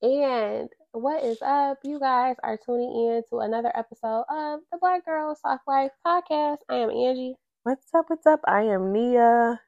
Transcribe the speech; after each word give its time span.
And 0.00 0.68
what 0.92 1.24
is 1.24 1.42
up? 1.42 1.78
You 1.82 1.98
guys 1.98 2.36
are 2.44 2.56
tuning 2.64 2.88
in 2.88 3.22
to 3.30 3.40
another 3.40 3.72
episode 3.76 4.22
of 4.30 4.60
the 4.70 4.78
Black 4.80 5.04
Girl 5.04 5.34
Soft 5.34 5.64
Life 5.66 5.90
podcast. 6.06 6.58
I 6.68 6.76
am 6.76 6.90
Angie. 6.90 7.34
What's 7.64 7.92
up? 7.92 8.04
What's 8.06 8.24
up? 8.24 8.38
I 8.46 8.62
am 8.62 8.92
Nia. 8.92 9.60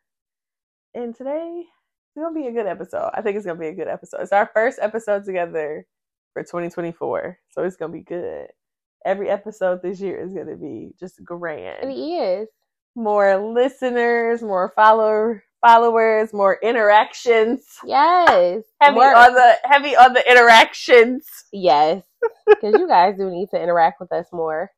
And 0.95 1.16
today 1.16 1.64
it's 1.64 2.22
gonna 2.22 2.32
be 2.32 2.46
a 2.46 2.53
good 2.53 2.69
episode. 2.69 3.11
I 3.12 3.22
think 3.22 3.37
it's 3.37 3.46
gonna 3.46 3.58
be 3.58 3.66
a 3.66 3.74
good 3.74 3.88
episode. 3.88 4.21
It's 4.21 4.30
our 4.30 4.48
first 4.54 4.79
episode 4.80 5.24
together 5.24 5.85
for 6.33 6.44
2024. 6.44 7.37
So 7.51 7.65
it's 7.65 7.74
gonna 7.74 7.92
be 7.92 8.03
good. 8.03 8.47
Every 9.04 9.28
episode 9.28 9.83
this 9.83 10.01
year 10.01 10.24
is 10.24 10.33
gonna 10.33 10.56
be 10.56 10.92
just 11.01 11.24
grand. 11.24 11.90
It 11.90 11.92
is. 11.92 12.49
More 12.94 13.37
listeners, 13.37 14.42
more 14.42 14.72
follower 14.76 15.42
followers, 15.61 16.33
more 16.33 16.59
interactions. 16.62 17.65
Yes. 17.84 18.62
Heavy 18.80 18.95
More- 18.95 19.15
on 19.15 19.34
the 19.34 19.55
heavy 19.65 19.97
on 19.97 20.12
the 20.12 20.29
interactions. 20.30 21.27
Yes. 21.52 22.02
Because 22.46 22.74
you 22.78 22.86
guys 22.88 23.16
do 23.16 23.30
need 23.30 23.48
to 23.50 23.62
interact 23.62 24.00
with 24.00 24.12
us 24.12 24.27
more. 24.33 24.70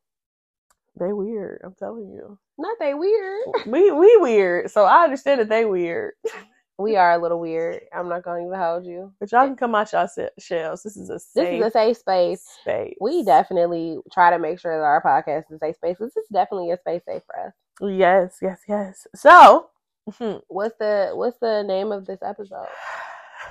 They 0.99 1.11
weird, 1.11 1.61
I'm 1.63 1.73
telling 1.73 2.09
you. 2.11 2.37
Not 2.57 2.77
they 2.79 2.93
weird. 2.93 3.41
We 3.65 3.91
we 3.91 4.15
weird, 4.17 4.69
so 4.71 4.85
I 4.85 5.03
understand 5.03 5.39
that 5.41 5.49
they 5.49 5.65
weird. 5.65 6.13
We 6.77 6.95
are 6.95 7.13
a 7.13 7.17
little 7.19 7.39
weird. 7.39 7.81
I'm 7.93 8.09
not 8.09 8.23
going 8.23 8.41
to 8.43 8.47
even 8.47 8.59
hold 8.59 8.85
you. 8.85 9.11
But 9.19 9.31
y'all 9.31 9.45
can 9.45 9.55
come 9.55 9.75
out 9.75 9.91
y'all 9.91 10.07
shells. 10.39 10.81
This 10.83 10.97
is 10.97 11.09
a 11.09 11.13
This 11.13 11.27
safe 11.31 11.61
is 11.61 11.67
a 11.67 11.71
safe 11.71 11.97
space. 11.97 12.45
space. 12.61 12.95
We 12.99 13.23
definitely 13.23 13.99
try 14.11 14.31
to 14.31 14.39
make 14.39 14.59
sure 14.59 14.75
that 14.77 14.83
our 14.83 15.01
podcast 15.01 15.51
is 15.51 15.57
a 15.57 15.59
safe 15.59 15.75
space. 15.75 15.97
This 15.99 16.17
is 16.17 16.25
definitely 16.33 16.71
a 16.71 16.77
space 16.77 17.01
safe 17.07 17.21
for 17.27 17.47
us. 17.47 17.53
Yes, 17.81 18.37
yes, 18.41 18.61
yes. 18.67 19.07
So, 19.15 19.67
Hmm. 20.11 20.37
What's 20.47 20.75
the 20.79 21.11
What's 21.13 21.37
the 21.39 21.63
name 21.63 21.91
of 21.91 22.05
this 22.05 22.19
episode? 22.21 22.67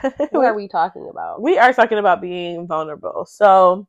What 0.30 0.46
are 0.46 0.54
we 0.54 0.68
talking 0.68 1.08
about? 1.10 1.40
we 1.42 1.58
are 1.58 1.72
talking 1.72 1.98
about 1.98 2.20
being 2.20 2.66
vulnerable. 2.66 3.24
So, 3.26 3.86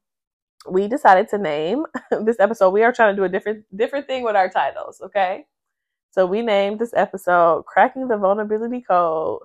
we 0.70 0.88
decided 0.88 1.28
to 1.30 1.38
name 1.38 1.86
this 2.24 2.40
episode. 2.40 2.70
We 2.72 2.84
are 2.84 2.94
trying 2.94 3.16
to 3.16 3.20
do 3.20 3.26
a 3.26 3.30
different 3.30 3.66
different 3.76 4.08
thing 4.08 4.24
with 4.24 4.36
our 4.36 4.50
titles, 4.50 5.02
okay? 5.04 5.46
So, 6.12 6.26
we 6.26 6.42
named 6.42 6.80
this 6.80 6.94
episode 6.96 7.66
"Cracking 7.66 8.08
the 8.08 8.18
Vulnerability 8.18 8.82
Code." 8.82 9.42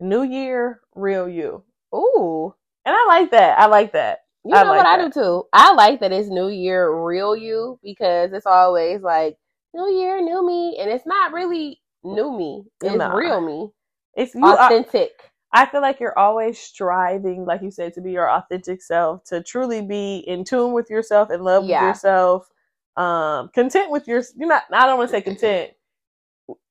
New 0.00 0.22
Year, 0.22 0.80
real 0.94 1.28
you. 1.28 1.62
Ooh, 1.94 2.54
And 2.84 2.94
I 2.94 3.06
like 3.06 3.30
that. 3.30 3.58
I 3.58 3.66
like 3.66 3.92
that. 3.92 4.20
you 4.44 4.54
I 4.54 4.64
know 4.64 4.70
like 4.70 4.78
what 4.78 4.86
I 4.86 4.98
do 4.98 5.10
too. 5.10 5.44
I 5.52 5.72
like 5.74 6.00
that 6.00 6.12
it's 6.12 6.28
New 6.28 6.48
Year, 6.48 6.92
real 6.92 7.36
you, 7.36 7.78
because 7.82 8.32
it's 8.32 8.46
always 8.46 9.02
like 9.02 9.36
New 9.74 9.88
Year, 9.90 10.20
new 10.22 10.44
me, 10.46 10.78
and 10.80 10.90
it's 10.90 11.06
not 11.06 11.32
really 11.32 11.80
new 12.04 12.36
me. 12.36 12.64
It's 12.82 12.96
Nah. 12.96 13.08
real 13.08 13.40
me, 13.40 13.70
It's 14.16 14.34
you. 14.34 14.58
Authentic. 14.58 15.12
I 15.52 15.66
feel 15.66 15.82
like 15.82 16.00
you're 16.00 16.18
always 16.18 16.58
striving, 16.58 17.44
like 17.46 17.62
you 17.62 17.70
said, 17.70 17.94
to 17.94 18.02
be 18.02 18.12
your 18.12 18.30
authentic 18.30 18.82
self, 18.82 19.24
to 19.26 19.42
truly 19.42 19.82
be 19.82 20.18
in 20.18 20.44
tune 20.44 20.74
with 20.74 20.90
yourself, 20.90 21.30
in 21.30 21.42
love 21.42 21.64
Yeah. 21.64 21.68
with 21.68 21.80
yourself, 21.80 22.48
um, 22.96 23.50
content 23.54 23.90
with 23.90 24.08
your. 24.08 24.22
You're 24.36 24.48
not. 24.48 24.64
I 24.72 24.86
don't 24.86 24.98
want 24.98 25.10
to 25.10 25.16
say 25.16 25.22
content. 25.22 25.72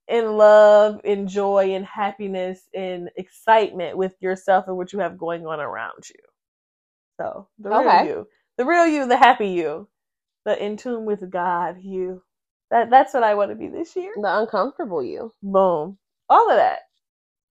In 0.10 0.38
love, 0.38 1.02
in 1.06 1.28
joy, 1.28 1.74
in 1.76 1.84
happiness, 1.84 2.70
in 2.74 3.10
excitement 3.18 3.98
with 3.98 4.16
yourself 4.22 4.66
and 4.68 4.78
what 4.78 4.94
you 4.94 5.00
have 5.00 5.18
going 5.18 5.48
on 5.48 5.60
around 5.62 6.10
you. 6.10 6.16
So 7.22 7.50
the 7.60 7.72
real 7.72 7.94
Okay. 7.94 7.98
you, 7.98 8.28
the 8.58 8.66
real 8.66 8.88
you, 8.88 9.08
the 9.08 9.18
happy 9.18 9.50
you, 9.50 9.90
the 10.46 10.64
in 10.64 10.78
tune 10.78 11.06
with 11.06 11.30
God 11.32 11.78
you. 11.82 12.24
That 12.74 12.90
that's 12.90 13.14
what 13.14 13.22
I 13.22 13.36
want 13.36 13.52
to 13.52 13.56
be 13.56 13.68
this 13.68 13.96
year. 13.96 14.12
the 14.20 14.40
uncomfortable 14.40 15.04
you. 15.04 15.32
Boom. 15.44 16.00
All 16.28 16.50
of 16.50 16.58
that. 16.58 16.80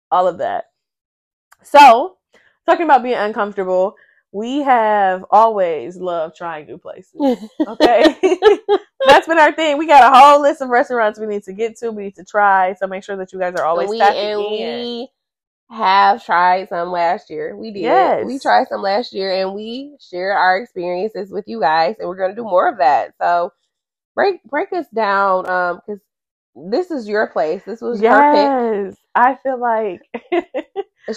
All 0.10 0.30
of 0.30 0.38
that. 0.38 0.68
So, 1.62 2.16
talking 2.66 2.86
about 2.86 3.04
being 3.04 3.18
uncomfortable, 3.18 3.96
we 4.32 4.60
have 4.60 5.26
always 5.30 5.98
loved 5.98 6.38
trying 6.38 6.68
new 6.68 6.78
places. 6.78 7.20
Okay. 7.68 8.16
That's 9.06 9.28
been 9.28 9.38
our 9.38 9.52
thing. 9.52 9.78
We 9.78 9.88
got 9.88 10.10
a 10.10 10.18
whole 10.18 10.42
list 10.42 10.62
of 10.62 10.70
restaurants 10.70 11.20
we 11.20 11.26
need 11.26 11.44
to 11.44 11.54
get 11.54 11.76
to, 11.80 11.92
we 11.92 12.04
need 12.04 12.16
to 12.16 12.24
try. 12.24 12.76
So 12.76 12.88
make 12.88 13.04
sure 13.04 13.18
that 13.18 13.34
you 13.34 13.40
guys 13.40 13.56
are 13.56 13.66
always 13.66 13.90
we 13.90 14.00
and 14.00 14.40
in. 14.40 14.52
we 14.52 15.10
have 15.70 16.26
tried 16.26 16.70
some 16.70 16.92
last 16.92 17.30
year. 17.30 17.58
We 17.58 17.72
did. 17.72 17.82
Yes. 17.82 18.26
We 18.26 18.40
tried 18.40 18.70
some 18.70 18.82
last 18.82 19.12
year 19.12 19.34
and 19.34 19.54
we 19.54 19.98
shared 20.00 20.38
our 20.38 20.60
experiences 20.60 21.30
with 21.30 21.44
you 21.46 21.60
guys 21.60 21.98
and 22.00 22.08
we're 22.08 22.16
gonna 22.16 22.36
do 22.36 22.44
more 22.46 22.70
of 22.70 22.78
that. 22.78 23.16
So 23.22 23.52
break 24.20 24.44
break 24.44 24.74
us 24.74 24.86
down, 24.94 25.50
um, 25.50 25.80
because 25.86 26.02
this 26.56 26.92
is 26.92 27.08
your 27.08 27.28
place. 27.28 27.64
This 27.66 27.82
was 27.82 28.00
her 28.02 28.06
yes. 28.86 28.96
I 29.16 29.38
feel 29.44 29.60
like. 29.60 30.02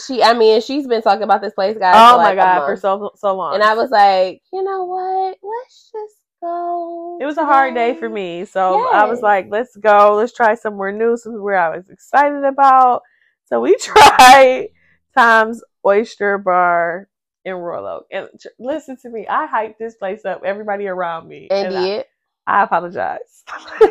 She 0.06 0.22
I 0.22 0.32
mean 0.32 0.60
she's 0.62 0.86
been 0.86 1.02
talking 1.02 1.24
about 1.24 1.42
this 1.42 1.52
place, 1.52 1.76
guys. 1.76 1.94
Oh 1.96 2.16
my 2.16 2.24
like 2.24 2.34
a 2.34 2.36
god, 2.36 2.66
for 2.66 2.76
so 2.76 3.10
so 3.16 3.34
long. 3.34 3.54
and 3.54 3.62
I 3.62 3.74
was 3.74 3.90
like, 3.90 4.40
you 4.52 4.62
know 4.62 4.84
what? 4.84 5.36
Let's 5.42 5.90
just 5.92 6.16
go. 6.42 7.18
it 7.20 7.26
was 7.26 7.36
a 7.36 7.44
hard 7.44 7.74
day 7.74 7.94
for 7.96 8.08
me. 8.08 8.44
So 8.44 8.90
I 8.90 9.04
was 9.04 9.20
like, 9.20 9.48
let's 9.50 9.76
go. 9.76 10.14
Let's 10.16 10.32
try 10.32 10.54
somewhere 10.54 10.92
new, 10.92 11.16
somewhere 11.16 11.58
I 11.58 11.76
was 11.76 11.88
excited 11.90 12.44
about. 12.44 13.02
So 13.46 13.60
we 13.60 13.76
tried 13.80 14.68
Tom's 15.14 15.62
Oyster 15.84 16.38
Bar 16.38 17.08
in 17.44 17.54
Royal 17.54 17.86
Oak. 17.86 18.06
And 18.10 18.28
tr- 18.40 18.48
listen 18.58 18.96
to 19.02 19.10
me, 19.10 19.26
I 19.28 19.46
hyped 19.46 19.78
this 19.78 19.96
place 19.96 20.24
up, 20.24 20.42
everybody 20.44 20.86
around 20.86 21.28
me. 21.28 21.48
And 21.50 21.74
I, 21.74 21.84
did. 21.84 22.04
I 22.46 22.62
apologize. 22.64 23.44
you 23.80 23.88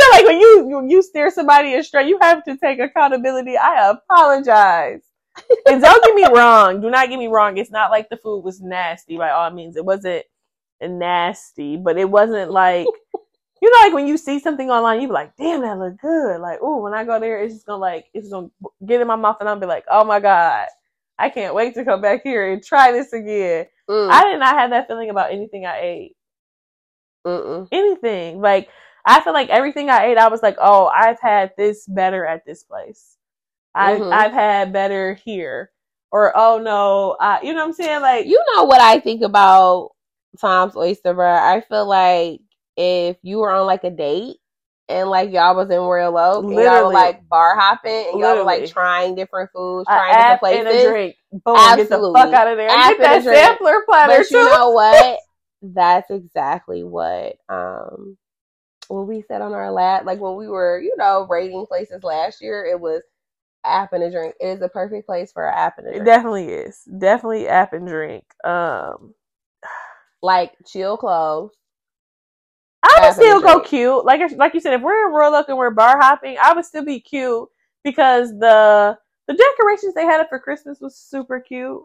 know, 0.00 0.10
like 0.12 0.24
when 0.24 0.40
you, 0.40 0.66
you 0.68 0.86
you 0.88 1.02
steer 1.02 1.30
somebody 1.30 1.74
astray, 1.74 2.08
you 2.08 2.18
have 2.20 2.44
to 2.44 2.56
take 2.56 2.78
accountability. 2.78 3.56
I 3.56 3.90
apologize. 3.90 5.02
and 5.66 5.82
don't 5.82 6.04
get 6.04 6.14
me 6.14 6.26
wrong. 6.36 6.80
Do 6.80 6.90
not 6.90 7.08
get 7.08 7.18
me 7.18 7.26
wrong. 7.26 7.58
It's 7.58 7.70
not 7.70 7.90
like 7.90 8.08
the 8.08 8.16
food 8.16 8.42
was 8.42 8.60
nasty 8.60 9.18
by 9.18 9.30
all 9.30 9.50
means. 9.50 9.76
It 9.76 9.84
wasn't 9.84 10.24
nasty, 10.80 11.76
but 11.76 11.98
it 11.98 12.08
wasn't 12.08 12.50
like 12.50 12.86
you 13.62 13.70
know, 13.70 13.86
like 13.86 13.94
when 13.94 14.06
you 14.06 14.18
see 14.18 14.38
something 14.38 14.70
online, 14.70 15.00
you 15.00 15.08
be 15.08 15.14
like, 15.14 15.34
"Damn, 15.36 15.62
that 15.62 15.78
look 15.78 15.98
good." 16.00 16.40
Like, 16.40 16.58
oh, 16.62 16.82
when 16.82 16.94
I 16.94 17.04
go 17.04 17.18
there, 17.18 17.42
it's 17.42 17.54
just 17.54 17.66
gonna 17.66 17.80
like 17.80 18.06
it's 18.12 18.28
gonna 18.28 18.48
get 18.84 19.00
in 19.00 19.06
my 19.06 19.16
mouth, 19.16 19.38
and 19.40 19.48
I'll 19.48 19.58
be 19.58 19.66
like, 19.66 19.84
"Oh 19.90 20.04
my 20.04 20.20
god, 20.20 20.68
I 21.18 21.30
can't 21.30 21.54
wait 21.54 21.74
to 21.74 21.84
come 21.84 22.00
back 22.00 22.22
here 22.22 22.52
and 22.52 22.62
try 22.62 22.92
this 22.92 23.12
again." 23.12 23.66
Mm, 23.90 24.10
I 24.10 24.24
did 24.24 24.38
not 24.40 24.56
have 24.58 24.70
that 24.70 24.88
feeling 24.88 25.10
about 25.10 25.32
anything 25.32 25.66
I 25.66 25.78
ate. 25.80 26.16
mm-mm. 27.26 27.68
Anything 27.72 28.40
like 28.40 28.68
I 29.04 29.20
feel 29.20 29.32
like 29.32 29.48
everything 29.50 29.88
I 29.90 30.06
ate, 30.06 30.18
I 30.18 30.28
was 30.28 30.42
like, 30.42 30.56
"Oh, 30.60 30.86
I've 30.86 31.20
had 31.20 31.52
this 31.56 31.86
better 31.86 32.26
at 32.26 32.44
this 32.44 32.64
place. 32.64 33.16
I've 33.74 34.02
Mhm. 34.02 34.12
I've 34.12 34.32
had 34.32 34.72
better 34.72 35.14
here." 35.14 35.72
Or 36.12 36.32
oh 36.36 36.58
no, 36.58 37.16
I, 37.20 37.42
you 37.42 37.52
know 37.52 37.60
what 37.60 37.68
I'm 37.68 37.72
saying? 37.74 38.02
Like 38.02 38.26
You 38.26 38.42
know 38.54 38.64
what 38.64 38.80
I 38.80 39.00
think 39.00 39.22
about 39.22 39.92
Tom's 40.40 40.76
Oyster 40.76 41.14
Bar? 41.14 41.38
I 41.56 41.60
feel 41.62 41.86
like 41.86 42.40
if 42.76 43.18
you 43.22 43.38
were 43.38 43.52
on 43.52 43.66
like 43.66 43.84
a 43.84 43.90
date 43.90 44.38
and 44.88 45.08
like 45.10 45.32
y'all 45.32 45.56
was 45.56 45.70
in 45.70 45.78
Royal 45.80 46.16
Oak 46.16 46.50
and 46.50 46.62
y'all 46.62 46.82
were 46.86 46.92
like 46.92 47.28
bar 47.28 47.56
hopping 47.58 48.10
and 48.10 48.20
y'all 48.20 48.36
were 48.36 48.44
like 48.44 48.66
trying 48.66 49.14
different 49.14 49.50
foods, 49.52 49.90
trying 49.90 50.16
app 50.16 50.40
different 50.40 50.40
and 50.42 50.66
places. 50.66 50.68
a 50.68 50.88
drink. 50.88 51.16
Boom, 51.32 51.74
get 51.74 51.90
the 51.90 51.96
Absolutely. 51.96 52.12
fuck 52.12 52.32
out 52.32 52.48
of 52.48 52.56
there. 52.56 52.70
App 52.70 52.88
get 52.88 53.00
that 53.00 53.16
and 53.16 53.24
sampler 53.24 53.82
platter 53.86 54.18
But 54.18 54.26
too. 54.28 54.36
you 54.36 54.48
know 54.50 54.70
what? 54.70 55.20
That's 55.62 56.10
exactly 56.10 56.84
what 56.84 57.36
um 57.48 58.16
when 58.88 59.06
we 59.06 59.22
said 59.22 59.42
on 59.42 59.52
our 59.52 59.72
last 59.72 60.06
like 60.06 60.20
when 60.20 60.36
we 60.36 60.48
were, 60.48 60.80
you 60.80 60.94
know, 60.96 61.26
rating 61.28 61.66
places 61.66 62.04
last 62.04 62.42
year, 62.42 62.64
it 62.66 62.80
was 62.80 63.02
app 63.64 63.92
and 63.92 64.02
a 64.04 64.10
drink. 64.10 64.34
It 64.40 64.46
is 64.58 64.62
a 64.62 64.68
perfect 64.68 65.06
place 65.06 65.32
for 65.32 65.48
an 65.48 65.54
app 65.56 65.78
and 65.78 65.88
a 65.88 65.90
drink. 65.90 66.02
It 66.02 66.04
definitely 66.04 66.48
is. 66.48 66.82
Definitely 66.98 67.48
app 67.48 67.72
and 67.72 67.86
drink. 67.86 68.24
Um 68.44 69.14
like 70.22 70.52
chill 70.66 70.96
clothes. 70.96 71.52
I 72.88 73.00
would 73.06 73.14
still 73.14 73.40
go 73.40 73.60
cute. 73.60 74.04
Like 74.04 74.20
like 74.36 74.54
you 74.54 74.60
said, 74.60 74.74
if 74.74 74.82
we're 74.82 75.06
in 75.06 75.12
Royal 75.12 75.34
Oak 75.34 75.48
and 75.48 75.58
we're 75.58 75.70
bar 75.70 75.98
hopping, 76.00 76.36
I 76.40 76.52
would 76.52 76.64
still 76.64 76.84
be 76.84 77.00
cute 77.00 77.48
because 77.84 78.30
the 78.30 78.96
the 79.26 79.34
decorations 79.34 79.94
they 79.94 80.04
had 80.04 80.20
up 80.20 80.28
for 80.28 80.38
Christmas 80.38 80.80
was 80.80 80.96
super 80.96 81.40
cute. 81.40 81.82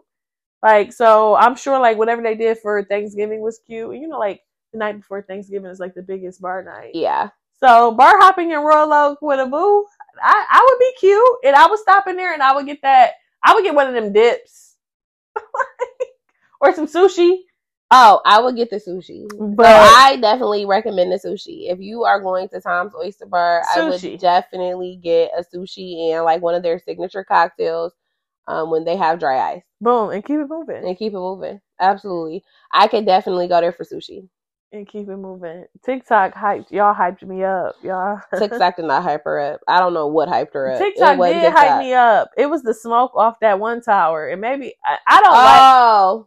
Like 0.62 0.92
so, 0.92 1.34
I'm 1.36 1.56
sure 1.56 1.78
like 1.80 1.98
whatever 1.98 2.22
they 2.22 2.36
did 2.36 2.58
for 2.58 2.84
Thanksgiving 2.84 3.40
was 3.40 3.60
cute. 3.66 3.96
You 3.96 4.08
know, 4.08 4.18
like 4.18 4.42
the 4.72 4.78
night 4.78 4.96
before 4.98 5.22
Thanksgiving 5.22 5.70
is 5.70 5.80
like 5.80 5.94
the 5.94 6.02
biggest 6.02 6.40
bar 6.40 6.62
night. 6.62 6.92
Yeah. 6.94 7.30
So 7.58 7.92
bar 7.92 8.18
hopping 8.18 8.50
in 8.50 8.58
Royal 8.60 8.92
Oak 8.92 9.22
with 9.22 9.40
a 9.40 9.46
boo, 9.46 9.86
I 10.20 10.46
I 10.50 10.66
would 10.68 10.78
be 10.78 10.94
cute 10.98 11.38
and 11.44 11.56
I 11.56 11.66
would 11.68 11.78
stop 11.78 12.06
in 12.06 12.16
there 12.16 12.32
and 12.32 12.42
I 12.42 12.54
would 12.54 12.66
get 12.66 12.82
that. 12.82 13.12
I 13.42 13.54
would 13.54 13.64
get 13.64 13.74
one 13.74 13.88
of 13.88 13.94
them 13.94 14.12
dips 14.12 14.76
or 16.60 16.74
some 16.74 16.86
sushi. 16.86 17.38
Oh, 17.94 18.20
I 18.24 18.40
would 18.40 18.56
get 18.56 18.70
the 18.70 18.76
sushi. 18.76 19.26
But- 19.54 19.66
so 19.66 19.94
I 19.96 20.16
definitely 20.16 20.64
recommend 20.66 21.12
the 21.12 21.16
sushi. 21.16 21.70
If 21.70 21.78
you 21.80 22.04
are 22.04 22.20
going 22.20 22.48
to 22.48 22.60
Tom's 22.60 22.94
Oyster 22.94 23.26
Bar, 23.26 23.62
I 23.70 23.88
would 23.88 24.00
definitely 24.18 24.98
get 25.02 25.30
a 25.36 25.44
sushi 25.44 26.12
and 26.12 26.24
like 26.24 26.40
one 26.42 26.54
of 26.54 26.62
their 26.62 26.78
signature 26.78 27.22
cocktails 27.24 27.92
um, 28.48 28.70
when 28.70 28.84
they 28.84 28.96
have 28.96 29.18
dry 29.20 29.38
ice 29.52 29.62
Boom 29.80 30.10
and 30.10 30.24
keep 30.24 30.40
it 30.40 30.48
moving. 30.48 30.84
and 30.84 30.96
keep 30.96 31.12
it 31.12 31.16
moving. 31.16 31.60
Absolutely. 31.80 32.42
I 32.72 32.88
could 32.88 33.04
definitely 33.06 33.46
go 33.48 33.60
there 33.60 33.72
for 33.72 33.84
sushi. 33.84 34.28
and 34.72 34.88
keep 34.88 35.08
it 35.08 35.16
moving. 35.16 35.66
TikTok 35.84 36.34
hyped 36.34 36.70
y'all 36.70 36.94
hyped 36.94 37.22
me 37.22 37.44
up, 37.44 37.76
y'all. 37.82 38.20
TikTok 38.38 38.76
did 38.76 38.86
not 38.86 39.02
hype 39.02 39.24
her 39.24 39.38
up. 39.38 39.60
I 39.68 39.78
don't 39.80 39.92
know 39.92 40.06
what 40.06 40.28
hyped 40.30 40.54
her 40.54 40.72
up. 40.72 40.78
TikTok 40.78 41.18
did 41.18 41.52
hype 41.52 41.78
me 41.80 41.92
up. 41.92 42.30
It 42.38 42.46
was 42.48 42.62
the 42.62 42.72
smoke 42.72 43.12
off 43.14 43.38
that 43.40 43.58
one 43.60 43.82
tower, 43.82 44.28
and 44.28 44.40
maybe 44.40 44.74
I, 44.84 44.96
I 45.06 45.20
don't 45.20 45.32
like. 45.34 46.26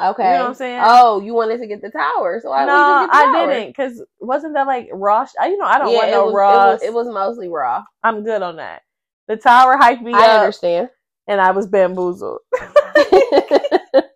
Okay. 0.00 0.22
You 0.24 0.28
know 0.30 0.40
what 0.40 0.48
I'm 0.48 0.54
saying? 0.54 0.80
Oh, 0.82 1.20
you 1.20 1.34
wanted 1.34 1.58
to 1.58 1.66
get 1.66 1.80
the 1.80 1.90
tower, 1.90 2.40
so 2.42 2.52
I 2.52 2.66
no, 2.66 2.72
just 2.72 2.86
get 2.86 3.06
the 3.08 3.16
I 3.16 3.46
didn't, 3.46 3.68
because 3.68 4.04
wasn't 4.20 4.54
that 4.54 4.66
like 4.66 4.88
raw? 4.92 5.24
sh- 5.24 5.34
I, 5.40 5.48
you 5.48 5.56
know, 5.56 5.66
I 5.66 5.78
don't 5.78 5.92
yeah, 5.92 5.98
want 5.98 6.10
no 6.10 6.24
was, 6.26 6.34
raw. 6.34 6.70
It 6.70 6.72
was, 6.72 6.82
it 6.82 6.92
was 6.92 7.06
mostly 7.08 7.48
raw. 7.48 7.84
I'm 8.02 8.24
good 8.24 8.42
on 8.42 8.56
that. 8.56 8.82
The 9.28 9.36
tower 9.36 9.76
hyped 9.76 10.02
me 10.02 10.12
I 10.12 10.26
up, 10.26 10.42
understand. 10.42 10.90
and 11.28 11.40
I 11.40 11.52
was 11.52 11.66
bamboozled. 11.66 12.40
it 12.96 14.10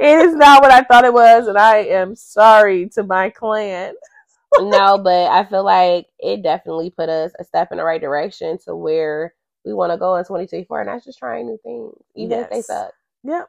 is 0.00 0.34
not 0.34 0.62
what 0.62 0.70
I 0.70 0.82
thought 0.82 1.04
it 1.04 1.12
was, 1.12 1.48
and 1.48 1.58
I 1.58 1.78
am 1.78 2.14
sorry 2.14 2.88
to 2.90 3.02
my 3.02 3.30
clan. 3.30 3.94
no, 4.60 4.98
but 4.98 5.30
I 5.30 5.44
feel 5.44 5.64
like 5.64 6.06
it 6.18 6.42
definitely 6.42 6.90
put 6.90 7.08
us 7.08 7.32
a 7.38 7.44
step 7.44 7.72
in 7.72 7.78
the 7.78 7.84
right 7.84 8.00
direction 8.00 8.58
to 8.64 8.76
where 8.76 9.34
we 9.64 9.72
want 9.74 9.92
to 9.92 9.98
go 9.98 10.16
in 10.16 10.24
2024, 10.24 10.80
and 10.80 10.88
that's 10.88 11.04
just 11.04 11.18
trying 11.18 11.46
new 11.46 11.58
things, 11.62 11.92
even 12.14 12.40
if 12.40 12.50
they 12.50 12.62
suck. 12.62 12.92
Yep. 13.24 13.48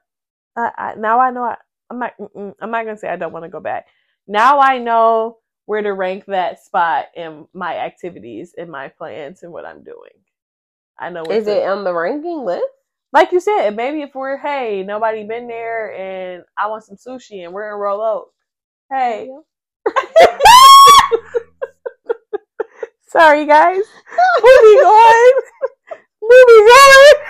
I, 0.58 0.72
I 0.78 0.96
now 0.96 1.20
I 1.20 1.32
know. 1.32 1.44
I, 1.44 1.58
I'm 1.90 2.00
not. 2.00 2.14
I'm 2.62 2.72
not 2.72 2.86
gonna 2.86 2.98
say 2.98 3.10
I 3.10 3.16
don't 3.16 3.34
want 3.34 3.46
to 3.46 3.50
go 3.50 3.60
back. 3.60 3.88
Now 4.28 4.60
I 4.60 4.78
know 4.78 5.38
where 5.66 5.82
to 5.82 5.94
rank 5.94 6.26
that 6.26 6.64
spot 6.64 7.06
in 7.16 7.48
my 7.54 7.78
activities, 7.78 8.54
in 8.58 8.70
my 8.70 8.88
plans, 8.88 9.44
and 9.44 9.52
what 9.52 9.66
I'm 9.66 9.84
doing. 9.84 10.12
I 11.00 11.10
know. 11.10 11.24
Is 11.24 11.48
it 11.48 11.68
on 11.68 11.84
the 11.84 11.94
ranking 11.94 12.44
list? 12.44 12.66
like 13.14 13.32
you 13.32 13.40
said? 13.40 13.76
Maybe 13.76 14.02
if 14.02 14.14
we're 14.16 14.38
hey, 14.38 14.84
nobody 14.84 15.24
been 15.24 15.48
there, 15.48 15.94
and 15.94 16.44
I 16.58 16.68
want 16.68 16.84
some 16.84 16.98
sushi, 16.98 17.44
and 17.44 17.54
we're 17.54 17.70
in 17.74 17.80
Royal 17.80 18.02
Oak. 18.02 18.34
Hey. 18.92 19.30
Sorry, 23.08 23.46
guys. 23.46 23.84
Moving 24.42 24.84
on. 24.84 25.42
Moving 26.22 26.66
on. 26.66 27.16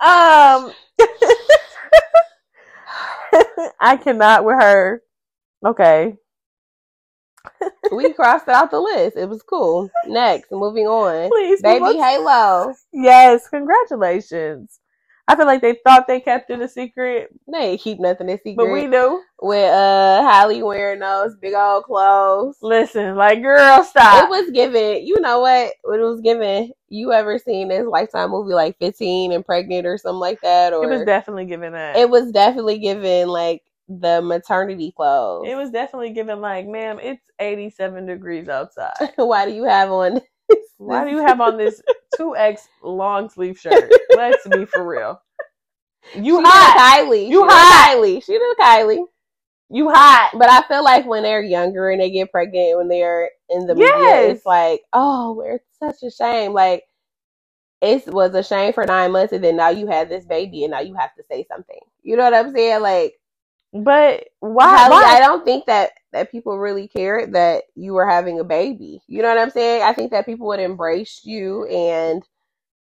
Um, 0.00 0.72
I 3.80 3.96
cannot 3.96 4.44
with 4.44 4.60
her. 4.60 5.02
Okay. 5.64 6.16
we 7.92 8.12
crossed 8.12 8.48
it 8.48 8.54
out 8.54 8.70
the 8.70 8.80
list. 8.80 9.16
It 9.16 9.28
was 9.28 9.42
cool. 9.42 9.90
Next, 10.06 10.50
moving 10.50 10.86
on. 10.86 11.28
Please, 11.30 11.60
Baby. 11.62 11.98
Halo. 11.98 12.74
Yes, 12.92 13.48
congratulations. 13.48 14.80
I 15.26 15.36
feel 15.36 15.46
like 15.46 15.62
they 15.62 15.78
thought 15.86 16.06
they 16.06 16.20
kept 16.20 16.50
it 16.50 16.60
a 16.60 16.68
secret, 16.68 17.30
They 17.50 17.58
ain't 17.58 17.80
keep 17.80 17.98
nothing 17.98 18.28
a 18.28 18.36
secret. 18.36 18.56
but 18.56 18.70
we 18.70 18.86
knew. 18.86 19.22
with 19.40 19.70
uh 19.70 20.22
Halle 20.22 20.62
wearing 20.62 20.98
those 21.00 21.34
big 21.36 21.54
old 21.54 21.84
clothes. 21.84 22.58
Listen, 22.60 23.16
like, 23.16 23.40
girl, 23.40 23.82
stop. 23.84 24.24
It 24.24 24.28
was 24.28 24.50
given, 24.50 25.06
you 25.06 25.18
know 25.20 25.40
what? 25.40 25.72
What 25.82 25.98
it 26.00 26.02
was 26.04 26.20
given. 26.20 26.72
You 26.90 27.12
ever 27.12 27.38
seen 27.38 27.68
this 27.68 27.86
Lifetime 27.86 28.30
movie 28.30 28.52
like 28.52 28.76
15 28.78 29.32
and 29.32 29.44
pregnant 29.46 29.86
or 29.86 29.96
something 29.96 30.20
like 30.20 30.40
that? 30.42 30.74
Or 30.74 30.84
It 30.84 30.94
was 30.94 31.06
definitely 31.06 31.46
given 31.46 31.72
that. 31.72 31.96
it 31.96 32.10
was 32.10 32.30
definitely 32.30 32.78
given 32.78 33.28
like 33.28 33.62
the 33.88 34.20
maternity 34.22 34.92
clothes. 34.96 35.46
It 35.48 35.56
was 35.56 35.70
definitely 35.70 36.10
given 36.10 36.40
like, 36.42 36.66
ma'am, 36.66 36.98
it's 37.02 37.22
87 37.38 38.06
degrees 38.06 38.48
outside. 38.48 38.92
Why 39.16 39.46
do 39.46 39.52
you 39.52 39.64
have 39.64 39.90
on? 39.90 40.20
Why 40.78 41.04
do 41.04 41.10
you 41.10 41.18
have 41.18 41.40
on 41.40 41.56
this 41.58 41.82
2X 42.18 42.68
long 42.82 43.28
sleeve 43.30 43.58
shirt? 43.58 43.96
Let's 44.10 44.46
be 44.48 44.64
for 44.66 44.86
real. 44.86 45.20
You 46.14 46.40
she 46.44 46.44
hot. 46.44 46.76
Kylie. 46.76 47.28
You 47.28 47.44
she 47.48 47.48
hot. 47.48 47.96
Kylie. 47.96 48.24
She 48.24 48.32
did 48.38 48.56
Kylie. 48.58 49.04
You 49.70 49.90
hot. 49.90 50.32
But 50.38 50.50
I 50.50 50.62
feel 50.68 50.84
like 50.84 51.06
when 51.06 51.24
they're 51.24 51.42
younger 51.42 51.90
and 51.90 52.00
they 52.00 52.10
get 52.10 52.32
pregnant 52.32 52.78
when 52.78 52.88
they're 52.88 53.30
in 53.50 53.66
the 53.66 53.74
Yes. 53.74 53.86
media, 53.92 54.30
it's 54.30 54.46
like, 54.46 54.82
oh, 54.92 55.40
it's 55.46 55.64
such 55.78 56.02
a 56.06 56.10
shame. 56.10 56.52
Like 56.52 56.84
it 57.82 58.06
was 58.12 58.34
a 58.34 58.42
shame 58.42 58.72
for 58.72 58.86
nine 58.86 59.12
months, 59.12 59.32
and 59.32 59.44
then 59.44 59.56
now 59.56 59.70
you 59.70 59.86
have 59.88 60.08
this 60.08 60.24
baby, 60.26 60.64
and 60.64 60.72
now 60.72 60.80
you 60.80 60.94
have 60.94 61.14
to 61.16 61.24
say 61.30 61.46
something. 61.50 61.78
You 62.02 62.16
know 62.16 62.24
what 62.24 62.34
I'm 62.34 62.52
saying? 62.52 62.82
Like, 62.82 63.14
But 63.72 64.26
why? 64.40 64.78
Halle, 64.78 64.90
why? 64.90 65.04
I 65.04 65.20
don't 65.20 65.44
think 65.44 65.66
that 65.66 65.92
that 66.14 66.32
people 66.32 66.58
really 66.58 66.88
cared 66.88 67.34
that 67.34 67.64
you 67.76 67.94
were 67.94 68.08
having 68.08 68.40
a 68.40 68.44
baby. 68.44 69.02
You 69.08 69.22
know 69.22 69.30
what 69.30 69.38
I'm 69.38 69.50
saying? 69.50 69.84
I 69.84 69.94
think 69.94 70.12
that 70.12 70.26
people 70.26 70.48
would 70.48 70.60
embrace 70.60 71.22
you 71.24 71.66
and 71.66 72.24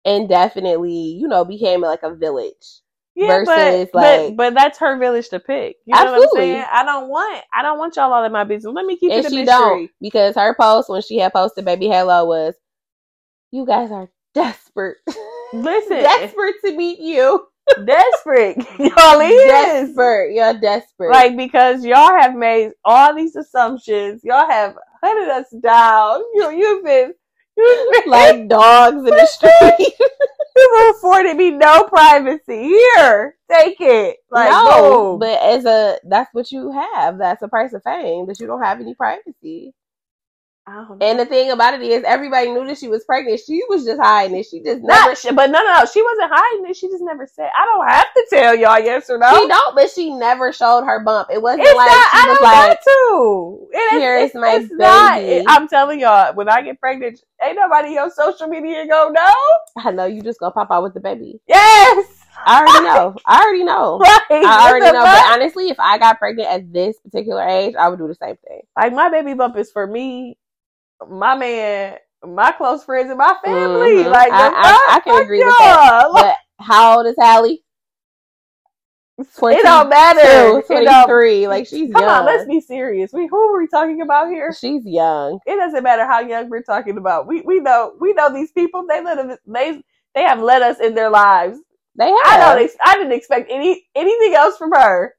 and 0.07 0.29
definitely, 0.29 0.93
you 1.21 1.29
know, 1.29 1.45
became 1.45 1.83
like 1.83 2.03
a 2.05 2.15
village. 2.15 2.81
yeah, 3.17 3.39
versus, 3.39 3.91
but, 3.93 3.93
like- 3.95 4.35
but 4.35 4.37
but 4.37 4.55
that's 4.55 4.79
her 4.81 4.99
village 4.99 5.31
to 5.31 5.41
pick. 5.41 5.77
You 5.87 5.99
know 5.99 6.13
what 6.13 6.23
I'm 6.23 6.29
Absolutely. 6.29 6.29
saying? 6.29 6.67
I 6.73 6.85
don't 6.85 7.09
want 7.11 7.45
I 7.55 7.63
don't 7.63 7.79
want 7.79 7.97
y'all 7.97 8.13
all 8.13 8.25
in 8.25 8.33
my 8.33 8.45
business. 8.45 8.75
Let 8.75 8.87
me 8.87 8.97
keep 8.99 9.15
and 9.15 9.19
it 9.19 9.27
a 9.27 9.31
she 9.31 9.33
mystery. 9.33 9.83
don't 9.83 9.91
because 10.01 10.37
her 10.37 10.55
post 10.55 10.89
when 10.91 11.03
she 11.03 11.19
had 11.19 11.33
posted 11.33 11.65
baby 11.65 11.89
Halo 11.89 12.27
was 12.27 12.55
you 13.53 13.67
guys 13.67 13.91
are 13.93 14.11
desperate 14.35 14.99
Listen, 15.53 15.99
desperate 15.99 16.57
to 16.65 16.77
meet 16.77 17.01
you 17.01 17.47
desperate. 17.85 18.57
y'all 18.79 19.21
is. 19.21 19.47
desperate 19.47 20.35
you're 20.35 20.55
desperate 20.55 21.11
Like 21.11 21.37
because 21.37 21.85
y'all 21.85 22.19
have 22.21 22.35
made 22.35 22.73
all 22.85 23.15
these 23.15 23.37
assumptions. 23.37 24.23
Y'all 24.25 24.49
have 24.49 24.77
hunted 25.03 25.31
us 25.31 25.51
down. 25.63 26.21
You 26.35 26.51
you've 26.51 26.85
been 26.85 27.15
you've 27.57 27.93
been 27.93 28.11
like 28.11 28.49
dogs 28.49 28.97
in 28.97 29.05
the 29.05 29.27
street 29.31 29.95
you've 30.57 30.97
afforded 30.97 31.37
me 31.37 31.51
no 31.51 31.85
privacy. 31.85 32.65
Here, 32.65 33.37
take 33.51 33.81
it. 33.81 34.19
Like 34.31 34.51
no 34.51 35.13
boom. 35.13 35.19
but 35.21 35.41
as 35.43 35.65
a 35.65 35.99
that's 36.05 36.33
what 36.33 36.51
you 36.53 36.71
have 36.73 37.19
that's 37.19 37.41
the 37.41 37.49
price 37.49 37.73
of 37.73 37.83
fame 37.83 38.27
that 38.27 38.41
you 38.41 38.47
don't 38.47 38.63
have 38.63 38.81
any 38.81 38.95
privacy 38.95 39.23
I 39.45 39.61
don't 39.61 39.73
know. 39.73 39.82
And 40.67 41.19
the 41.19 41.27
thing 41.27 41.51
about 41.51 41.75
it 41.75 41.83
is 41.83 42.05
everybody 42.05 42.51
knew 42.53 42.65
that 42.67 42.79
she 42.79 42.87
was 42.89 43.05
pregnant 43.05 43.41
she 43.45 43.61
was 43.69 43.85
just 43.85 44.01
hiding 44.01 44.37
it 44.37 44.47
she 44.47 44.61
just 44.63 44.81
Not, 44.83 45.19
never 45.25 45.35
but 45.37 45.51
no, 45.51 45.61
no, 45.63 45.75
no. 45.81 45.85
She 45.87 46.01
wasn't 46.03 46.31
hiding 46.33 46.71
it. 46.71 46.77
She 46.77 46.87
just 46.89 47.03
never 47.03 47.27
said. 47.27 47.51
I 47.59 47.65
don't 47.65 47.89
have 47.89 48.07
to 48.15 48.27
tell 48.31 48.55
y'all 48.55 48.79
yes 48.79 49.11
or 49.11 49.19
no. 49.19 49.29
she 49.37 49.49
don't 49.49 49.75
but 49.75 49.91
she 49.91 50.13
never 50.15 50.53
showed 50.53 50.85
her 50.85 51.03
bump 51.05 51.29
it 51.33 51.43
wasn't 51.43 51.63
It's 51.65 51.75
like 51.77 51.91
not. 51.91 52.11
she 52.13 52.19
I 52.19 52.27
was 52.29 52.39
don't 52.39 52.43
like 52.43 52.83
to. 52.83 53.69
It 53.73 53.95
is, 53.95 54.01
"Here's 54.03 54.35
my 54.35 54.55
it's 54.55 54.73
not. 54.73 55.17
baby." 55.19 55.33
It- 55.39 55.45
I'm 55.49 55.67
telling 55.69 55.99
y'all, 56.01 56.35
when 56.35 56.49
I 56.49 56.63
get 56.63 56.79
pregnant, 56.81 57.21
ain't 57.43 57.57
nobody 57.57 57.99
on 57.99 58.11
social 58.11 58.47
media 58.47 58.87
gonna. 58.87 59.19
I 59.79 59.91
know 59.91 60.05
you 60.07 60.23
just 60.23 60.39
gonna 60.41 60.53
pop 60.53 60.71
out 60.71 60.83
with 60.85 60.95
the 60.95 61.01
baby 61.01 61.41
Yes. 61.49 62.19
I 62.47 62.61
already 62.63 62.85
know. 62.87 63.17
I 63.27 63.43
already 63.43 63.65
know. 63.65 64.01
I 64.05 64.69
already 64.71 64.87
know. 64.93 65.05
But 65.05 65.33
honestly, 65.33 65.69
if 65.71 65.79
I 65.81 65.99
got 65.99 66.19
pregnant 66.19 66.49
at 66.49 66.73
this 66.73 66.99
particular 67.01 67.43
age, 67.47 67.75
I 67.79 67.89
would 67.89 67.99
do 67.99 68.09
the 68.09 68.15
same 68.15 68.37
thing. 68.47 68.63
like 68.77 68.93
my 68.93 69.11
baby 69.11 69.35
bump 69.35 69.57
is 69.57 69.71
for 69.71 69.87
me, 69.87 70.39
my 71.11 71.37
man, 71.37 71.97
my 72.25 72.53
close 72.53 72.85
friends, 72.85 73.09
and 73.11 73.19
my 73.19 73.35
family. 73.45 74.05
Mhm. 74.05 74.11
Like 74.13 74.33
I- 74.33 74.49
I- 74.49 74.97
I 74.97 75.01
can 75.01 75.23
agree 75.23 75.45
with 75.45 75.55
that. 75.59 76.11
Like, 76.11 76.25
But 76.59 76.65
how 76.65 76.97
old 76.99 77.07
is 77.07 77.17
Halle? 77.19 77.59
it 79.19 79.63
don't 79.63 79.89
matter. 79.89 80.21
It 80.21 80.23
don't- 80.23 80.67
23. 80.67 81.47
Like 81.49 81.67
she's 81.67 81.93
Come 81.93 82.03
young. 82.03 82.11
on, 82.11 82.25
let's 82.25 82.47
be 82.47 82.61
serious. 82.61 83.13
We 83.13 83.27
who 83.27 83.37
are 83.37 83.59
we 83.59 83.67
talking 83.69 84.01
about 84.03 84.29
here? 84.29 84.53
She's 84.53 84.85
young. 84.87 85.39
It 85.47 85.57
doesn't 85.57 85.83
matter 85.83 86.07
how 86.07 86.21
young 86.21 86.49
we're 86.49 86.63
talking 86.63 86.97
about. 86.99 87.27
We 87.27 87.43
we 87.43 87.61
know 87.61 87.93
we 88.01 88.13
know 88.15 88.33
these 88.33 88.53
people. 88.53 88.87
They 88.89 89.03
let 89.03 89.39
they 89.47 89.83
they 90.15 90.23
have 90.23 90.41
led 90.41 90.63
us 90.63 90.81
in 90.81 90.95
their 90.95 91.11
lives. 91.11 91.59
They 91.97 92.09
have. 92.09 92.19
I 92.27 92.55
don't. 92.57 92.71
I 92.85 92.95
didn't 92.97 93.13
expect 93.13 93.51
any 93.51 93.87
anything 93.95 94.35
else 94.35 94.57
from 94.57 94.73
her. 94.73 95.15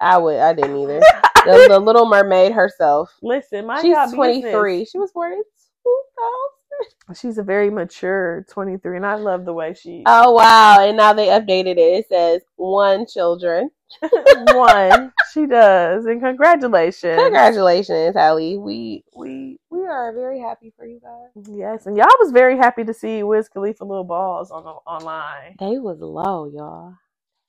I 0.00 0.18
would. 0.18 0.38
I 0.38 0.52
didn't 0.52 0.76
either. 0.76 1.00
the, 1.44 1.66
the 1.68 1.78
Little 1.78 2.06
Mermaid 2.08 2.52
herself. 2.52 3.14
Listen, 3.22 3.66
my 3.66 3.80
She's 3.80 3.94
God, 3.94 4.14
23. 4.14 4.84
She 4.84 4.98
was 4.98 5.12
born 5.12 5.32
in 5.32 5.42
2000. 5.42 7.16
She's 7.20 7.38
a 7.38 7.42
very 7.42 7.70
mature 7.70 8.44
23, 8.50 8.96
and 8.96 9.06
I 9.06 9.14
love 9.14 9.44
the 9.44 9.52
way 9.52 9.74
she 9.74 10.02
Oh 10.06 10.32
wow! 10.32 10.78
And 10.80 10.96
now 10.96 11.12
they 11.12 11.28
updated 11.28 11.76
it. 11.76 11.78
It 11.78 12.08
says 12.08 12.42
one 12.56 13.06
children. 13.06 13.70
one. 14.46 15.12
She 15.32 15.46
does, 15.46 16.06
and 16.06 16.20
congratulations. 16.22 17.20
Congratulations, 17.20 18.14
Halle. 18.14 18.56
We 18.56 19.02
we 19.16 19.58
we 19.68 19.80
are 19.80 20.12
very 20.12 20.38
happy 20.38 20.72
for 20.76 20.86
you 20.86 21.00
guys. 21.00 21.44
Yes, 21.50 21.86
and 21.86 21.96
y'all 21.96 22.06
was 22.20 22.30
very 22.30 22.56
happy 22.56 22.84
to 22.84 22.94
see 22.94 23.24
Wiz 23.24 23.48
Khalifa 23.48 23.84
little 23.84 24.04
balls 24.04 24.52
on 24.52 24.62
the, 24.62 24.70
online. 24.70 25.56
They 25.58 25.80
was 25.80 25.98
low, 25.98 26.46
y'all. 26.46 26.94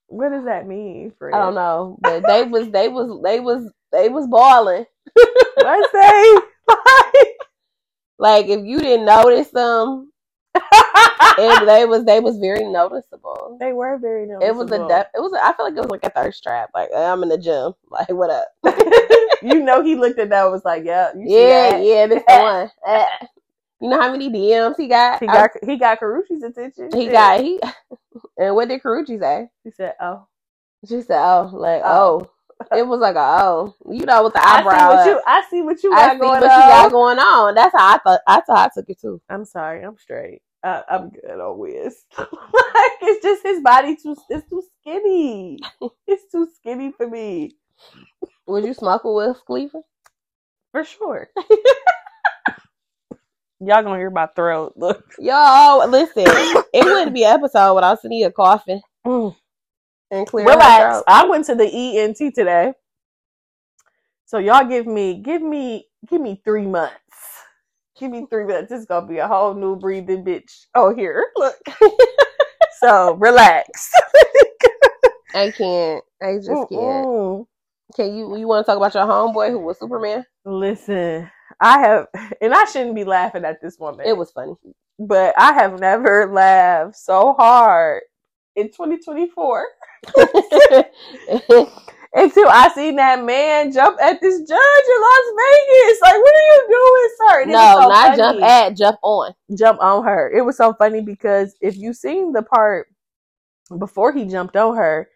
What 0.07 0.29
does 0.29 0.45
that 0.45 0.67
mean, 0.67 1.11
Fred? 1.17 1.33
I 1.33 1.39
don't 1.39 1.55
know, 1.55 1.97
but 2.01 2.25
they 2.27 2.43
was 2.43 2.69
they 2.69 2.87
was 2.87 3.21
they 3.23 3.39
was 3.39 3.71
they 3.91 4.09
was 4.09 4.27
balling. 4.27 4.85
Let's 5.57 5.91
say 5.91 6.35
Like 8.17 8.47
if 8.47 8.65
you 8.65 8.79
didn't 8.79 9.05
notice 9.05 9.49
them, 9.51 10.11
it, 10.55 11.65
they 11.65 11.85
was 11.85 12.05
they 12.05 12.19
was 12.19 12.37
very 12.37 12.65
noticeable. 12.65 13.57
they 13.59 13.73
were 13.73 13.97
very 13.97 14.25
noticeable. 14.25 14.47
It 14.47 14.55
was 14.55 14.71
a 14.71 14.77
noticeable. 14.77 14.87
de- 14.87 15.09
it 15.15 15.19
was 15.21 15.33
a, 15.33 15.45
I 15.45 15.53
feel 15.55 15.65
like 15.65 15.75
it 15.75 15.81
was 15.81 15.89
like 15.91 16.03
a 16.05 16.09
thirst 16.09 16.43
trap. 16.43 16.69
Like 16.73 16.89
I'm 16.95 17.23
in 17.23 17.29
the 17.29 17.37
gym. 17.37 17.73
Like 17.89 18.09
what 18.09 18.29
up? 18.29 18.47
you 19.41 19.61
know 19.61 19.83
he 19.83 19.95
looked 19.95 20.19
at 20.19 20.29
that 20.29 20.43
and 20.43 20.51
was 20.53 20.65
like, 20.65 20.85
yeah, 20.85 21.11
you 21.15 21.27
see 21.29 21.45
yeah, 21.45 21.47
that? 21.47 21.83
yeah, 21.83 22.07
this 22.07 22.23
the 22.27 22.35
one. 22.41 22.71
You 23.81 23.89
know 23.89 24.01
how 24.01 24.11
many 24.11 24.29
DMs 24.29 24.75
he 24.77 24.87
got? 24.87 25.19
He 25.21 25.27
got 25.27 25.51
he 25.65 25.77
got 25.77 25.99
Karrueche's 25.99 26.43
attention. 26.43 26.89
he 26.93 27.07
got 27.09 27.41
he. 27.41 27.59
And 28.37 28.55
what 28.55 28.69
did 28.69 28.81
Karrueche 28.83 29.19
say? 29.19 29.49
He 29.63 29.71
said, 29.71 29.93
"Oh, 30.01 30.27
She 30.87 31.01
said, 31.01 31.19
"Oh, 31.21 31.49
like 31.53 31.81
Oh. 31.85 32.27
oh, 32.71 32.77
It 32.77 32.87
was 32.87 32.99
like, 33.01 33.15
a, 33.15 33.39
oh, 33.43 33.75
you 33.91 34.05
know, 34.05 34.23
with 34.23 34.33
the 34.33 34.39
I 34.39 34.61
see 34.61 34.67
eyebrow. 34.69 34.87
what 34.87 35.05
you. 35.05 35.21
I 35.27 35.43
see 35.49 35.61
what 35.61 35.83
you 35.83 35.93
I 35.93 36.07
got 36.07 36.13
see 36.15 36.19
going 36.19 36.41
what 36.41 36.51
on. 36.51 36.59
you 36.61 36.67
got 36.67 36.91
going 36.91 37.19
on. 37.19 37.55
That's 37.55 37.73
how 37.73 37.95
I 37.95 37.99
thought. 37.99 38.21
I 38.27 38.41
thought 38.41 38.71
I 38.71 38.71
took 38.73 38.89
it 38.89 38.99
too. 39.01 39.21
I'm 39.29 39.45
sorry. 39.45 39.83
I'm 39.83 39.97
straight. 39.97 40.41
Uh, 40.63 40.81
I'm 40.89 41.09
good 41.11 41.39
on 41.39 41.57
Wiz. 41.59 42.05
like 42.17 42.27
it's 43.01 43.23
just 43.23 43.43
his 43.43 43.61
body 43.61 43.95
too. 43.97 44.15
It's 44.29 44.49
too 44.49 44.63
skinny. 44.81 45.59
It's 46.07 46.31
too 46.31 46.47
skinny 46.55 46.91
for 46.91 47.07
me. 47.07 47.57
Would 48.47 48.65
you 48.65 48.73
smoke 48.73 49.03
with 49.05 49.37
Khalifa? 49.47 49.81
For 50.71 50.83
sure. 50.85 51.29
Y'all 53.59 53.83
gonna 53.83 53.97
hear 53.97 54.09
my 54.09 54.27
throat. 54.35 54.73
Look. 54.77 55.03
Yo, 55.19 55.85
listen, 55.89 56.25
it 56.25 56.83
wouldn't 56.83 57.13
be 57.13 57.23
an 57.23 57.33
episode 57.33 57.75
without 57.75 58.01
Sania 58.01 58.33
coughing 58.33 58.81
mm. 59.05 59.35
and 60.11 60.27
clear. 60.27 60.45
her 60.45 60.51
Relax. 60.51 61.03
I 61.07 61.25
went 61.25 61.45
to 61.45 61.55
the 61.55 61.65
ENT 61.65 62.17
today. 62.35 62.73
So 64.25 64.39
y'all 64.39 64.67
give 64.67 64.87
me, 64.87 65.21
give 65.21 65.41
me, 65.41 65.87
give 66.09 66.19
me 66.19 66.41
three 66.43 66.65
months. 66.65 66.95
Give 67.97 68.11
me 68.11 68.25
three 68.29 68.45
months. 68.45 68.71
It's 68.71 68.85
gonna 68.85 69.07
be 69.07 69.19
a 69.19 69.27
whole 69.27 69.53
new 69.53 69.77
breathing 69.77 70.25
bitch. 70.25 70.65
Oh, 70.75 70.93
here, 70.93 71.27
look. 71.37 71.55
so 72.79 73.13
relax. 73.13 73.89
I 75.33 75.51
can't. 75.51 76.03
I 76.21 76.35
just 76.37 76.49
can't. 76.49 76.69
Mm-mm. 76.71 77.45
Can 77.95 78.15
you? 78.15 78.35
You 78.35 78.47
want 78.47 78.65
to 78.65 78.69
talk 78.69 78.77
about 78.77 78.93
your 78.93 79.05
homeboy 79.05 79.51
who 79.51 79.59
was 79.59 79.79
Superman? 79.79 80.25
Listen, 80.43 81.29
I 81.59 81.79
have, 81.79 82.07
and 82.41 82.53
I 82.53 82.65
shouldn't 82.65 82.95
be 82.95 83.03
laughing 83.03 83.45
at 83.45 83.61
this 83.61 83.79
woman. 83.79 84.05
It 84.07 84.17
was 84.17 84.31
funny. 84.31 84.53
but 84.99 85.33
I 85.37 85.53
have 85.53 85.79
never 85.79 86.31
laughed 86.31 86.95
so 86.97 87.33
hard 87.33 88.03
in 88.55 88.67
2024 88.67 89.65
until 92.13 92.47
I 92.49 92.69
seen 92.73 92.95
that 92.97 93.23
man 93.23 93.71
jump 93.71 93.99
at 94.01 94.21
this 94.21 94.39
judge 94.39 94.47
in 94.49 95.01
Las 95.01 95.27
Vegas. 95.37 96.01
Like, 96.01 96.15
what 96.15 96.35
are 96.35 96.47
you 96.47 96.67
doing, 96.69 97.09
sir? 97.17 97.41
And 97.41 97.51
no, 97.51 97.75
so 97.75 97.87
not 97.87 98.15
funny. 98.17 98.17
jump 98.17 98.43
at, 98.43 98.77
jump 98.77 98.99
on. 99.03 99.33
jump 99.57 99.81
on 99.81 100.03
her. 100.05 100.31
It 100.31 100.41
was 100.41 100.57
so 100.57 100.73
funny 100.73 101.01
because 101.01 101.55
if 101.61 101.77
you 101.77 101.93
seen 101.93 102.31
the 102.33 102.43
part 102.43 102.87
before 103.79 104.11
he 104.13 104.25
jumped 104.25 104.55
on 104.55 104.75
her, 104.77 105.09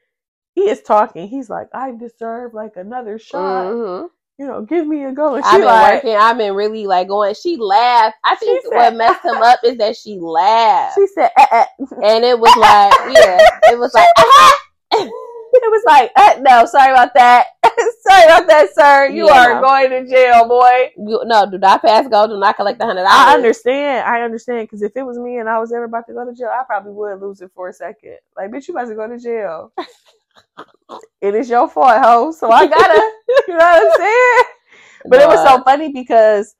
he 0.55 0.69
is 0.69 0.81
talking. 0.81 1.27
He's 1.27 1.50
like, 1.50 1.67
I 1.74 1.91
deserve 1.91 2.53
like 2.53 2.75
another 2.75 3.19
shot. 3.19 3.75
hmm 3.75 4.05
You 4.39 4.48
know, 4.48 4.62
give 4.62 4.88
me 4.88 5.03
a 5.03 5.12
go. 5.12 5.36
And 5.36 5.43
I've 5.43 5.58
been 5.58 5.65
like, 5.65 5.93
working. 6.03 6.15
I've 6.15 6.38
been 6.38 6.53
really 6.55 6.88
like 6.88 7.10
going. 7.10 7.36
She 7.36 7.58
laughed. 7.58 8.15
I 8.24 8.36
think 8.36 8.62
She 8.63 8.69
what 8.69 8.96
messed 8.96 9.25
him 9.25 9.36
up 9.36 9.60
is 9.65 9.77
that 9.79 9.98
she 9.98 10.17
laughed, 10.22 10.96
she 10.96 11.08
said, 11.08 11.29
eh, 11.38 11.46
eh. 11.51 11.65
and 12.01 12.24
it 12.24 12.39
was 12.39 12.55
like, 12.55 12.93
yeah, 13.17 13.38
it 13.74 13.77
was 13.77 13.93
like, 13.93 14.08
it 14.93 15.12
was 15.72 15.84
like, 15.86 16.12
eh, 16.15 16.39
no, 16.41 16.65
sorry 16.65 16.91
about 16.93 17.13
that. 17.15 17.48
sorry 18.08 18.24
about 18.24 18.48
that, 18.48 18.69
sir. 18.74 19.10
You 19.10 19.25
Yeah, 19.27 19.46
are 19.46 19.55
no. 19.55 19.62
going 19.62 19.89
to 19.89 20.08
jail, 20.08 20.48
boy. 20.48 20.91
you- 20.98 21.22
no, 21.25 21.51
do 21.51 21.58
not 21.58 21.81
pass 21.81 22.08
go. 22.08 22.25
Do 22.25 22.38
not 22.39 22.55
collect 22.55 22.79
the 22.79 22.86
hundred 22.86 23.03
I 23.10 23.34
understand. 23.36 24.08
I 24.08 24.22
understand. 24.22 24.69
Because 24.69 24.84
if 24.84 24.93
it 24.96 25.03
was 25.03 25.17
me 25.19 25.39
and 25.39 25.50
I 25.50 25.60
was 25.60 25.74
ever 25.74 25.84
about 25.84 26.08
to 26.08 26.13
go 26.13 26.24
to 26.24 26.34
jail, 26.34 26.48
I 26.50 26.63
probably 26.63 26.93
would 26.93 27.19
lose 27.19 27.41
it 27.41 27.51
for 27.53 27.67
a 27.67 27.74
second. 27.74 28.19
Like, 28.38 28.51
bitch, 28.51 28.69
you 28.69 28.74
about 28.74 28.88
to 28.88 28.96
go 28.96 29.05
to 29.05 29.19
jail. 29.19 29.74
It 31.22 31.36
is 31.36 31.50
your 31.50 31.69
fault, 31.69 32.01
ho. 32.03 32.31
So 32.31 32.51
I 32.51 32.67
gotta, 32.67 32.93
you 33.48 33.53
know 33.53 33.58
what 33.58 33.84
I'm 33.84 33.98
saying? 33.98 34.43
But 35.10 35.22
it 35.22 35.27
was 35.27 35.43
so 35.43 35.63
funny 35.63 35.91
because 35.91 36.55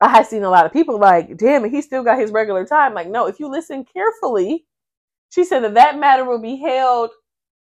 I 0.00 0.08
had 0.08 0.26
seen 0.26 0.44
a 0.44 0.50
lot 0.50 0.66
of 0.66 0.72
people 0.72 0.98
like, 0.98 1.36
damn 1.36 1.68
he 1.70 1.82
still 1.82 2.02
got 2.04 2.18
his 2.18 2.30
regular 2.30 2.64
time. 2.66 2.94
Like, 2.94 3.08
no, 3.08 3.26
if 3.26 3.40
you 3.40 3.48
listen 3.48 3.84
carefully, 3.84 4.66
she 5.30 5.44
said 5.44 5.60
that 5.64 5.74
that 5.74 5.98
matter 5.98 6.24
will 6.24 6.40
be 6.40 6.56
held. 6.56 7.10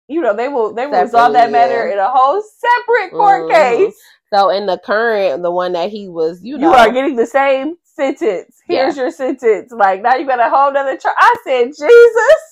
You 0.08 0.20
know, 0.20 0.34
they 0.34 0.48
will 0.48 0.74
they 0.74 0.86
will 0.86 1.02
resolve 1.02 1.32
that 1.34 1.52
matter 1.52 1.86
yeah. 1.86 1.92
in 1.92 1.98
a 1.98 2.10
whole 2.10 2.42
separate 2.42 3.12
court 3.12 3.44
Mhm. 3.44 3.52
case. 3.52 3.94
So 4.32 4.50
in 4.50 4.66
the 4.66 4.78
current, 4.84 5.42
the 5.42 5.50
one 5.50 5.72
that 5.72 5.90
he 5.90 6.08
was, 6.08 6.42
you 6.42 6.58
know, 6.58 6.70
You, 6.70 6.74
are 6.76 6.90
getting 6.92 7.16
the 7.16 7.26
same 7.26 7.76
sentence. 7.84 8.56
Here's 8.66 8.96
your 8.96 9.10
sentence. 9.10 9.72
Like 9.72 10.02
now 10.02 10.16
you 10.16 10.26
got 10.26 10.40
a 10.40 10.50
whole 10.50 10.72
nother 10.72 10.96
trial. 10.96 11.14
I 11.18 11.34
said, 11.44 11.66
Jesus. 11.68 12.49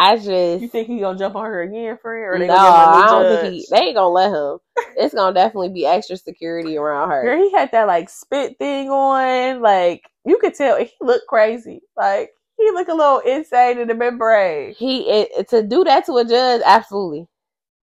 I 0.00 0.16
just 0.16 0.62
You 0.62 0.68
think 0.68 0.88
he 0.88 1.00
gonna 1.00 1.18
jump 1.18 1.36
on 1.36 1.44
her 1.44 1.62
again, 1.62 1.98
friend? 2.00 2.24
Or 2.24 2.38
no, 2.38 2.38
they 2.38 2.46
gonna 2.46 2.62
give 2.62 2.74
him 2.74 2.88
a 2.88 3.04
I 3.04 3.06
don't 3.06 3.40
think 3.40 3.52
he. 3.52 3.66
They 3.70 3.82
ain't 3.82 3.96
gonna 3.96 4.08
let 4.08 4.32
him. 4.32 4.58
It's 4.96 5.14
gonna 5.14 5.34
definitely 5.34 5.68
be 5.68 5.84
extra 5.84 6.16
security 6.16 6.78
around 6.78 7.10
her. 7.10 7.22
Girl, 7.22 7.42
he 7.42 7.52
had 7.52 7.70
that 7.72 7.86
like 7.86 8.08
spit 8.08 8.58
thing 8.58 8.88
on. 8.88 9.60
Like 9.60 10.02
you 10.24 10.38
could 10.38 10.54
tell 10.54 10.78
he 10.78 10.90
looked 11.02 11.26
crazy. 11.26 11.82
Like 11.98 12.30
he 12.56 12.70
looked 12.70 12.88
a 12.88 12.94
little 12.94 13.18
insane 13.18 13.78
in 13.78 13.88
the 13.88 13.94
membrane. 13.94 14.74
He 14.74 15.02
it, 15.02 15.48
to 15.50 15.62
do 15.62 15.84
that 15.84 16.06
to 16.06 16.14
a 16.14 16.24
judge, 16.24 16.62
absolutely, 16.64 17.26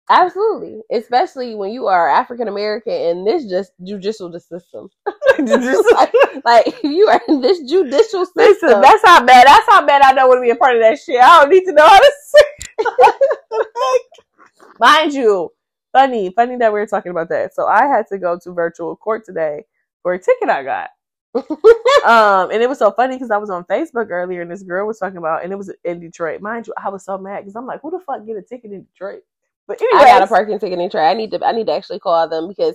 absolutely. 0.08 0.80
Especially 0.90 1.54
when 1.54 1.70
you 1.70 1.86
are 1.86 2.08
African 2.08 2.48
American 2.48 2.92
in 2.92 3.24
this 3.24 3.46
just 3.46 3.72
judicial 3.84 4.32
system. 4.38 4.88
like, 5.38 6.12
like 6.44 6.66
if 6.66 6.82
you 6.82 7.08
are 7.08 7.20
in 7.28 7.40
this 7.40 7.60
judicial 7.60 8.26
system. 8.26 8.32
Listen, 8.36 8.80
that's 8.80 9.04
how 9.04 9.24
bad. 9.24 9.46
That's 9.46 9.66
how 9.68 9.86
bad 9.86 10.02
I 10.02 10.14
don't 10.14 10.28
want 10.28 10.38
to 10.38 10.42
be 10.42 10.50
a 10.50 10.56
part 10.56 10.76
of 10.76 10.82
that 10.82 10.98
shit. 10.98 11.20
I 11.20 11.40
don't 11.40 11.50
need 11.50 11.64
to 11.64 11.72
know 11.72 11.86
how 11.86 11.98
to 11.98 12.12
say. 12.26 12.84
Mind 14.80 15.12
you, 15.12 15.50
funny, 15.92 16.30
funny 16.34 16.56
that 16.56 16.72
we 16.72 16.78
were 16.78 16.86
talking 16.86 17.10
about 17.10 17.28
that. 17.30 17.54
So 17.54 17.66
I 17.66 17.86
had 17.86 18.06
to 18.08 18.18
go 18.18 18.38
to 18.42 18.52
virtual 18.52 18.96
court 18.96 19.24
today 19.24 19.64
for 20.02 20.14
a 20.14 20.18
ticket 20.18 20.48
I 20.48 20.62
got. 20.62 20.90
um, 21.34 22.50
and 22.50 22.62
it 22.62 22.68
was 22.68 22.78
so 22.78 22.90
funny 22.92 23.16
because 23.16 23.30
I 23.30 23.36
was 23.36 23.50
on 23.50 23.64
Facebook 23.64 24.10
earlier 24.10 24.42
and 24.42 24.50
this 24.50 24.62
girl 24.62 24.86
was 24.86 24.98
talking 24.98 25.18
about, 25.18 25.44
and 25.44 25.52
it 25.52 25.56
was 25.56 25.72
in 25.84 26.00
Detroit. 26.00 26.40
Mind 26.40 26.66
you, 26.66 26.74
I 26.82 26.88
was 26.88 27.04
so 27.04 27.18
mad 27.18 27.40
because 27.40 27.56
I'm 27.56 27.66
like, 27.66 27.80
who 27.82 27.90
the 27.90 28.00
fuck 28.00 28.24
get 28.26 28.36
a 28.36 28.42
ticket 28.42 28.72
in 28.72 28.84
Detroit? 28.84 29.22
But 29.68 29.80
I 29.94 30.04
got 30.04 30.22
a 30.22 30.26
parking 30.26 30.58
ticket 30.58 30.78
in 30.78 30.90
try. 30.90 31.10
I 31.10 31.14
need 31.14 31.30
to 31.30 31.44
I 31.44 31.52
need 31.52 31.66
to 31.66 31.74
actually 31.74 32.00
call 32.00 32.26
them 32.28 32.48
because 32.48 32.74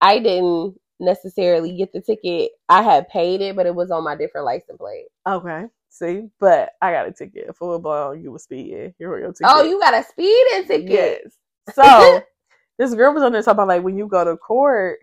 I 0.00 0.18
didn't 0.18 0.78
necessarily 1.00 1.76
get 1.76 1.92
the 1.92 2.00
ticket. 2.00 2.50
I 2.68 2.82
had 2.82 3.08
paid 3.08 3.40
it, 3.40 3.54
but 3.54 3.66
it 3.66 3.74
was 3.74 3.92
on 3.92 4.04
my 4.04 4.16
different 4.16 4.44
license 4.44 4.76
plate. 4.78 5.06
okay, 5.26 5.66
see, 5.88 6.28
but 6.40 6.70
I 6.82 6.90
got 6.90 7.06
a 7.06 7.12
ticket, 7.12 7.56
full 7.56 7.78
blown. 7.78 8.20
You 8.20 8.32
were 8.32 8.40
speeding. 8.40 8.92
Here 8.98 9.14
we 9.14 9.20
go. 9.20 9.28
Ticket. 9.28 9.46
Oh, 9.46 9.62
you 9.62 9.78
got 9.80 9.94
a 9.94 10.02
speeding 10.02 10.66
ticket. 10.66 11.22
Yes. 11.24 11.74
So 11.74 12.20
this 12.78 12.94
girl 12.94 13.14
was 13.14 13.22
on 13.22 13.32
there 13.32 13.42
talking 13.42 13.54
about 13.54 13.68
like 13.68 13.84
when 13.84 13.96
you 13.96 14.08
go 14.08 14.24
to 14.24 14.36
court 14.36 14.98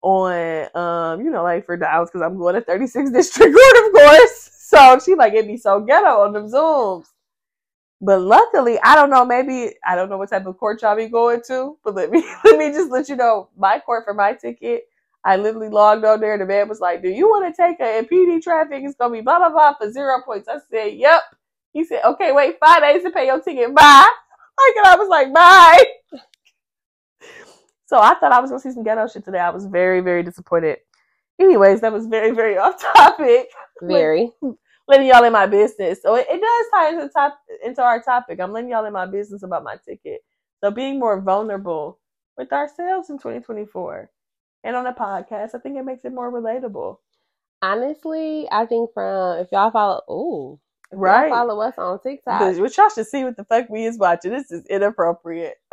on 0.00 0.68
um, 0.74 1.20
you 1.20 1.30
know, 1.30 1.42
like 1.42 1.66
for 1.66 1.76
Downs 1.76 2.10
because 2.10 2.24
I'm 2.24 2.38
going 2.38 2.54
to 2.54 2.62
36th 2.62 3.12
District 3.12 3.54
Court, 3.54 3.86
of 3.86 3.92
course. 3.92 4.50
So 4.58 4.98
she 5.04 5.14
like 5.14 5.34
it'd 5.34 5.46
be 5.46 5.56
so 5.56 5.80
ghetto 5.80 6.22
on 6.22 6.32
them 6.32 6.46
zooms. 6.46 7.06
But 8.00 8.20
luckily, 8.20 8.78
I 8.82 8.94
don't 8.94 9.10
know, 9.10 9.24
maybe 9.24 9.74
I 9.86 9.94
don't 9.94 10.10
know 10.10 10.18
what 10.18 10.28
type 10.28 10.46
of 10.46 10.58
court 10.58 10.82
y'all 10.82 10.96
be 10.96 11.06
going 11.08 11.40
to, 11.48 11.78
but 11.82 11.94
let 11.94 12.10
me 12.10 12.22
let 12.44 12.58
me 12.58 12.70
just 12.70 12.90
let 12.90 13.08
you 13.08 13.16
know 13.16 13.48
my 13.56 13.78
court 13.78 14.04
for 14.04 14.14
my 14.14 14.34
ticket. 14.34 14.84
I 15.24 15.36
literally 15.36 15.70
logged 15.70 16.04
on 16.04 16.20
there 16.20 16.34
and 16.34 16.42
the 16.42 16.46
man 16.46 16.68
was 16.68 16.80
like, 16.80 17.02
Do 17.02 17.08
you 17.08 17.26
want 17.26 17.52
to 17.52 17.62
take 17.62 17.80
a 17.80 18.06
PD 18.06 18.42
traffic? 18.42 18.82
It's 18.84 18.96
gonna 18.96 19.12
be 19.12 19.22
blah 19.22 19.38
blah 19.38 19.50
blah 19.50 19.74
for 19.74 19.90
zero 19.90 20.22
points. 20.24 20.48
I 20.48 20.58
said, 20.70 20.94
Yep. 20.94 21.22
He 21.72 21.84
said, 21.84 22.02
Okay, 22.04 22.32
wait, 22.32 22.58
five 22.60 22.82
days 22.82 23.02
to 23.02 23.10
pay 23.10 23.26
your 23.26 23.40
ticket. 23.40 23.74
Bye. 23.74 24.06
Like 24.58 24.76
and 24.76 24.86
I 24.86 24.96
was 24.96 25.08
like, 25.10 25.34
bye. 25.34 25.84
So 27.88 28.00
I 28.00 28.14
thought 28.14 28.32
I 28.32 28.40
was 28.40 28.50
gonna 28.50 28.60
see 28.60 28.72
some 28.72 28.82
ghetto 28.82 29.06
shit 29.06 29.24
today. 29.24 29.38
I 29.38 29.50
was 29.50 29.66
very, 29.66 30.00
very 30.00 30.22
disappointed. 30.22 30.78
Anyways, 31.38 31.82
that 31.82 31.92
was 31.92 32.06
very, 32.06 32.32
very 32.32 32.58
off 32.58 32.80
topic. 32.80 33.48
Very. 33.80 34.32
Letting 34.88 35.08
y'all 35.08 35.24
in 35.24 35.32
my 35.32 35.46
business. 35.46 36.00
So 36.02 36.14
it, 36.14 36.26
it 36.30 36.40
does 36.40 36.66
tie 36.72 36.90
into 36.90 37.08
top 37.08 37.38
into 37.64 37.82
our 37.82 38.00
topic. 38.02 38.40
I'm 38.40 38.52
letting 38.52 38.70
y'all 38.70 38.84
in 38.84 38.92
my 38.92 39.06
business 39.06 39.42
about 39.42 39.64
my 39.64 39.76
ticket. 39.86 40.20
So 40.62 40.70
being 40.70 40.98
more 40.98 41.20
vulnerable 41.20 41.98
with 42.36 42.52
ourselves 42.52 43.10
in 43.10 43.18
2024. 43.18 44.10
And 44.64 44.76
on 44.76 44.86
a 44.86 44.92
podcast, 44.92 45.54
I 45.54 45.58
think 45.58 45.76
it 45.76 45.84
makes 45.84 46.04
it 46.04 46.12
more 46.12 46.32
relatable. 46.32 46.98
Honestly, 47.62 48.48
I 48.50 48.66
think 48.66 48.90
from 48.94 49.38
if 49.38 49.48
y'all 49.52 49.70
follow, 49.70 50.02
ooh, 50.10 50.60
Right. 50.92 51.28
y'all 51.28 51.38
follow 51.38 51.60
us 51.60 51.74
on 51.78 52.00
TikTok, 52.00 52.56
what 52.58 52.76
y'all 52.76 52.88
should 52.88 53.06
see 53.06 53.24
what 53.24 53.36
the 53.36 53.44
fuck 53.44 53.68
we 53.68 53.84
is 53.84 53.98
watching. 53.98 54.30
This 54.30 54.50
is 54.52 54.64
inappropriate. 54.66 55.54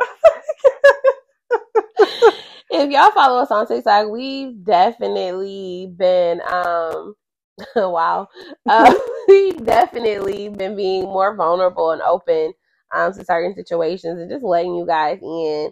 if 2.70 2.90
y'all 2.90 3.12
follow 3.12 3.40
us 3.42 3.50
on 3.50 3.66
TikTok, 3.66 4.10
we've 4.10 4.64
definitely 4.64 5.92
been 5.96 6.40
um 6.50 7.14
wow. 7.76 8.28
Uh, 8.68 8.94
we've 9.28 9.64
definitely 9.64 10.48
been 10.48 10.76
being 10.76 11.04
more 11.04 11.34
vulnerable 11.36 11.90
and 11.92 12.02
open 12.02 12.52
um 12.94 13.12
to 13.12 13.24
certain 13.24 13.54
situations 13.54 14.20
and 14.20 14.30
just 14.30 14.44
letting 14.44 14.74
you 14.74 14.86
guys 14.86 15.18
in. 15.22 15.70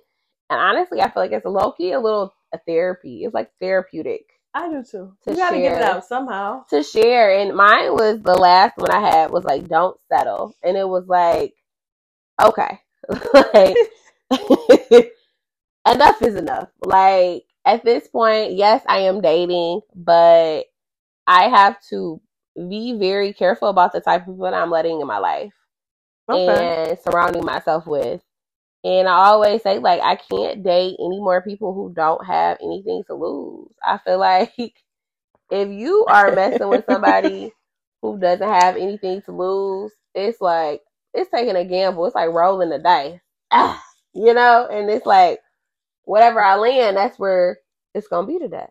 And 0.51 0.61
honestly, 0.61 1.01
I 1.01 1.11
feel 1.11 1.23
like 1.23 1.33
it's 1.33 1.47
a 1.47 1.51
low 1.51 1.73
key 1.73 1.93
a 1.93 2.01
little 2.01 2.35
a 2.53 2.59
therapy. 2.67 3.25
It's 3.25 3.35
like 3.35 3.51
therapeutic 3.61 4.27
I 4.55 4.69
do 4.69 4.83
too. 4.83 5.17
To 5.25 5.31
you 5.31 5.37
gotta 5.37 5.57
get 5.57 5.73
it 5.73 5.79
share. 5.79 5.85
out 5.85 6.05
somehow. 6.05 6.65
to 6.69 6.83
share. 6.83 7.39
And 7.39 7.57
mine 7.57 7.93
was 7.93 8.21
the 8.21 8.35
last 8.35 8.77
one 8.77 8.91
I 8.91 9.01
had 9.01 9.31
was 9.31 9.45
like 9.45 9.67
don't 9.69 9.99
settle. 10.11 10.55
And 10.63 10.77
it 10.77 10.87
was 10.87 11.07
like, 11.09 11.55
okay. 12.43 12.79
like 13.55 13.77
enough 15.87 16.21
is 16.23 16.35
enough. 16.35 16.69
Like 16.85 17.45
at 17.65 17.85
this 17.85 18.09
point, 18.09 18.53
yes, 18.55 18.83
I 18.87 19.01
am 19.01 19.23
dating, 19.23 19.81
but 19.95 20.65
I 21.27 21.49
have 21.49 21.79
to 21.91 22.21
be 22.57 22.99
very 22.99 23.33
careful 23.33 23.69
about 23.69 23.93
the 23.93 24.01
type 24.01 24.23
of 24.29 24.35
people 24.35 24.47
I'm 24.47 24.71
letting 24.71 25.01
in 25.01 25.07
my 25.07 25.19
life 25.19 25.53
Okay. 26.31 26.73
and 26.73 26.99
surrounding 26.99 27.45
myself 27.45 27.87
with. 27.87 28.23
And 28.85 29.09
I 29.09 29.13
always 29.13 29.63
say, 29.63 29.79
like, 29.79 30.01
I 30.03 30.17
can't 30.17 30.63
date 30.63 30.97
any 31.01 31.21
more 31.21 31.43
people 31.43 31.75
who 31.75 31.93
don't 31.95 32.25
have 32.27 32.59
anything 32.63 33.05
to 33.09 33.15
lose. 33.15 33.73
I 33.85 33.99
feel 33.99 34.19
like 34.21 34.55
if 35.51 35.69
you 35.71 36.07
are 36.09 36.33
messing 36.33 36.69
with 36.69 36.87
somebody 36.87 37.53
who 38.03 38.19
doesn't 38.19 38.49
have 38.49 38.77
anything 38.77 39.23
to 39.23 39.33
lose, 39.33 39.93
it's 40.15 40.41
like 40.41 40.83
it's 41.15 41.31
taking 41.31 41.57
a 41.57 41.65
gamble. 41.65 42.07
It's 42.07 42.15
like 42.15 42.31
rolling 42.31 42.71
the 42.71 42.79
dice. 42.79 43.21
Ah, 43.51 43.83
you 44.15 44.35
know, 44.35 44.69
and 44.71 44.91
it's 44.91 45.07
like 45.07 45.41
whatever 46.05 46.41
I 46.43 46.57
land, 46.57 46.97
that's 46.97 47.19
where 47.19 47.59
it's 47.95 48.09
gonna 48.09 48.27
be 48.27 48.39
today. 48.39 48.69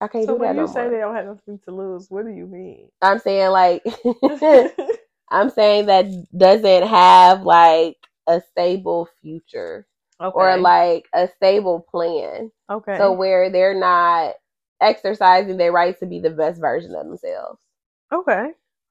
I 0.00 0.08
can't 0.08 0.28
So 0.28 0.34
do 0.34 0.38
that 0.40 0.54
when 0.54 0.56
you 0.56 0.66
no 0.66 0.66
say 0.66 0.88
more. 0.88 0.90
they 0.90 0.98
don't 0.98 1.14
have 1.14 1.26
nothing 1.26 1.58
to 1.60 1.70
lose, 1.72 2.10
what 2.10 2.24
do 2.26 2.32
you 2.32 2.46
mean? 2.46 2.90
I'm 3.02 3.18
saying 3.18 3.50
like 3.50 3.82
I'm 5.30 5.50
saying 5.50 5.86
that 5.86 6.06
doesn't 6.36 6.88
have 6.88 7.42
like 7.42 7.96
a 8.26 8.40
stable 8.50 9.08
future 9.22 9.86
okay. 10.20 10.34
or 10.34 10.56
like 10.58 11.06
a 11.14 11.28
stable 11.36 11.80
plan. 11.90 12.50
okay. 12.70 12.96
So 12.96 13.12
where 13.12 13.50
they're 13.50 13.78
not 13.78 14.34
exercising 14.80 15.56
their 15.56 15.72
right 15.72 15.98
to 16.00 16.06
be 16.06 16.20
the 16.20 16.30
best 16.30 16.60
version 16.60 16.94
of 16.94 17.06
themselves. 17.06 17.60
Okay. 18.12 18.50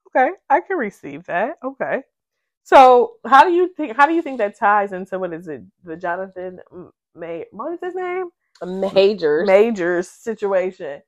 Okay. 0.10 0.32
I 0.50 0.62
can 0.62 0.78
receive 0.78 1.26
that. 1.26 1.58
Okay. 1.64 2.04
So 2.64 3.14
how 3.26 3.44
do 3.46 3.52
you 3.52 3.70
think 3.76 3.96
how 3.96 4.08
do 4.08 4.14
you 4.14 4.22
think 4.22 4.40
that 4.40 4.58
ties 4.58 4.94
into 4.94 5.20
what 5.20 5.34
is 5.34 5.48
it? 5.48 5.64
The 5.84 5.98
Jonathan 5.98 6.60
May 7.16 7.46
what 7.52 7.74
is 7.74 7.80
his 7.82 7.96
name? 7.96 8.30
Majors. 8.64 9.48
major 9.48 10.04
situation. 10.04 11.02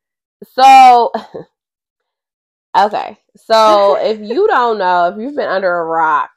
So, 0.54 1.12
okay. 2.77 3.18
So, 3.36 3.98
if 4.01 4.20
you 4.20 4.48
don't 4.48 4.77
know, 4.77 5.08
if 5.10 5.18
you've 5.20 5.36
been 5.36 5.50
under 5.50 5.74
a 5.80 5.86
rock, 5.86 6.30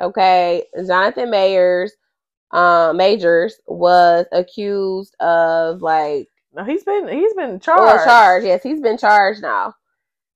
okay, 0.00 0.64
Jonathan 0.86 1.30
Mayers, 1.30 1.90
um, 2.52 2.96
Majors 2.96 3.56
was 3.66 4.26
accused 4.32 5.14
of 5.20 5.82
like 5.82 6.28
No, 6.54 6.64
he's 6.64 6.84
been 6.84 7.08
he's 7.08 7.34
been 7.34 7.50
well, 7.50 7.58
charged. 7.60 8.04
charged. 8.04 8.46
Yes, 8.46 8.62
he's 8.62 8.80
been 8.80 8.98
charged 8.98 9.42
now, 9.42 9.74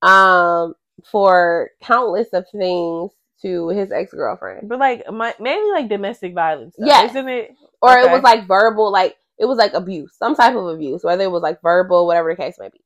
um, 0.02 0.75
for 1.11 1.70
countless 1.80 2.28
of 2.32 2.44
things 2.50 3.12
to 3.42 3.68
his 3.68 3.92
ex 3.92 4.12
girlfriend, 4.12 4.68
But 4.68 4.80
like 4.80 5.08
my, 5.12 5.32
mainly 5.38 5.70
like 5.70 5.88
domestic 5.88 6.35
violence. 6.35 6.75
Yes. 6.76 7.11
Isn't 7.11 7.28
it? 7.28 7.50
or 7.80 7.97
it 7.99 8.11
was 8.11 8.23
like 8.23 8.49
verbal, 8.49 8.90
like 8.90 9.16
it 9.38 9.47
was 9.47 9.59
like 9.59 9.75
abuse, 9.75 10.14
some 10.18 10.35
type 10.37 10.57
of 10.57 10.66
abuse, 10.68 11.04
whether 11.04 11.25
it 11.25 11.30
was 11.33 11.42
like 11.42 11.62
verbal, 11.62 12.07
whatever 12.07 12.33
the 12.33 12.37
case 12.42 12.57
may 12.59 12.68
be. 12.71 12.80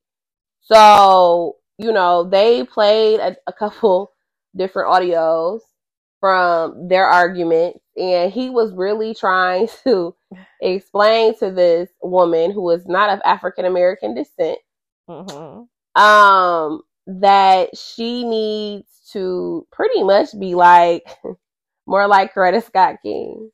So, 0.61 1.57
you 1.79 1.93
know, 1.93 2.25
they 2.25 2.65
played 2.65 3.21
a, 3.21 3.37
a 3.47 3.53
couple 3.53 4.13
different 4.57 4.91
audios 4.91 5.61
from 6.21 6.89
their 6.89 7.07
arguments, 7.07 7.81
and 7.97 8.33
he 8.33 8.51
was 8.51 8.73
really 8.75 9.15
trying 9.15 9.69
to 9.85 10.15
explain 10.63 11.39
to 11.39 11.51
this 11.51 11.91
woman 12.03 12.53
who 12.53 12.71
is 12.71 12.87
not 12.87 13.11
of 13.11 13.21
African 13.25 13.67
American 13.67 14.15
descent 14.15 14.59
hmm 15.09 15.65
um 15.97 16.81
that 17.07 17.77
she 17.77 18.25
needs 18.25 18.89
to 19.13 19.67
pretty 19.73 20.03
much 20.03 20.29
be 20.39 20.55
like 20.55 21.05
more 21.87 22.07
like 22.09 22.35
Coretta 22.35 22.65
Scott 22.65 22.97
King. 23.03 23.51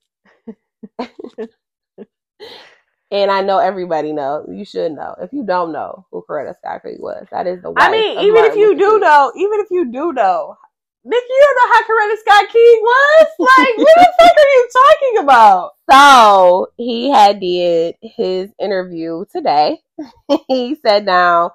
And 3.10 3.30
I 3.30 3.40
know 3.42 3.58
everybody 3.58 4.12
know. 4.12 4.44
You 4.50 4.64
should 4.64 4.92
know. 4.92 5.14
If 5.20 5.32
you 5.32 5.44
don't 5.44 5.72
know 5.72 6.06
who 6.10 6.24
Coretta 6.28 6.54
Scott 6.58 6.82
King 6.82 6.96
was, 7.00 7.26
that 7.32 7.46
is 7.46 7.62
the. 7.62 7.70
One. 7.70 7.80
I 7.82 7.90
mean, 7.90 8.18
even 8.20 8.44
if 8.44 8.56
you 8.56 8.68
Luther 8.70 8.78
do 8.80 8.90
King. 8.92 9.00
know, 9.00 9.32
even 9.36 9.60
if 9.60 9.66
you 9.70 9.90
do 9.92 10.12
know, 10.12 10.56
Nick, 11.04 11.22
you 11.28 11.40
don't 11.40 11.56
know 11.56 11.74
how 11.74 11.82
Coretta 11.82 12.18
Scott 12.20 12.52
King 12.52 12.80
was. 12.82 13.26
Like, 13.38 13.76
what 13.78 13.94
the 13.96 14.12
fuck 14.18 14.36
are 14.36 14.52
you 14.54 14.68
talking 14.72 15.18
about? 15.24 15.70
So 15.90 16.68
he 16.76 17.08
had 17.10 17.40
did 17.40 17.94
his 18.02 18.50
interview 18.60 19.24
today. 19.32 19.78
he 20.48 20.74
sat 20.76 21.06
down 21.06 21.50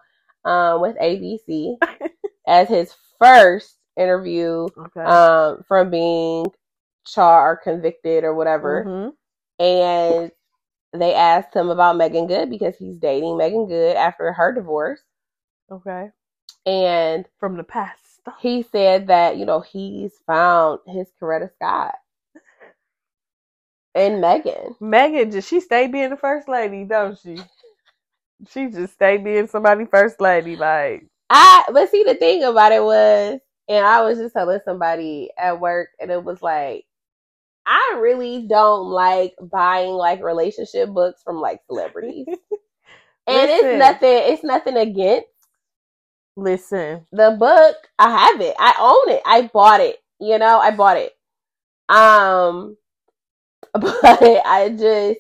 um, 0.46 0.82
with 0.82 0.98
ABC 0.98 1.76
as 2.48 2.68
his 2.68 2.94
first 3.20 3.78
interview 3.98 4.68
Okay. 4.78 5.02
um, 5.02 5.64
from 5.68 5.92
being 5.92 6.46
charged 7.06 7.60
or 7.60 7.62
convicted 7.64 8.24
or 8.24 8.34
whatever. 8.34 8.86
Mhm. 8.88 9.12
And 9.60 10.32
they 10.94 11.14
asked 11.16 11.56
him 11.56 11.70
about 11.70 11.98
Meagan 11.98 12.28
Good 12.28 12.50
because 12.50 12.78
he's 12.78 12.98
dating 12.98 13.38
Meagan 13.38 13.68
Good 13.68 13.98
after 13.98 14.34
her 14.34 14.54
divorce. 14.54 15.02
Okay. 15.72 16.10
And 16.66 17.26
From 17.40 17.58
the 17.58 17.64
past. 17.64 18.02
he 18.40 18.64
said 18.64 19.08
that, 19.08 19.38
you 19.38 19.46
know, 19.46 19.62
he's 19.62 20.14
found 20.28 20.80
his 20.88 21.08
Coretta 21.22 21.52
Scott 21.54 21.96
and 23.96 24.22
Meagan. 24.22 24.76
Meagan 24.80 25.32
just 25.32 25.50
she 25.50 25.60
stay 25.60 25.88
being 25.88 26.12
the 26.12 26.18
first 26.18 26.48
lady, 26.50 26.86
don't 26.86 27.18
she? 27.20 27.38
She 28.50 28.68
just 28.68 28.94
stay 28.94 29.18
being 29.18 29.48
somebody 29.48 29.86
first 29.86 30.22
lady, 30.22 30.56
like 30.58 31.06
I 31.30 31.66
but 31.74 31.90
see 31.90 32.04
the 32.04 32.16
thing 32.16 32.44
about 32.44 32.72
it 32.72 32.84
was, 32.84 33.40
and 33.70 33.86
I 33.86 34.02
was 34.02 34.20
just 34.20 34.34
telling 34.34 34.60
somebody 34.66 35.30
at 35.38 35.60
work, 35.60 35.90
and 36.00 36.12
it 36.12 36.24
was 36.24 36.42
like, 36.42 36.86
I 37.66 37.98
really 38.00 38.48
don't 38.48 38.90
like 38.90 39.36
buying 39.42 39.92
like 39.94 40.24
relationship 40.24 40.90
books 40.90 41.22
from 41.24 41.38
like 41.38 41.62
celebrities, 41.68 42.28
and 43.28 43.50
Listen. 43.50 43.70
it's 43.70 43.80
nothing. 43.80 44.22
It's 44.34 44.44
nothing 44.44 44.78
against 44.78 45.28
listen. 46.36 47.06
the 47.12 47.32
book. 47.40 47.76
I 48.00 48.10
have 48.10 48.42
it. 48.42 48.56
I 48.60 48.76
own 48.80 49.16
it. 49.16 49.22
I 49.26 49.50
bought 49.54 49.82
it. 49.82 49.98
You 50.20 50.38
know, 50.40 50.60
I 50.60 50.72
bought 50.72 50.98
it. 50.98 51.14
Um, 51.90 52.78
but 53.74 54.06
I 54.46 54.70
just 54.78 55.20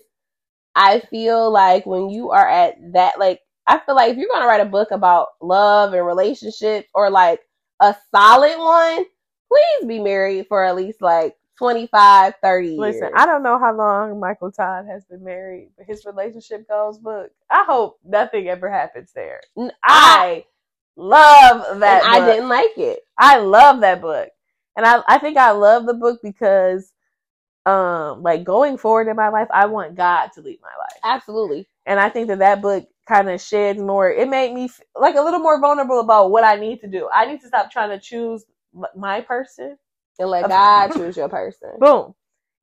I 0.75 0.99
feel 1.09 1.51
like 1.51 1.85
when 1.85 2.09
you 2.09 2.31
are 2.31 2.47
at 2.47 2.75
that 2.93 3.19
like 3.19 3.41
I 3.67 3.79
feel 3.79 3.95
like 3.95 4.11
if 4.11 4.17
you're 4.17 4.29
gonna 4.31 4.47
write 4.47 4.61
a 4.61 4.65
book 4.65 4.91
about 4.91 5.29
love 5.41 5.93
and 5.93 6.05
relationships 6.05 6.89
or 6.93 7.09
like 7.09 7.39
a 7.81 7.95
solid 8.13 8.57
one, 8.57 9.05
please 9.51 9.87
be 9.87 9.99
married 9.99 10.47
for 10.47 10.63
at 10.63 10.75
least 10.75 11.01
like 11.01 11.35
25, 11.57 12.33
30 12.41 12.67
years. 12.67 12.77
Listen, 12.79 13.11
I 13.15 13.25
don't 13.25 13.43
know 13.43 13.59
how 13.59 13.75
long 13.75 14.19
Michael 14.19 14.51
Todd 14.51 14.85
has 14.87 15.05
been 15.05 15.23
married, 15.23 15.69
but 15.77 15.85
his 15.85 16.05
relationship 16.05 16.67
goals 16.67 16.99
book. 16.99 17.31
I 17.49 17.63
hope 17.65 17.99
nothing 18.05 18.47
ever 18.49 18.69
happens 18.69 19.11
there. 19.13 19.41
I 19.83 20.45
love 20.95 21.65
and 21.69 21.81
that. 21.81 22.03
I 22.05 22.19
didn't 22.19 22.49
like 22.49 22.77
it. 22.77 23.01
I 23.17 23.39
love 23.39 23.81
that 23.81 24.01
book. 24.01 24.29
And 24.75 24.85
I, 24.85 25.01
I 25.07 25.17
think 25.19 25.37
I 25.37 25.51
love 25.51 25.85
the 25.85 25.93
book 25.93 26.19
because 26.23 26.91
um 27.65 28.23
like 28.23 28.43
going 28.43 28.77
forward 28.77 29.07
in 29.07 29.15
my 29.15 29.29
life, 29.29 29.47
I 29.53 29.67
want 29.67 29.95
God 29.95 30.29
to 30.33 30.41
lead 30.41 30.59
my 30.61 30.69
life. 30.69 30.99
Absolutely. 31.03 31.67
And 31.85 31.99
I 31.99 32.09
think 32.09 32.27
that 32.29 32.39
that 32.39 32.61
book 32.61 32.87
kind 33.07 33.29
of 33.29 33.41
sheds 33.41 33.79
more. 33.79 34.11
It 34.11 34.29
made 34.29 34.53
me 34.53 34.65
f- 34.65 34.81
like 34.99 35.15
a 35.15 35.21
little 35.21 35.39
more 35.39 35.59
vulnerable 35.59 35.99
about 35.99 36.31
what 36.31 36.43
I 36.43 36.55
need 36.55 36.81
to 36.81 36.87
do. 36.87 37.09
I 37.13 37.25
need 37.25 37.41
to 37.41 37.47
stop 37.47 37.71
trying 37.71 37.89
to 37.89 37.99
choose 37.99 38.45
my 38.95 39.21
person. 39.21 39.77
And 40.19 40.29
let 40.29 40.49
God 40.49 40.93
choose 40.93 41.17
your 41.17 41.29
person. 41.29 41.71
Boom. 41.79 42.13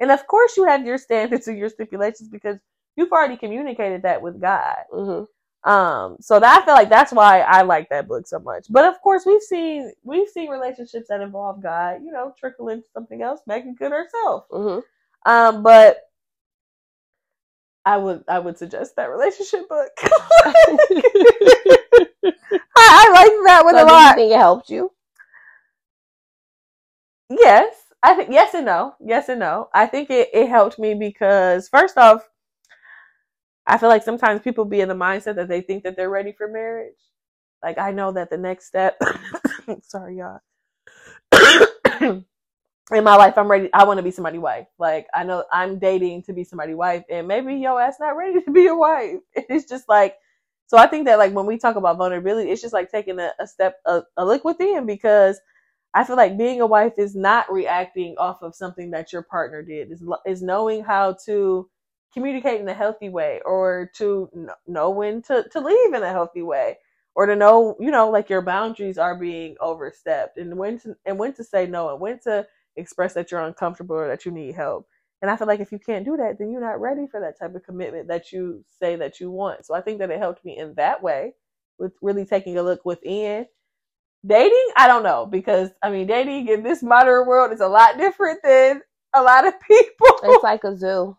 And 0.00 0.10
of 0.10 0.26
course 0.26 0.56
you 0.56 0.64
have 0.64 0.84
your 0.86 0.98
standards 0.98 1.48
and 1.48 1.58
your 1.58 1.68
stipulations 1.68 2.28
because 2.28 2.56
you've 2.96 3.12
already 3.12 3.36
communicated 3.36 4.02
that 4.02 4.22
with 4.22 4.40
God. 4.40 4.76
hmm 4.92 5.24
Um, 5.70 6.16
so 6.20 6.40
that 6.40 6.62
I 6.62 6.64
feel 6.64 6.74
like 6.74 6.88
that's 6.88 7.12
why 7.12 7.40
I 7.40 7.62
like 7.62 7.88
that 7.90 8.08
book 8.08 8.26
so 8.26 8.38
much. 8.38 8.66
But 8.70 8.84
of 8.86 9.00
course, 9.02 9.24
we've 9.26 9.42
seen 9.42 9.92
we've 10.04 10.28
seen 10.28 10.48
relationships 10.50 11.08
that 11.08 11.20
involve 11.20 11.62
God, 11.62 12.00
you 12.04 12.12
know, 12.12 12.32
trickle 12.38 12.68
into 12.68 12.86
something 12.94 13.22
else, 13.22 13.40
Meagan 13.46 13.74
Good 13.74 13.92
herself. 13.92 14.44
hmm 14.50 14.78
Um, 15.26 15.62
but 15.62 15.98
I 17.84 17.96
would 17.96 18.24
I 18.28 18.38
would 18.38 18.58
suggest 18.58 18.96
that 18.96 19.10
relationship 19.10 19.68
book. 19.68 19.90
I, 22.76 22.76
I 22.76 23.10
like 23.12 23.32
that 23.46 23.64
one 23.64 23.76
So 23.76 23.84
a 23.84 23.86
do 23.86 23.94
you 23.94 24.14
think 24.14 24.32
it 24.32 24.38
helped 24.38 24.70
you? 24.70 24.92
Yes, 27.30 27.74
I 28.02 28.14
think 28.14 28.30
yes 28.30 28.52
and 28.54 28.66
no, 28.66 28.94
yes 29.00 29.28
and 29.30 29.40
no. 29.40 29.68
I 29.72 29.86
think 29.86 30.10
it 30.10 30.28
it 30.34 30.48
helped 30.50 30.78
me 30.78 30.92
because 30.94 31.68
first 31.68 31.96
off, 31.96 32.28
I 33.66 33.78
feel 33.78 33.88
like 33.88 34.02
sometimes 34.02 34.40
people 34.42 34.64
be 34.64 34.80
in 34.80 34.88
the 34.88 34.94
mindset 34.94 35.36
that 35.36 35.48
they 35.48 35.60
think 35.60 35.84
that 35.84 35.96
they're 35.96 36.10
ready 36.10 36.32
for 36.32 36.48
marriage. 36.48 36.96
Like 37.62 37.78
I 37.78 37.92
know 37.92 38.12
that 38.12 38.30
the 38.30 38.36
next 38.38 38.66
step, 38.66 38.98
sorry 39.82 40.18
y'all, 40.18 40.40
in 42.00 43.04
my 43.04 43.16
life 43.16 43.38
I'm 43.38 43.50
ready. 43.50 43.70
I 43.74 43.84
want 43.84 43.98
to 43.98 44.02
be 44.04 44.10
somebody's 44.10 44.40
wife. 44.40 44.66
Like 44.78 45.06
I 45.14 45.24
know 45.24 45.44
I'm 45.52 45.78
dating 45.78 46.24
to 46.24 46.32
be 46.32 46.44
somebody's 46.44 46.76
wife, 46.76 47.04
and 47.10 47.28
maybe 47.28 47.54
your 47.56 47.80
ass 47.80 47.96
not 48.00 48.16
ready 48.16 48.40
to 48.42 48.50
be 48.52 48.66
a 48.68 48.74
wife. 48.74 49.18
It's 49.36 49.66
just 49.68 49.88
like. 49.88 50.16
So 50.68 50.78
I 50.78 50.86
think 50.86 51.06
that 51.06 51.18
like 51.18 51.32
when 51.34 51.46
we 51.46 51.58
talk 51.58 51.76
about 51.76 51.98
vulnerability, 51.98 52.50
it's 52.50 52.62
just 52.62 52.74
like 52.74 52.90
taking 52.90 53.18
a, 53.20 53.32
a 53.40 53.46
step, 53.46 53.76
a, 53.86 54.02
a 54.16 54.24
look 54.24 54.44
within 54.44 54.86
because 54.86 55.40
I 55.94 56.04
feel 56.04 56.16
like 56.16 56.38
being 56.38 56.60
a 56.60 56.66
wife 56.66 56.94
is 56.98 57.14
not 57.16 57.50
reacting 57.52 58.16
off 58.18 58.42
of 58.42 58.54
something 58.54 58.90
that 58.92 59.12
your 59.12 59.22
partner 59.22 59.62
did. 59.62 59.90
Is 59.90 60.02
is 60.26 60.42
knowing 60.42 60.84
how 60.84 61.16
to 61.26 61.68
communicate 62.12 62.60
in 62.60 62.68
a 62.68 62.74
healthy 62.74 63.08
way, 63.08 63.40
or 63.44 63.90
to 63.96 64.28
kn- 64.32 64.50
know 64.66 64.90
when 64.90 65.22
to 65.22 65.48
to 65.50 65.60
leave 65.60 65.94
in 65.94 66.02
a 66.02 66.10
healthy 66.12 66.42
way, 66.42 66.78
or 67.14 67.26
to 67.26 67.36
know 67.36 67.76
you 67.80 67.90
know 67.90 68.10
like 68.10 68.28
your 68.30 68.42
boundaries 68.42 68.98
are 68.98 69.16
being 69.16 69.56
overstepped, 69.60 70.38
and 70.38 70.56
when 70.56 70.78
to 70.80 70.96
and 71.06 71.18
when 71.18 71.32
to 71.34 71.44
say 71.44 71.66
no, 71.66 71.90
and 71.90 72.00
when 72.00 72.18
to 72.20 72.46
express 72.76 73.14
that 73.14 73.30
you're 73.30 73.40
uncomfortable 73.40 73.96
or 73.96 74.08
that 74.08 74.24
you 74.24 74.30
need 74.32 74.54
help. 74.54 74.86
And 75.22 75.30
I 75.30 75.36
feel 75.36 75.46
like 75.48 75.60
if 75.60 75.72
you 75.72 75.78
can't 75.78 76.04
do 76.04 76.16
that, 76.16 76.38
then 76.38 76.50
you're 76.50 76.60
not 76.62 76.80
ready 76.80 77.06
for 77.06 77.20
that 77.20 77.38
type 77.38 77.54
of 77.54 77.62
commitment 77.64 78.08
that 78.08 78.32
you 78.32 78.64
say 78.78 78.96
that 78.96 79.20
you 79.20 79.30
want. 79.30 79.66
So 79.66 79.74
I 79.74 79.82
think 79.82 79.98
that 79.98 80.10
it 80.10 80.18
helped 80.18 80.44
me 80.44 80.56
in 80.56 80.74
that 80.76 81.02
way 81.02 81.34
with 81.78 81.92
really 82.00 82.24
taking 82.24 82.56
a 82.58 82.62
look 82.62 82.84
within. 82.84 83.46
Dating, 84.26 84.66
I 84.76 84.86
don't 84.86 85.02
know 85.02 85.26
because 85.26 85.70
I 85.82 85.90
mean, 85.90 86.06
dating 86.06 86.48
in 86.48 86.62
this 86.62 86.82
modern 86.82 87.26
world 87.26 87.52
is 87.52 87.60
a 87.60 87.68
lot 87.68 87.96
different 87.98 88.40
than 88.44 88.82
a 89.14 89.22
lot 89.22 89.46
of 89.46 89.54
people 89.68 90.06
It's 90.24 90.44
like 90.44 90.64
a 90.64 90.76
zoo. 90.76 91.16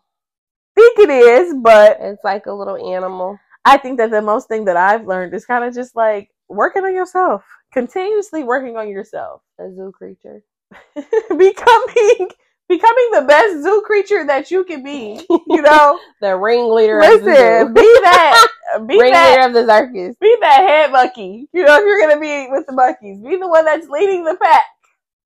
think 0.76 0.98
it 1.00 1.10
is, 1.10 1.54
but 1.62 1.98
It's 2.00 2.22
like 2.24 2.46
a 2.46 2.52
little 2.52 2.94
animal. 2.94 3.38
I 3.64 3.76
think 3.78 3.98
that 3.98 4.10
the 4.10 4.22
most 4.22 4.48
thing 4.48 4.64
that 4.66 4.76
I've 4.76 5.06
learned 5.06 5.34
is 5.34 5.44
kind 5.46 5.64
of 5.64 5.74
just 5.74 5.94
like 5.96 6.30
working 6.48 6.84
on 6.84 6.94
yourself, 6.94 7.44
continuously 7.72 8.44
working 8.44 8.76
on 8.76 8.88
yourself, 8.88 9.42
A 9.58 9.70
zoo 9.74 9.92
creature. 9.96 10.42
becoming 10.96 12.28
becoming 12.68 13.08
the 13.12 13.24
best 13.28 13.62
zoo 13.62 13.82
creature 13.84 14.24
that 14.26 14.50
you 14.50 14.64
can 14.64 14.82
be. 14.82 15.20
You 15.48 15.62
know, 15.62 15.98
The 16.20 16.36
ringleader 16.36 16.98
of 17.00 17.04
the 17.04 17.26
listen, 17.26 17.66
zoo. 17.68 17.74
be 17.74 17.80
that, 18.02 18.48
be 18.80 18.98
ringleader 18.98 19.12
that, 19.12 19.46
of 19.48 19.54
the 19.54 19.66
circus. 19.66 20.16
be 20.20 20.36
that 20.40 20.60
head 20.66 20.92
monkey. 20.92 21.48
You 21.52 21.64
know, 21.64 21.78
if 21.78 21.84
you're 21.84 22.00
gonna 22.00 22.20
be 22.20 22.48
with 22.50 22.66
the 22.66 22.72
monkeys, 22.72 23.20
be 23.20 23.36
the 23.36 23.48
one 23.48 23.64
that's 23.64 23.88
leading 23.88 24.24
the 24.24 24.36
pack. 24.40 24.64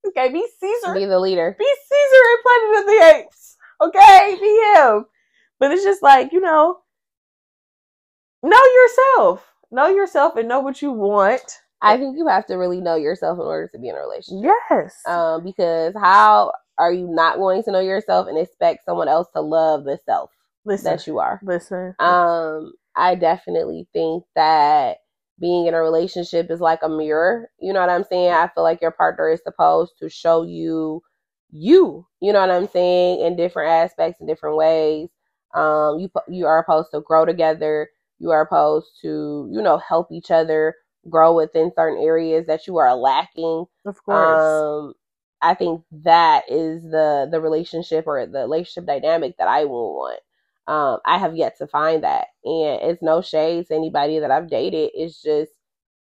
Okay, 0.07 0.31
be 0.31 0.47
Caesar. 0.59 0.93
Be 0.93 1.05
the 1.05 1.19
leader. 1.19 1.55
be 1.57 1.65
Caesar 1.65 2.23
in 2.31 2.37
Planet 2.43 2.79
of 2.79 2.85
the 2.85 3.25
Apes. 3.25 3.57
Okay, 3.81 4.37
be 4.39 4.75
him. 4.75 5.05
But 5.59 5.71
it's 5.71 5.83
just 5.83 6.03
like, 6.03 6.31
you 6.31 6.39
know, 6.39 6.77
know 8.43 8.63
yourself. 8.75 9.45
Know 9.71 9.87
yourself 9.87 10.35
and 10.37 10.47
know 10.47 10.61
what 10.61 10.81
you 10.81 10.91
want. 10.91 11.59
I 11.81 11.97
think 11.97 12.17
you 12.17 12.27
have 12.27 12.45
to 12.47 12.55
really 12.55 12.81
know 12.81 12.95
yourself 12.95 13.37
in 13.37 13.45
order 13.45 13.67
to 13.67 13.79
be 13.79 13.89
in 13.89 13.95
a 13.95 13.99
relationship. 13.99 14.51
Yes. 14.69 14.95
Um, 15.05 15.43
because 15.43 15.93
how 15.95 16.53
are 16.77 16.91
you 16.91 17.07
not 17.07 17.37
going 17.37 17.63
to 17.63 17.71
know 17.71 17.79
yourself 17.79 18.27
and 18.27 18.37
expect 18.37 18.85
someone 18.85 19.07
else 19.07 19.27
to 19.35 19.41
love 19.41 19.83
the 19.83 19.99
self 20.05 20.31
listen. 20.65 20.91
that 20.91 21.05
you 21.05 21.19
are? 21.19 21.39
listen. 21.43 21.95
Um, 21.99 22.73
I 22.97 23.15
definitely 23.15 23.87
think 23.93 24.25
that 24.35 24.97
being 25.39 25.67
in 25.67 25.73
a 25.75 25.81
relationship 25.81 26.51
is 26.51 26.61
like 26.61 26.81
a 26.83 26.89
mirror. 26.89 27.49
You 27.59 27.73
know 27.73 27.81
what 27.81 27.89
I'm 27.89 28.03
saying? 28.05 28.31
I 28.31 28.49
feel 28.49 28.63
like 28.63 28.81
your 28.81 28.91
partner 28.91 29.29
is 29.29 29.41
supposed 29.43 29.93
to 29.99 30.09
show 30.09 30.43
you 30.43 31.03
you. 31.51 32.07
You 32.21 32.33
know 32.33 32.41
what 32.41 32.51
I'm 32.51 32.67
saying? 32.67 33.21
In 33.21 33.37
different 33.37 33.71
aspects, 33.71 34.21
in 34.21 34.27
different 34.27 34.57
ways. 34.57 35.09
Um, 35.55 35.99
you 35.99 36.09
you 36.29 36.45
are 36.47 36.63
supposed 36.65 36.89
to 36.93 37.01
grow 37.01 37.25
together. 37.25 37.89
You 38.19 38.31
are 38.31 38.45
supposed 38.45 38.89
to 39.03 39.49
you 39.51 39.61
know 39.61 39.77
help 39.79 40.11
each 40.11 40.31
other 40.31 40.75
grow 41.09 41.35
within 41.35 41.71
certain 41.75 42.03
areas 42.03 42.47
that 42.47 42.67
you 42.67 42.77
are 42.77 42.95
lacking. 42.95 43.65
of 43.85 44.03
course. 44.03 44.65
Um, 44.67 44.93
I 45.41 45.53
think 45.55 45.83
that 45.91 46.45
is 46.51 46.83
the 46.83 47.27
the 47.31 47.41
relationship 47.41 48.05
or 48.07 48.25
the 48.25 48.39
relationship 48.41 48.85
dynamic 48.87 49.37
that 49.37 49.47
I 49.47 49.65
will 49.65 49.95
want. 49.95 50.21
Um, 50.67 50.99
I 51.05 51.17
have 51.17 51.35
yet 51.35 51.57
to 51.59 51.67
find 51.67 52.03
that, 52.03 52.27
and 52.43 52.81
it's 52.81 53.01
no 53.01 53.21
shade 53.21 53.67
to 53.67 53.75
anybody 53.75 54.19
that 54.19 54.31
I've 54.31 54.49
dated. 54.49 54.91
It's 54.93 55.21
just 55.21 55.51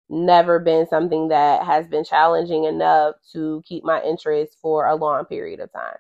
never 0.09 0.59
been 0.59 0.87
something 0.87 1.29
that 1.29 1.64
has 1.64 1.87
been 1.87 2.05
challenging 2.05 2.64
enough 2.64 3.16
to 3.33 3.62
keep 3.66 3.85
my 3.85 4.03
interest 4.03 4.59
for 4.61 4.87
a 4.87 4.94
long 4.94 5.24
period 5.27 5.61
of 5.61 5.72
time. 5.72 5.96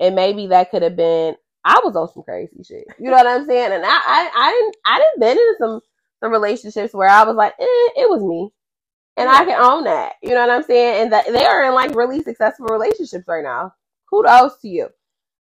And 0.00 0.14
maybe 0.14 0.46
that 0.48 0.70
could 0.70 0.82
have 0.82 0.96
been 0.96 1.34
I 1.64 1.80
was 1.84 1.96
on 1.96 2.08
some 2.12 2.22
crazy 2.22 2.62
shit. 2.62 2.84
You 2.98 3.10
know 3.10 3.16
what 3.16 3.26
I'm 3.26 3.46
saying? 3.46 3.72
And 3.72 3.84
I 3.84 3.88
I 3.88 4.30
I 4.36 4.50
didn't 4.52 4.76
I 4.86 4.98
didn't 4.98 5.20
been 5.20 5.38
in 5.38 5.54
some 5.58 5.80
some 6.20 6.32
relationships 6.32 6.94
where 6.94 7.08
I 7.08 7.24
was 7.24 7.36
like, 7.36 7.52
eh, 7.60 7.64
it 7.96 8.08
was 8.08 8.22
me. 8.22 8.50
And 9.16 9.28
I 9.28 9.44
can 9.44 9.60
own 9.60 9.84
that. 9.84 10.14
You 10.22 10.30
know 10.30 10.46
what 10.46 10.50
I'm 10.50 10.62
saying? 10.62 11.02
And 11.02 11.12
that 11.12 11.26
they 11.26 11.44
are 11.44 11.64
in 11.64 11.74
like 11.74 11.94
really 11.94 12.22
successful 12.22 12.66
relationships 12.66 13.26
right 13.28 13.42
now. 13.42 13.74
Kudos 14.08 14.60
to 14.62 14.68
you. 14.68 14.88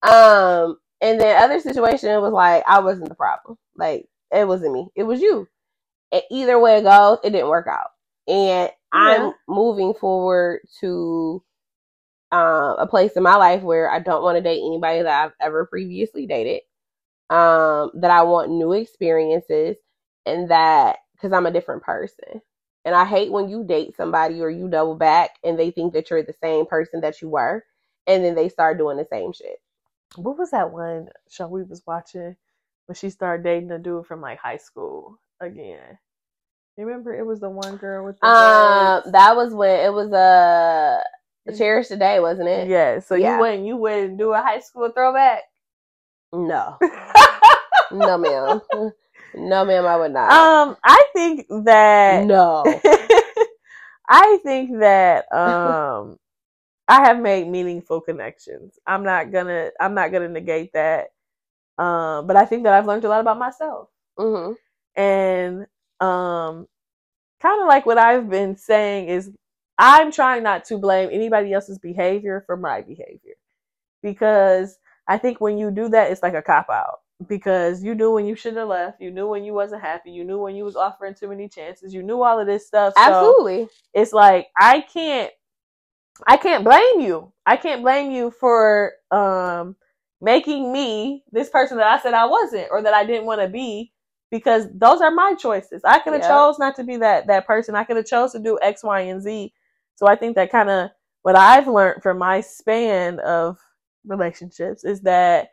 Um, 0.03 0.79
and 1.01 1.21
then 1.21 1.43
other 1.43 1.61
situation 1.61 2.21
was 2.21 2.33
like 2.33 2.65
I 2.67 2.81
wasn't 2.81 3.09
the 3.09 3.15
problem. 3.15 3.59
Like 3.77 4.09
it 4.33 4.47
wasn't 4.49 4.75
me. 4.75 4.89
It 4.97 5.05
was 5.05 5.21
you. 5.21 5.49
And 6.13 6.23
either 6.31 6.59
way 6.59 6.79
it 6.79 6.85
goes, 6.85 7.19
it 7.25 7.31
didn't 7.31 7.49
work 7.49 7.67
out. 7.69 7.89
And 8.29 8.71
I'm 8.93 9.33
moving 9.49 9.95
forward 9.95 10.61
to 10.81 11.43
um, 12.33 12.77
a 12.79 12.87
place 12.89 13.13
in 13.13 13.23
my 13.23 13.37
life 13.37 13.63
where 13.63 13.91
I 13.91 14.01
don't 14.01 14.23
want 14.23 14.37
to 14.37 14.43
date 14.43 14.63
anybody 14.65 15.03
that 15.03 15.25
I've 15.25 15.33
ever 15.41 15.67
previously 15.67 16.27
dated. 16.27 16.63
Um, 17.31 17.93
that 17.95 18.11
I 18.11 18.23
want 18.25 18.51
new 18.51 18.73
experiences 18.73 19.77
and 20.27 20.51
that 20.51 20.99
because 21.15 21.33
I'm 21.33 21.47
a 21.47 21.53
different 21.53 21.83
person. 21.83 22.43
And 22.85 22.95
I 22.95 23.05
hate 23.05 23.33
when 23.33 23.49
you 23.49 23.65
date 23.65 23.97
somebody 23.97 24.41
or 24.41 24.51
you 24.51 24.69
double 24.69 24.97
back 24.97 25.31
and 25.45 25.59
they 25.59 25.71
think 25.71 25.93
that 25.93 26.11
you're 26.11 26.25
the 26.25 26.35
same 26.43 26.67
person 26.67 27.03
that 27.03 27.21
you 27.23 27.29
were, 27.29 27.65
and 28.07 28.25
then 28.25 28.35
they 28.35 28.49
start 28.49 28.79
doing 28.79 28.97
the 28.97 29.07
same 29.11 29.33
shit. 29.33 29.59
What 30.17 30.39
was 30.39 30.51
that 30.51 30.73
one 30.73 31.09
show 31.29 31.49
we 31.49 31.63
was 31.63 31.83
watching 31.87 32.37
when 32.87 32.95
she 32.97 33.11
started 33.11 33.45
dating 33.45 33.71
a 33.71 33.79
dude 33.79 34.07
from 34.07 34.21
like 34.21 34.39
high 34.39 34.57
school 34.59 35.19
again? 35.41 35.99
You 36.77 36.87
remember 36.87 37.15
it 37.15 37.27
was 37.27 37.41
the 37.41 37.51
one 37.51 37.77
girl 37.77 38.05
with 38.07 38.21
the 38.21 38.27
Um, 38.27 39.13
that 39.13 39.37
was 39.37 39.55
when 39.55 39.81
it 39.81 39.93
was 39.93 40.13
uh, 40.13 41.03
Cherish 41.57 41.89
the 41.89 41.97
Day, 41.97 42.21
wasn't 42.21 42.49
it? 42.49 42.69
Yeah, 42.69 43.01
so 43.01 43.15
Yeah. 43.15 43.35
you 43.35 43.39
wouldn't 43.41 43.67
you 43.67 43.77
wouldn't 43.77 44.19
do 44.19 44.33
a 44.33 44.39
high 44.43 44.61
school 44.61 44.91
throwback? 44.91 45.43
No, 46.33 46.79
no, 47.93 48.19
ma'am, 48.19 48.61
no, 49.35 49.65
ma'am, 49.65 49.87
I 49.87 49.97
would 49.97 50.13
not. 50.13 50.31
um, 50.31 50.77
I 50.85 51.05
think 51.13 51.47
that 51.65 52.27
no, 52.27 52.81
I 54.09 54.39
think 54.45 54.79
that 54.81 55.27
um 55.33 56.19
I 56.91 57.03
have 57.07 57.21
made 57.21 57.49
meaningful 57.49 58.03
connections. 58.03 58.79
I'm 58.87 59.05
not 59.05 59.33
gonna 59.33 59.71
I'm 59.81 59.95
not 59.95 60.13
gonna 60.13 60.29
negate 60.31 60.75
that. 60.75 61.11
Um, 61.79 62.27
but 62.27 62.37
I 62.37 62.47
think 62.47 62.65
that 62.65 62.75
I've 62.75 62.87
learned 62.87 63.05
a 63.05 63.11
lot 63.11 63.21
about 63.23 63.39
myself. 63.39 63.89
hmm 64.19 64.53
And 64.97 65.67
um 66.01 66.67
kind 67.43 67.63
of 67.63 67.69
like 67.69 67.87
what 67.87 67.99
I've 67.99 68.31
been 68.31 68.57
saying 68.57 69.09
is 69.09 69.31
I'm 69.79 70.13
trying 70.13 70.45
not 70.45 70.65
to 70.67 70.79
blame 70.79 71.11
anybody 71.13 71.53
else's 71.55 71.79
behavior 71.79 72.45
for 72.47 72.57
my 72.57 72.83
behavior. 72.83 73.35
Because 74.03 74.79
I 75.09 75.19
think 75.19 75.41
when 75.41 75.59
you 75.59 75.71
do 75.73 75.89
that 75.91 76.13
it's 76.13 76.23
like 76.23 76.35
a 76.35 76.43
cop 76.43 76.69
out. 76.71 77.01
Because 77.29 77.85
you 77.85 77.95
knew 77.95 78.13
when 78.13 78.27
you 78.27 78.37
shouldn't 78.37 78.61
have 78.61 78.69
left, 78.69 79.01
you 79.01 79.11
knew 79.11 79.29
when 79.29 79.45
you 79.45 79.55
wasn't 79.55 79.83
happy, 79.83 80.11
you 80.13 80.25
knew 80.25 80.39
when 80.41 80.57
you 80.57 80.65
was 80.65 80.77
offering 80.77 81.15
too 81.15 81.29
many 81.29 81.49
chances, 81.49 81.95
you 81.95 82.03
knew 82.03 82.23
all 82.23 82.41
of 82.41 82.47
this 82.47 82.67
stuff. 82.67 82.95
So 82.97 83.03
absolutely. 83.03 83.69
it's 83.95 84.13
like 84.15 84.49
I 84.59 84.81
can't 84.83 85.33
I 86.27 86.37
can't 86.37 86.65
blame 86.65 87.01
you. 87.01 87.33
I 87.47 87.57
can't 87.57 87.83
blame 87.83 88.11
you 88.11 88.31
for 88.31 88.93
um 89.11 89.77
making 90.21 90.73
me 90.73 91.25
this 91.33 91.49
person 91.49 91.79
that 91.79 91.87
I 91.87 92.01
said 92.03 92.15
I 92.15 92.27
wasn't 92.27 92.69
or 92.71 92.83
that 92.83 92.95
I 92.95 93.05
didn't 93.05 93.27
want 93.27 93.41
to 93.41 93.49
be 93.49 93.93
because 94.31 94.67
those 94.75 95.01
are 95.01 95.11
my 95.11 95.35
choices. 95.35 95.83
I 95.85 95.99
could 95.99 96.13
have 96.13 96.23
Yeah. 96.23 96.29
chose 96.29 96.59
not 96.59 96.77
to 96.77 96.85
be 96.85 96.97
that 96.99 97.27
that 97.29 97.47
person. 97.47 97.75
I 97.75 97.85
could 97.85 97.97
have 97.97 98.07
chose 98.07 98.33
to 98.33 98.39
do 98.39 98.59
X, 98.63 98.85
Y, 98.85 99.01
and 99.01 99.23
Z. 99.23 99.53
So 99.97 100.07
I 100.07 100.17
think 100.17 100.37
that 100.37 100.53
kind 100.53 100.71
of 100.71 100.91
what 101.23 101.37
I've 101.37 101.69
learned 101.69 102.03
from 102.03 102.19
my 102.19 102.41
span 102.41 103.19
of 103.21 103.59
relationships 104.07 104.85
is 104.85 105.01
that 105.03 105.51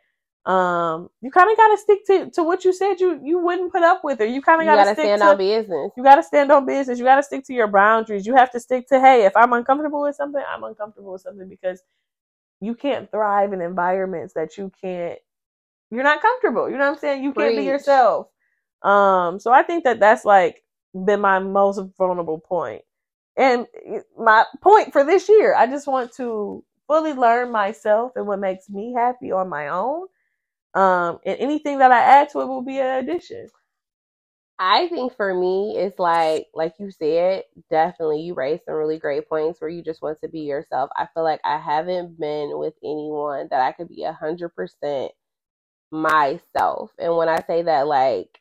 um 0.47 1.09
you 1.21 1.31
kind 1.31 1.51
of 1.51 1.57
got 1.57 1.69
to 1.69 1.77
stick 1.77 2.05
to 2.07 2.31
to 2.31 2.43
what 2.43 2.65
you 2.65 2.73
said 2.73 2.99
you 3.01 3.19
you 3.23 3.39
wouldn't 3.39 3.71
put 3.71 3.83
up 3.83 4.03
with 4.03 4.21
or 4.21 4.25
you 4.25 4.41
kind 4.41 4.61
of 4.61 4.65
got 4.65 4.77
to 4.77 4.85
stick 4.93 5.05
stand 5.05 5.21
to 5.21 5.27
on 5.27 5.37
business. 5.37 5.91
you 5.97 6.03
got 6.03 6.15
to 6.15 6.23
stand 6.23 6.51
on 6.51 6.65
business. 6.65 6.99
You 6.99 7.05
got 7.05 7.17
to 7.17 7.23
stick 7.23 7.45
to 7.47 7.53
your 7.53 7.67
boundaries. 7.67 8.25
You 8.25 8.35
have 8.35 8.51
to 8.51 8.59
stick 8.59 8.87
to, 8.89 8.99
hey, 8.99 9.25
if 9.25 9.35
I'm 9.35 9.53
uncomfortable 9.53 10.01
with 10.03 10.15
something, 10.15 10.43
I'm 10.49 10.63
uncomfortable 10.63 11.13
with 11.13 11.21
something 11.23 11.49
because 11.49 11.83
you 12.61 12.75
can't 12.75 13.11
thrive 13.11 13.53
in 13.53 13.61
environments 13.61 14.33
that 14.35 14.57
you 14.57 14.71
can't, 14.81 15.19
you're 15.91 16.03
not 16.03 16.21
comfortable. 16.21 16.69
You 16.69 16.77
know 16.77 16.85
what 16.85 16.93
I'm 16.93 16.99
saying? 16.99 17.23
You 17.23 17.33
can't 17.33 17.55
be 17.55 17.63
yourself. 17.63 18.27
Um, 18.83 19.39
so 19.39 19.51
I 19.51 19.63
think 19.63 19.83
that 19.85 19.99
that's 19.99 20.25
like 20.25 20.63
been 21.05 21.21
my 21.21 21.39
most 21.39 21.81
vulnerable 21.97 22.39
point. 22.39 22.83
And 23.37 23.67
my 24.17 24.45
point 24.61 24.93
for 24.93 25.03
this 25.03 25.29
year, 25.29 25.55
I 25.55 25.67
just 25.67 25.87
want 25.87 26.13
to 26.15 26.63
fully 26.87 27.13
learn 27.13 27.51
myself 27.51 28.13
and 28.15 28.27
what 28.27 28.39
makes 28.39 28.69
me 28.69 28.93
happy 28.93 29.31
on 29.31 29.49
my 29.49 29.69
own. 29.69 30.07
Um, 30.77 31.19
and 31.25 31.39
anything 31.39 31.79
that 31.79 31.91
I 31.91 31.99
add 32.01 32.29
to 32.31 32.41
it 32.41 32.47
will 32.47 32.63
be 32.63 32.79
an 32.79 33.03
addition. 33.05 33.49
I 34.59 34.87
think 34.89 35.15
for 35.15 35.33
me, 35.33 35.75
it's 35.77 35.99
like, 35.99 36.47
like 36.53 36.75
you 36.79 36.91
said, 36.91 37.43
definitely 37.69 38.21
you 38.21 38.33
raised 38.35 38.63
some 38.65 38.75
really 38.75 38.99
great 38.99 39.29
points 39.29 39.61
where 39.61 39.69
you 39.69 39.83
just 39.83 40.01
want 40.01 40.19
to 40.21 40.29
be 40.29 40.41
yourself. 40.41 40.89
I 40.97 41.07
feel 41.13 41.23
like 41.23 41.41
I 41.45 41.59
haven't 41.59 42.19
been 42.19 42.51
with 42.57 42.75
anyone 42.83 43.49
that 43.51 43.61
I 43.61 43.73
could 43.73 43.89
be 43.89 44.03
a 44.03 44.13
hundred 44.13 44.49
percent 44.51 45.11
myself. 45.91 46.91
And 46.99 47.17
when 47.17 47.29
I 47.29 47.41
say 47.47 47.63
that, 47.63 47.87
like 47.87 48.39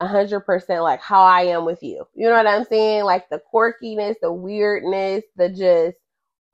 a 0.00 0.06
hundred 0.08 0.40
percent, 0.42 0.82
like 0.82 1.02
how 1.02 1.22
I 1.22 1.42
am 1.42 1.66
with 1.66 1.82
you, 1.82 2.06
you 2.14 2.28
know 2.28 2.36
what 2.36 2.46
I'm 2.46 2.64
saying? 2.66 3.04
Like 3.04 3.28
the 3.30 3.42
quirkiness, 3.54 4.16
the 4.22 4.32
weirdness, 4.32 5.24
the 5.36 5.50
just 5.50 5.98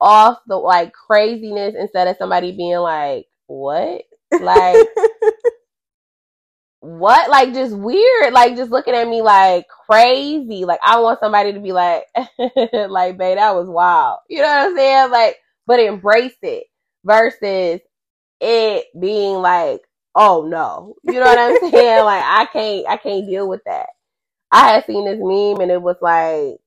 off 0.01 0.39
the 0.47 0.55
like 0.57 0.93
craziness 0.93 1.75
instead 1.79 2.07
of 2.07 2.17
somebody 2.17 2.51
being 2.55 2.77
like, 2.79 3.27
what? 3.47 4.03
Like, 4.37 4.89
what? 6.79 7.29
Like 7.29 7.53
just 7.53 7.75
weird. 7.75 8.33
Like 8.33 8.55
just 8.55 8.71
looking 8.71 8.93
at 8.95 9.07
me 9.07 9.21
like 9.21 9.65
crazy. 9.67 10.65
Like 10.65 10.79
i 10.83 10.99
want 10.99 11.19
somebody 11.19 11.53
to 11.53 11.59
be 11.59 11.71
like 11.71 12.03
like 12.89 13.17
babe 13.17 13.37
that 13.37 13.55
was 13.55 13.67
wild. 13.67 14.19
You 14.29 14.41
know 14.41 14.47
what 14.47 14.67
i'm 14.69 14.75
saying? 14.75 15.11
Like 15.11 15.37
but 15.67 15.79
embrace 15.79 16.37
it 16.41 16.63
versus 17.03 17.81
it 18.39 18.85
being 18.99 19.37
like, 19.37 19.81
oh 20.15 20.45
no, 20.47 20.95
you 21.03 21.13
know 21.13 21.21
what 21.21 21.39
I'm 21.39 21.59
saying? 21.71 22.03
like 22.05 22.23
I 22.23 22.47
can't, 22.51 22.87
I 22.87 22.97
can't 22.97 23.27
deal 23.27 23.47
with 23.47 23.61
that. 23.65 23.87
I 24.51 24.69
had 24.69 24.85
seen 24.85 25.05
this 25.05 25.19
meme 25.19 25.61
and 25.61 25.71
it 25.71 25.81
was 25.81 25.97
like, 26.01 26.57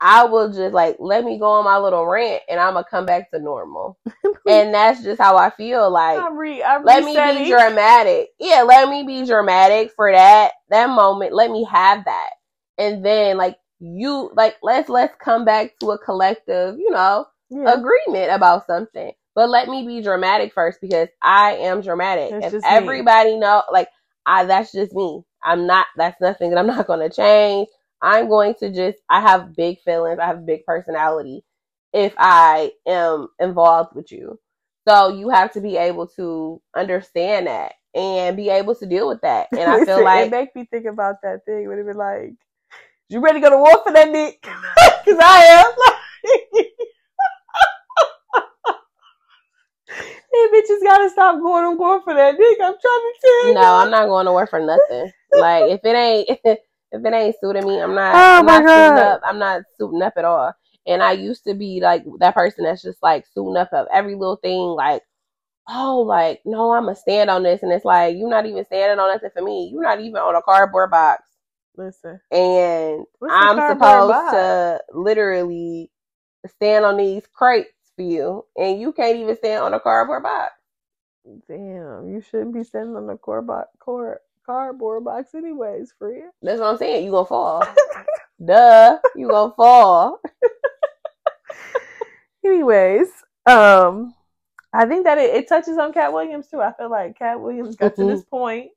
I 0.00 0.24
will 0.24 0.52
just 0.52 0.74
like 0.74 0.96
let 0.98 1.24
me 1.24 1.38
go 1.38 1.46
on 1.52 1.64
my 1.64 1.78
little 1.78 2.06
rant 2.06 2.42
and 2.48 2.60
I'm 2.60 2.74
gonna 2.74 2.86
come 2.88 3.06
back 3.06 3.30
to 3.30 3.38
normal. 3.38 3.98
and 4.48 4.74
that's 4.74 5.02
just 5.02 5.20
how 5.20 5.36
I 5.36 5.50
feel. 5.50 5.90
Like 5.90 6.18
I'm 6.18 6.36
re- 6.36 6.62
I'm 6.62 6.84
let 6.84 7.04
me 7.04 7.14
be 7.14 7.48
dramatic. 7.50 8.30
Yeah, 8.38 8.62
let 8.62 8.88
me 8.88 9.02
be 9.04 9.24
dramatic 9.26 9.92
for 9.96 10.12
that 10.12 10.52
that 10.70 10.88
moment. 10.90 11.32
Let 11.32 11.50
me 11.50 11.64
have 11.64 12.04
that. 12.04 12.30
And 12.78 13.04
then 13.04 13.36
like 13.36 13.56
you 13.80 14.30
like 14.34 14.56
let's 14.62 14.88
let's 14.88 15.14
come 15.22 15.44
back 15.44 15.78
to 15.80 15.92
a 15.92 15.98
collective, 15.98 16.78
you 16.78 16.90
know, 16.90 17.26
Yeah. 17.50 17.72
agreement 17.72 18.32
about 18.32 18.66
something. 18.66 19.12
But 19.34 19.48
let 19.48 19.68
me 19.68 19.86
be 19.86 20.00
dramatic 20.02 20.52
first 20.52 20.80
because 20.80 21.08
I 21.22 21.54
am 21.56 21.80
dramatic. 21.80 22.30
That's 22.32 22.46
if 22.46 22.52
just 22.52 22.64
me. 22.66 22.70
everybody 22.70 23.36
know 23.36 23.62
like 23.72 23.88
I 24.26 24.44
that's 24.44 24.72
just 24.72 24.92
me. 24.92 25.22
I'm 25.42 25.66
not 25.66 25.86
that's 25.96 26.20
nothing 26.20 26.50
that 26.50 26.58
I'm 26.58 26.66
not 26.66 26.86
gonna 26.86 27.10
change. 27.10 27.68
I'm 28.04 28.28
going 28.28 28.54
to 28.60 28.70
just 28.70 28.98
I 29.08 29.20
have 29.22 29.56
big 29.56 29.80
feelings, 29.80 30.18
I 30.20 30.26
have 30.26 30.38
a 30.38 30.42
big 30.42 30.66
personality 30.66 31.42
if 31.94 32.12
I 32.18 32.72
am 32.86 33.28
involved 33.40 33.96
with 33.96 34.12
you. 34.12 34.38
So 34.86 35.08
you 35.08 35.30
have 35.30 35.52
to 35.52 35.62
be 35.62 35.78
able 35.78 36.08
to 36.08 36.60
understand 36.76 37.46
that 37.46 37.72
and 37.94 38.36
be 38.36 38.50
able 38.50 38.74
to 38.74 38.86
deal 38.86 39.08
with 39.08 39.22
that. 39.22 39.48
And 39.52 39.70
I 39.70 39.78
feel 39.86 40.04
like 40.04 40.26
it 40.26 40.30
make 40.30 40.54
me 40.54 40.68
think 40.70 40.84
about 40.84 41.16
that 41.22 41.46
thing 41.46 41.66
when 41.66 41.78
it 41.78 41.86
be 41.86 41.94
like, 41.94 42.34
"You 43.08 43.20
ready 43.20 43.40
to 43.40 43.48
go 43.48 43.50
to 43.50 43.56
war 43.56 43.82
for 43.82 43.92
that 43.94 44.12
dick?" 44.12 44.38
Because 44.42 45.18
I 45.22 45.64
am. 45.64 46.64
Hey, 50.34 50.46
bitches 50.52 50.82
gotta 50.82 51.08
stop 51.10 51.40
going 51.40 51.64
and 51.64 51.78
going 51.78 52.02
for 52.02 52.12
that 52.12 52.36
dick. 52.36 52.58
I'm 52.60 52.74
trying 52.74 52.80
to 52.80 53.14
tell 53.20 53.46
you. 53.46 53.54
no, 53.54 53.74
I'm 53.76 53.90
not 53.90 54.06
going 54.06 54.26
to 54.26 54.32
work 54.32 54.50
for 54.50 54.58
nothing. 54.58 55.12
like 55.32 55.70
if 55.70 55.80
it 55.84 55.94
ain't 55.94 56.58
if 56.94 57.04
it 57.06 57.14
ain't 57.14 57.36
suiting 57.42 57.66
me, 57.66 57.80
I'm 57.80 57.94
not. 57.96 58.28
Oh 58.28 58.36
I'm 58.36 58.46
my 58.46 58.62
not 58.62 58.68
suiting 58.72 58.98
God. 58.98 58.98
up. 58.98 59.22
I'm 59.24 59.40
not 59.40 59.62
suiting 59.78 60.02
up 60.02 60.14
at 60.18 60.26
all. 60.26 60.54
And 60.86 61.02
I 61.02 61.12
used 61.14 61.44
to 61.46 61.54
be 61.54 61.80
like 61.82 62.04
that 62.20 62.34
person 62.36 62.64
that's 62.64 62.82
just 62.82 63.02
like 63.02 63.26
suiting 63.34 63.58
up 63.58 63.72
of 63.74 63.88
every 63.94 64.16
little 64.16 64.36
thing. 64.38 64.60
Like, 64.70 65.02
oh, 65.68 66.00
like 66.02 66.42
no, 66.46 66.72
I'm 66.72 66.84
gonna 66.84 66.96
stand 66.96 67.30
on 67.30 67.44
this, 67.44 67.62
and 67.64 67.72
it's 67.72 67.86
like 67.86 68.16
you're 68.16 68.30
not 68.30 68.46
even 68.46 68.64
standing 68.66 68.98
on 69.00 69.12
nothing 69.12 69.30
for 69.34 69.42
me. 69.42 69.70
You're 69.72 69.84
not 69.84 70.00
even 70.00 70.16
on 70.18 70.36
a 70.36 70.42
cardboard 70.42 70.90
box, 70.92 71.22
Listen, 71.76 72.20
and 72.32 73.06
I'm 73.28 73.62
supposed 73.62 74.08
box? 74.08 74.30
to 74.30 74.80
literally 74.92 75.90
stand 76.46 76.84
on 76.86 76.98
these 76.98 77.26
crates 77.34 77.70
for 77.96 78.02
you, 78.02 78.46
and 78.56 78.80
you 78.80 78.92
can't 78.92 79.18
even 79.18 79.36
stand 79.36 79.64
on 79.64 79.74
a 79.74 79.80
cardboard 79.80 80.24
box. 80.24 80.52
damn, 81.48 82.08
you 82.08 82.20
shouldn't 82.20 82.54
be 82.54 82.64
standing 82.64 82.96
on 82.96 83.06
the 83.06 83.16
core 83.16 83.42
box, 83.42 83.68
core 83.78 84.20
cardboard 84.44 85.04
box, 85.04 85.34
anyways, 85.34 85.92
friend. 85.98 86.30
That's 86.42 86.60
what 86.60 86.70
I'm 86.70 86.76
saying. 86.76 87.04
You 87.04 87.12
gonna 87.12 87.26
fall. 87.26 87.66
Duh, 88.44 88.98
you 89.16 89.28
gonna 89.28 89.54
fall. 89.54 90.20
anyways, 92.44 93.08
um, 93.46 94.14
I 94.72 94.86
think 94.86 95.04
that 95.04 95.18
it, 95.18 95.34
it 95.34 95.48
touches 95.48 95.78
on 95.78 95.92
Katt 95.92 96.12
Williams 96.12 96.48
too. 96.48 96.60
I 96.60 96.72
feel 96.72 96.90
like 96.90 97.18
Katt 97.18 97.40
Williams 97.40 97.76
got 97.76 97.94
to 97.96 98.02
Mhm. 98.02 98.08
this 98.08 98.24
point 98.24 98.70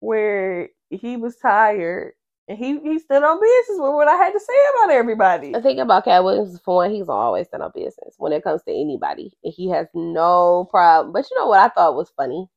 where 0.00 0.70
he 0.90 1.16
was 1.16 1.36
tired 1.36 2.14
and 2.48 2.58
he 2.58 2.78
he 2.80 2.98
stood 2.98 3.22
on 3.22 3.40
business 3.40 3.78
with 3.78 3.92
what 3.92 4.08
I 4.08 4.16
had 4.16 4.32
to 4.32 4.40
say 4.40 4.54
about 4.74 4.90
everybody. 4.94 5.52
The 5.52 5.62
thing 5.62 5.80
about 5.80 6.04
Katt 6.04 6.24
Williams, 6.24 6.58
for 6.64 6.76
one, 6.76 6.90
he's 6.90 7.08
always 7.08 7.46
stood 7.46 7.60
on 7.60 7.70
business 7.74 8.14
when 8.18 8.32
it 8.32 8.42
comes 8.42 8.62
to 8.64 8.72
anybody. 8.72 9.32
And 9.44 9.52
he 9.52 9.68
has 9.70 9.86
no 9.94 10.66
problem. 10.70 11.12
But 11.12 11.28
you 11.30 11.38
know 11.38 11.46
what 11.46 11.60
I 11.60 11.68
thought 11.68 11.96
was 11.96 12.10
funny? 12.16 12.48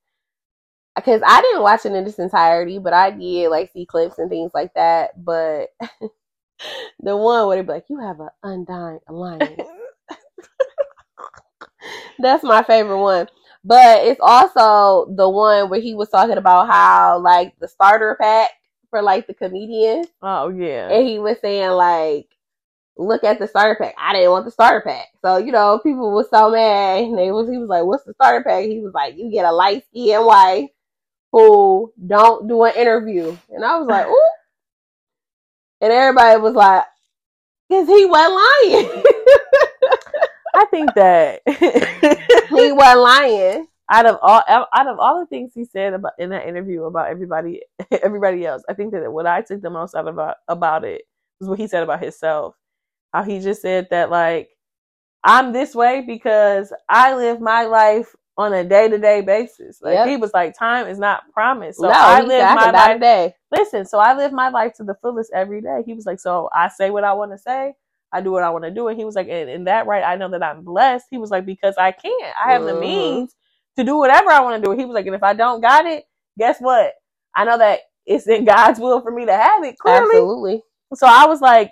Because 0.95 1.21
I 1.25 1.41
didn't 1.41 1.63
watch 1.63 1.85
it 1.85 1.93
in 1.93 2.05
its 2.05 2.19
entirety, 2.19 2.77
but 2.77 2.93
I 2.93 3.11
did 3.11 3.49
like 3.49 3.71
see 3.71 3.85
clips 3.85 4.17
and 4.17 4.29
things 4.29 4.51
like 4.53 4.73
that. 4.73 5.23
But 5.23 5.69
the 6.99 7.15
one 7.15 7.47
where 7.47 7.57
they 7.57 7.61
be 7.61 7.73
like, 7.73 7.85
"You 7.89 7.99
have 7.99 8.19
an 8.19 8.29
undying 8.43 8.99
alliance." 9.07 9.59
That's 12.19 12.43
my 12.43 12.61
favorite 12.63 13.01
one. 13.01 13.27
But 13.63 14.05
it's 14.05 14.19
also 14.21 15.13
the 15.15 15.29
one 15.29 15.69
where 15.69 15.79
he 15.79 15.95
was 15.95 16.09
talking 16.09 16.37
about 16.37 16.67
how 16.67 17.19
like 17.19 17.57
the 17.59 17.67
starter 17.67 18.17
pack 18.19 18.49
for 18.89 19.01
like 19.01 19.27
the 19.27 19.33
comedian. 19.33 20.05
oh 20.21 20.49
yeah, 20.49 20.89
and 20.89 21.07
he 21.07 21.19
was 21.19 21.39
saying 21.39 21.69
like, 21.71 22.27
"Look 22.97 23.23
at 23.23 23.39
the 23.39 23.47
starter 23.47 23.77
pack. 23.79 23.95
I 23.97 24.13
didn't 24.13 24.31
want 24.31 24.45
the 24.45 24.51
starter 24.51 24.81
pack." 24.81 25.07
So 25.21 25.37
you 25.37 25.53
know, 25.53 25.79
people 25.81 26.11
were 26.11 26.27
so 26.29 26.51
mad. 26.51 27.05
And 27.05 27.17
they 27.17 27.31
was 27.31 27.49
he 27.49 27.57
was 27.57 27.69
like, 27.69 27.85
"What's 27.85 28.03
the 28.03 28.13
starter 28.13 28.43
pack?" 28.43 28.65
He 28.65 28.79
was 28.79 28.93
like, 28.93 29.15
"You 29.17 29.31
get 29.31 29.45
a 29.45 29.51
light 29.53 29.85
skinned 29.85 30.25
wife 30.25 30.69
who 31.31 31.93
don't 32.07 32.47
do 32.47 32.63
an 32.63 32.75
interview," 32.75 33.35
and 33.49 33.65
I 33.65 33.77
was 33.77 33.87
like, 33.87 34.07
"Ooh," 34.07 34.31
and 35.81 35.91
everybody 35.91 36.39
was 36.41 36.53
like, 36.53 36.85
"Cause 37.71 37.87
he 37.87 38.05
wasn't 38.05 38.35
lying. 38.35 39.03
I 40.53 40.65
think 40.65 40.93
that 40.95 41.41
he 42.49 42.71
wasn't 42.71 42.99
lying." 42.99 43.67
out 43.91 44.05
of 44.05 44.17
all 44.21 44.41
out 44.47 44.87
of 44.87 44.99
all 44.99 45.19
the 45.19 45.25
things 45.25 45.51
he 45.53 45.65
said 45.65 45.93
about 45.93 46.13
in 46.17 46.29
that 46.29 46.47
interview 46.47 46.85
about 46.85 47.09
everybody 47.09 47.61
everybody 48.03 48.45
else, 48.45 48.63
I 48.69 48.73
think 48.73 48.93
that 48.93 49.11
what 49.11 49.27
I 49.27 49.41
took 49.41 49.61
the 49.61 49.69
most 49.69 49.95
out 49.95 50.07
about 50.07 50.37
about 50.47 50.85
it 50.85 51.03
was 51.39 51.49
what 51.49 51.59
he 51.59 51.67
said 51.67 51.83
about 51.83 52.01
himself. 52.01 52.55
How 53.13 53.23
he 53.23 53.39
just 53.39 53.61
said 53.61 53.87
that 53.91 54.09
like 54.09 54.49
I'm 55.23 55.51
this 55.51 55.75
way 55.75 56.01
because 56.07 56.73
I 56.87 57.15
live 57.15 57.41
my 57.41 57.65
life 57.65 58.15
on 58.37 58.53
a 58.53 58.63
day 58.63 58.87
to 58.89 58.97
day 58.97 59.21
basis. 59.21 59.81
Like 59.81 59.95
Yep. 59.95 60.07
he 60.07 60.17
was 60.17 60.33
like, 60.33 60.57
time 60.57 60.87
is 60.87 60.99
not 60.99 61.23
promised. 61.33 61.79
So 61.79 61.87
no, 61.87 61.93
I 61.93 62.21
live 62.21 62.55
my 62.55 62.71
life. 62.71 62.93
today. 62.95 63.35
Listen, 63.51 63.85
so 63.85 63.99
I 63.99 64.15
live 64.15 64.31
my 64.31 64.49
life 64.49 64.73
to 64.75 64.83
the 64.83 64.95
fullest 65.01 65.31
every 65.33 65.61
day. 65.61 65.83
He 65.85 65.93
was 65.93 66.05
like, 66.05 66.19
so 66.19 66.49
I 66.55 66.69
say 66.69 66.89
what 66.89 67.03
I 67.03 67.13
want 67.13 67.31
to 67.31 67.37
say. 67.37 67.73
I 68.13 68.21
do 68.21 68.31
what 68.31 68.43
I 68.43 68.49
want 68.49 68.65
to 68.65 68.71
do. 68.71 68.87
And 68.87 68.97
he 68.97 69.05
was 69.05 69.15
like, 69.15 69.27
and 69.29 69.49
in 69.49 69.65
that 69.65 69.87
right, 69.87 70.03
I 70.03 70.15
know 70.15 70.29
that 70.31 70.43
I'm 70.43 70.63
blessed. 70.63 71.05
He 71.11 71.17
was 71.17 71.31
like, 71.31 71.45
because 71.45 71.75
I 71.77 71.91
can't, 71.91 72.35
I 72.43 72.51
have 72.53 72.63
the 72.65 72.73
Mhm. 72.73 72.79
means 72.79 73.35
to 73.77 73.83
do 73.83 73.97
whatever 73.97 74.31
I 74.31 74.41
want 74.41 74.61
to 74.61 74.67
do. 74.69 74.77
He 74.77 74.85
was 74.85 74.93
like, 74.95 75.05
and 75.05 75.15
if 75.15 75.23
I 75.23 75.33
don't 75.33 75.61
got 75.61 75.85
it, 75.85 76.05
guess 76.37 76.57
what? 76.59 76.93
I 77.35 77.45
know 77.45 77.57
that 77.57 77.81
it's 78.05 78.27
in 78.27 78.45
God's 78.45 78.79
will 78.79 79.01
for 79.01 79.11
me 79.11 79.25
to 79.25 79.33
have 79.33 79.63
it. 79.63 79.77
Clearly. 79.79 80.05
Absolutely. 80.07 80.63
So 80.95 81.07
I 81.07 81.25
was 81.27 81.41
like, 81.41 81.71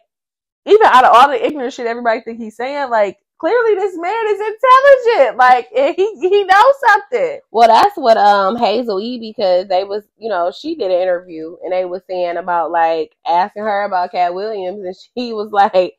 even 0.65 0.87
out 0.87 1.05
of 1.05 1.15
all 1.15 1.29
the 1.29 1.45
ignorant 1.45 1.73
shit 1.73 1.87
everybody 1.87 2.21
think 2.21 2.39
he's 2.39 2.55
saying, 2.57 2.89
like, 2.89 3.17
clearly 3.39 3.75
this 3.75 3.97
man 3.97 4.27
is 4.27 4.39
intelligent. 4.39 5.37
Like, 5.37 5.67
he 5.95 6.29
he 6.29 6.43
knows 6.43 6.75
something. 6.87 7.39
Well, 7.51 7.67
that's 7.67 7.95
what 7.95 8.17
um 8.17 8.57
Hazel 8.57 8.99
E 8.99 9.19
because 9.19 9.67
they 9.67 9.83
was 9.83 10.03
you 10.17 10.29
know 10.29 10.51
she 10.51 10.75
did 10.75 10.91
an 10.91 11.01
interview 11.01 11.55
and 11.63 11.71
they 11.73 11.85
was 11.85 12.01
saying 12.07 12.37
about 12.37 12.71
like 12.71 13.15
asking 13.25 13.63
her 13.63 13.85
about 13.85 14.11
Katt 14.11 14.33
Williams 14.33 14.83
and 14.83 14.95
she 15.17 15.33
was 15.33 15.51
like, 15.51 15.93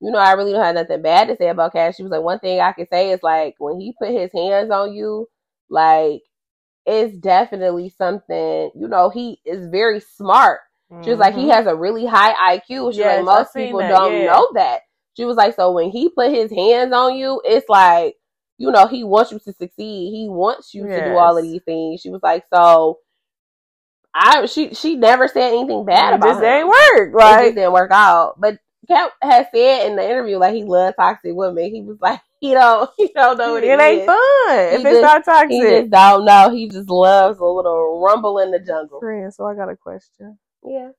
you 0.00 0.10
know, 0.10 0.18
I 0.18 0.32
really 0.32 0.52
don't 0.52 0.64
have 0.64 0.74
nothing 0.74 1.02
bad 1.02 1.28
to 1.28 1.36
say 1.36 1.48
about 1.48 1.72
Katt. 1.72 1.96
She 1.96 2.02
was 2.02 2.12
like, 2.12 2.22
one 2.22 2.38
thing 2.38 2.60
I 2.60 2.72
can 2.72 2.86
say 2.88 3.10
is 3.10 3.20
like 3.22 3.56
when 3.58 3.80
he 3.80 3.94
put 3.98 4.10
his 4.10 4.30
hands 4.32 4.70
on 4.70 4.94
you, 4.94 5.28
like 5.68 6.22
it's 6.86 7.16
definitely 7.18 7.92
something. 7.98 8.70
You 8.74 8.88
know, 8.88 9.10
he 9.10 9.40
is 9.44 9.68
very 9.68 10.00
smart. 10.00 10.60
She 11.02 11.10
was 11.10 11.18
like, 11.18 11.34
he 11.34 11.48
has 11.48 11.66
a 11.66 11.74
really 11.74 12.06
high 12.06 12.58
IQ. 12.58 12.62
She 12.68 12.78
was 12.78 12.96
Mm-hmm. 12.96 13.00
Yes, 13.00 13.26
like, 13.26 13.38
most 13.38 13.54
people 13.54 13.80
that, 13.80 13.88
don't 13.88 14.12
yeah. 14.12 14.26
know 14.26 14.48
that. 14.54 14.82
She 15.16 15.24
was 15.24 15.36
like, 15.36 15.54
so 15.54 15.72
when 15.72 15.90
he 15.90 16.10
put 16.10 16.30
his 16.30 16.50
hands 16.52 16.92
on 16.92 17.16
you, 17.16 17.40
it's 17.44 17.68
like, 17.68 18.16
you 18.58 18.70
know, 18.70 18.86
he 18.86 19.04
wants 19.04 19.32
you 19.32 19.38
to 19.38 19.52
succeed. 19.52 20.10
He 20.12 20.28
wants 20.28 20.74
you 20.74 20.88
to 20.88 21.02
do 21.02 21.16
all 21.16 21.36
of 21.36 21.42
these 21.42 21.62
things. 21.62 22.00
She 22.00 22.10
was 22.10 22.22
like, 22.22 22.44
so 22.52 22.98
I 24.14 24.46
she 24.46 24.74
she 24.74 24.96
never 24.96 25.28
said 25.28 25.52
anything 25.52 25.84
bad 25.84 26.14
it 26.14 26.16
about 26.16 26.22
just 26.22 26.42
him. 26.42 26.44
ain't 26.44 26.68
work. 26.68 27.14
It 27.14 27.14
Like, 27.14 27.38
just 27.38 27.54
didn't 27.54 27.72
work 27.72 27.90
out. 27.92 28.40
But 28.40 28.58
Cap 28.88 29.12
has 29.22 29.46
said 29.54 29.86
in 29.88 29.96
the 29.96 30.04
interview 30.08 30.38
like 30.38 30.54
he 30.54 30.64
loves 30.64 30.96
toxic 30.96 31.34
women. 31.34 31.74
He 31.74 31.82
was 31.82 31.98
like, 32.00 32.20
he 32.40 32.52
don't 32.52 32.90
he 32.96 33.10
don't 33.14 33.38
know 33.38 33.52
what 33.52 33.64
it 33.64 33.68
it 33.68 33.80
ain't 33.80 34.02
is. 34.02 34.06
fun 34.06 34.18
if 34.74 34.78
He 34.80 34.84
it's 34.84 35.02
not 35.02 35.24
toxic. 35.24 35.50
He 35.50 35.60
just 35.60 35.90
don't 35.90 36.24
know. 36.24 36.50
He 36.50 36.68
just 36.68 36.88
loves 36.88 37.38
a 37.38 37.44
little 37.44 38.00
rumble 38.02 38.38
in 38.38 38.50
the 38.50 38.58
jungle. 38.60 39.00
Friend, 39.00 39.32
so 39.32 39.44
I 39.46 39.54
got 39.54 39.70
a 39.70 39.76
question. 39.76 40.38
Yeah. 40.64 40.90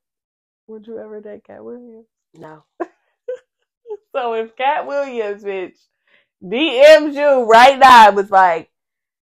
Would 0.67 0.85
you 0.87 0.99
ever 0.99 1.21
date 1.21 1.43
Katt 1.45 1.63
Williams? 1.63 2.07
No. 2.35 2.63
So 4.15 4.33
if 4.33 4.55
Katt 4.55 4.87
Williams, 4.87 5.43
bitch, 5.43 5.77
DMs 6.43 7.13
you 7.13 7.43
right 7.43 7.77
now, 7.77 8.07
and 8.07 8.15
was 8.15 8.31
like, 8.31 8.69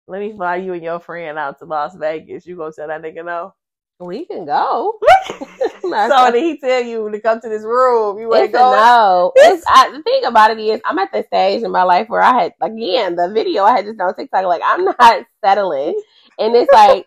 let 0.08 0.20
me 0.20 0.34
fly 0.36 0.56
you 0.56 0.74
and 0.74 0.84
your 0.84 1.00
friend 1.00 1.38
out 1.38 1.60
to 1.60 1.66
Las 1.66 1.96
Vegas. 1.96 2.48
You 2.48 2.56
gonna 2.56 2.72
tell 2.72 2.88
that 2.88 3.02
nigga 3.04 3.24
no? 3.24 3.54
We 4.00 4.26
can 4.26 4.46
go. 4.46 4.98
so 5.82 6.32
then 6.32 6.36
he 6.36 6.58
tell 6.58 6.82
you 6.82 7.12
to 7.12 7.20
come 7.20 7.42
to 7.42 7.50
this 7.50 7.64
room. 7.64 8.18
You 8.18 8.34
ain't 8.34 8.54
going. 8.54 8.80
no. 8.80 9.34
It's 9.36 9.64
I, 9.68 9.92
the 9.92 10.02
thing 10.02 10.24
about 10.26 10.52
it 10.52 10.60
is 10.60 10.82
I'm 10.86 10.98
at 11.00 11.12
the 11.12 11.24
stage 11.24 11.64
in 11.64 11.72
my 11.72 11.84
life 11.84 12.08
where 12.08 12.22
I 12.22 12.44
had 12.44 12.54
again 12.62 13.16
the 13.16 13.30
video 13.30 13.64
I 13.64 13.72
had 13.72 13.86
just 13.86 14.00
on 14.00 14.16
TikTok 14.16 14.46
like 14.46 14.62
I'm 14.64 14.86
not 14.86 15.26
settling, 15.44 16.02
and 16.40 16.56
it's 16.56 16.72
like 16.72 17.06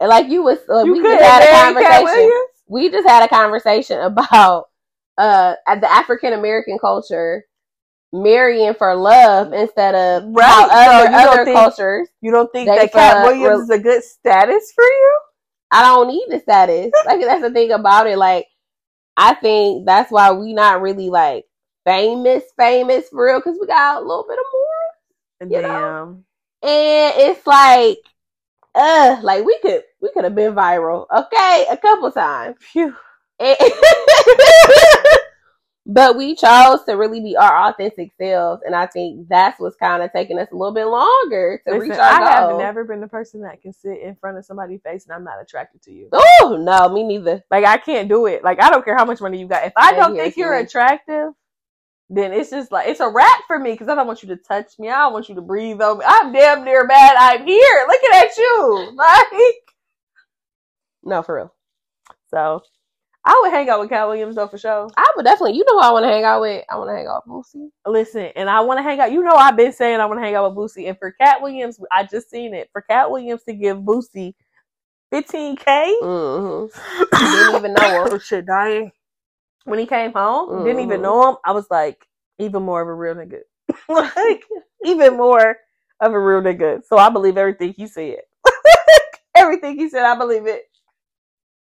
like 0.00 0.28
you 0.28 0.42
was 0.42 0.58
uh, 0.70 0.84
You 0.84 0.92
we 0.92 1.02
just 1.02 1.22
had 1.22 1.42
a 1.42 1.74
conversation. 1.74 2.42
We 2.68 2.90
just 2.90 3.08
had 3.08 3.24
a 3.24 3.28
conversation 3.28 4.00
about 4.00 4.68
uh 5.18 5.54
at 5.66 5.80
the 5.80 5.90
African 5.90 6.32
American 6.32 6.78
culture 6.78 7.44
marrying 8.12 8.72
for 8.74 8.94
love 8.94 9.52
instead 9.52 9.94
of 9.94 10.24
Right, 10.32 10.44
how 10.46 10.68
so 10.68 10.74
other, 10.74 11.04
you 11.04 11.10
don't 11.10 11.28
other 11.28 11.44
think- 11.44 11.56
cultures. 11.58 12.08
You 12.20 12.30
don't 12.30 12.52
think 12.52 12.68
that 12.68 12.92
Katt 12.92 13.24
Williams 13.24 13.48
real- 13.48 13.60
is 13.60 13.70
a 13.70 13.78
good 13.78 14.02
status 14.02 14.72
for 14.74 14.84
you? 14.84 15.18
I 15.72 15.82
don't 15.82 16.08
need 16.08 16.26
the 16.28 16.38
status. 16.38 16.92
Like 17.04 17.20
that's 17.20 17.42
the 17.42 17.50
thing 17.50 17.72
about 17.72 18.06
it. 18.06 18.16
Like 18.18 18.46
I 19.16 19.34
think 19.34 19.86
that's 19.86 20.10
why 20.12 20.32
we 20.32 20.52
not 20.54 20.80
really 20.80 21.10
like 21.10 21.44
famous, 21.84 22.44
famous 22.56 23.08
for 23.08 23.26
real, 23.26 23.38
because 23.40 23.58
we 23.60 23.66
got 23.66 23.98
a 23.98 24.00
little 24.06 24.26
bit 24.28 24.38
of 24.38 24.44
more. 24.52 25.56
You 25.58 25.62
know? 25.62 26.24
Damn. 26.62 26.70
And 26.70 27.14
it's 27.16 27.46
like, 27.46 27.98
uh, 28.74 29.18
like 29.22 29.44
we 29.44 29.58
could 29.60 29.82
we 30.00 30.10
could 30.12 30.24
have 30.24 30.34
been 30.34 30.54
viral, 30.54 31.06
okay, 31.14 31.66
a 31.70 31.76
couple 31.76 32.10
times. 32.12 32.56
Phew. 32.60 32.94
But 35.88 36.16
we 36.16 36.34
chose 36.34 36.82
to 36.86 36.94
really 36.94 37.20
be 37.20 37.36
our 37.36 37.68
authentic 37.68 38.12
selves, 38.20 38.62
and 38.66 38.74
I 38.74 38.86
think 38.86 39.28
that's 39.28 39.60
what's 39.60 39.76
kind 39.76 40.02
of 40.02 40.10
taking 40.12 40.36
us 40.38 40.48
a 40.50 40.56
little 40.56 40.74
bit 40.74 40.86
longer 40.86 41.62
to 41.64 41.72
Listen, 41.72 41.92
reach 41.92 41.96
our 41.96 42.02
I 42.02 42.20
have 42.32 42.48
never 42.58 42.84
been 42.84 43.00
the 43.00 43.06
person 43.08 43.42
that 43.42 43.62
can 43.62 43.72
sit 43.72 44.00
in 44.00 44.16
front 44.16 44.36
of 44.38 44.44
somebody's 44.44 44.82
face 44.82 45.04
and 45.04 45.14
I'm 45.14 45.24
not 45.24 45.40
attracted 45.40 45.82
to 45.82 45.92
you. 45.92 46.08
Oh 46.12 46.58
no, 46.60 46.88
me 46.88 47.04
neither. 47.04 47.44
Like 47.50 47.64
I 47.64 47.76
can't 47.78 48.08
do 48.08 48.26
it. 48.26 48.42
Like 48.44 48.60
I 48.60 48.70
don't 48.70 48.84
care 48.84 48.96
how 48.96 49.04
much 49.04 49.20
money 49.20 49.38
you 49.38 49.46
got. 49.48 49.64
If 49.66 49.72
I 49.76 49.92
Yeah, 49.92 49.96
don't 49.96 50.16
think 50.16 50.36
you're 50.36 50.54
me. 50.54 50.66
attractive, 50.66 51.32
then 52.10 52.32
it's 52.32 52.50
just 52.50 52.72
like 52.72 52.88
it's 52.88 53.00
a 53.00 53.08
wrap 53.08 53.42
for 53.46 53.58
me 53.58 53.72
because 53.72 53.88
I 53.88 53.94
don't 53.94 54.06
want 54.06 54.22
you 54.22 54.28
to 54.30 54.36
touch 54.36 54.78
me. 54.78 54.88
I 54.90 54.98
don't 54.98 55.12
want 55.12 55.28
you 55.28 55.34
to 55.36 55.42
breathe 55.42 55.80
on 55.82 55.98
me. 55.98 56.04
I'm 56.08 56.32
damn 56.32 56.64
near 56.64 56.86
mad 56.86 57.16
I'm 57.18 57.46
here 57.46 57.86
looking 57.88 58.10
at 58.14 58.36
you. 58.36 58.92
Like 58.96 59.54
No, 61.02 61.22
for 61.22 61.36
real. 61.36 61.54
so, 62.30 62.62
I 63.28 63.40
would 63.42 63.50
hang 63.50 63.68
out 63.68 63.80
with 63.80 63.88
Katt 63.88 64.06
Williams 64.06 64.36
though 64.36 64.46
for 64.46 64.56
sure. 64.56 64.88
I 64.96 65.12
would 65.16 65.24
definitely. 65.24 65.56
You 65.56 65.64
know 65.66 65.80
who 65.80 65.84
I 65.86 65.90
want 65.90 66.04
to 66.04 66.08
hang 66.08 66.22
out 66.24 66.40
with? 66.40 66.64
I 66.70 66.76
want 66.76 66.90
to 66.90 66.94
hang 66.94 67.06
out 67.08 67.24
with 67.26 67.44
Boosie. 67.46 67.70
Listen, 67.84 68.30
and 68.36 68.48
I 68.48 68.60
want 68.60 68.78
to 68.78 68.82
hang 68.84 69.00
out. 69.00 69.10
You 69.10 69.22
know, 69.24 69.34
I've 69.34 69.56
been 69.56 69.72
saying 69.72 69.98
I 70.00 70.06
want 70.06 70.18
to 70.20 70.24
hang 70.24 70.36
out 70.36 70.48
with 70.48 70.56
Boosie, 70.56 70.88
and 70.88 70.96
for 70.98 71.10
Katt 71.10 71.42
Williams, 71.42 71.80
I 71.90 72.04
just 72.04 72.30
seen 72.30 72.54
it. 72.54 72.68
For 72.72 72.82
Katt 72.82 73.10
Williams 73.10 73.42
to 73.48 73.52
give 73.54 73.78
Boosie 73.78 74.34
15k, 75.12 75.92
Mm-hmm. 76.02 77.26
Didn't 77.32 77.56
even 77.56 77.72
know 77.74 78.04
him. 78.06 78.12
oh 78.12 78.18
shit, 78.18 78.46
dying. 78.46 78.92
When 79.64 79.78
he 79.80 79.86
came 79.86 80.12
home, 80.12 80.64
didn't 80.64 80.80
even 80.82 81.00
Mhm. 81.00 81.02
know 81.02 81.30
him. 81.30 81.36
I 81.44 81.50
was 81.52 81.66
like, 81.70 82.06
even 82.38 82.62
more 82.62 82.80
of 82.82 82.86
a 82.88 82.94
real 82.94 83.16
nigga. 83.16 83.40
like, 83.88 84.44
even 84.84 85.16
more 85.16 85.56
of 86.00 86.12
a 86.12 86.20
real 86.20 86.40
nigga. 86.40 86.84
So 86.86 86.96
I 86.98 87.08
believe 87.10 87.36
everything 87.36 87.74
he 87.76 87.88
said. 87.88 88.18
everything 89.34 89.76
he 89.76 89.88
said, 89.88 90.04
I 90.04 90.16
believe 90.16 90.46
it. 90.46 90.62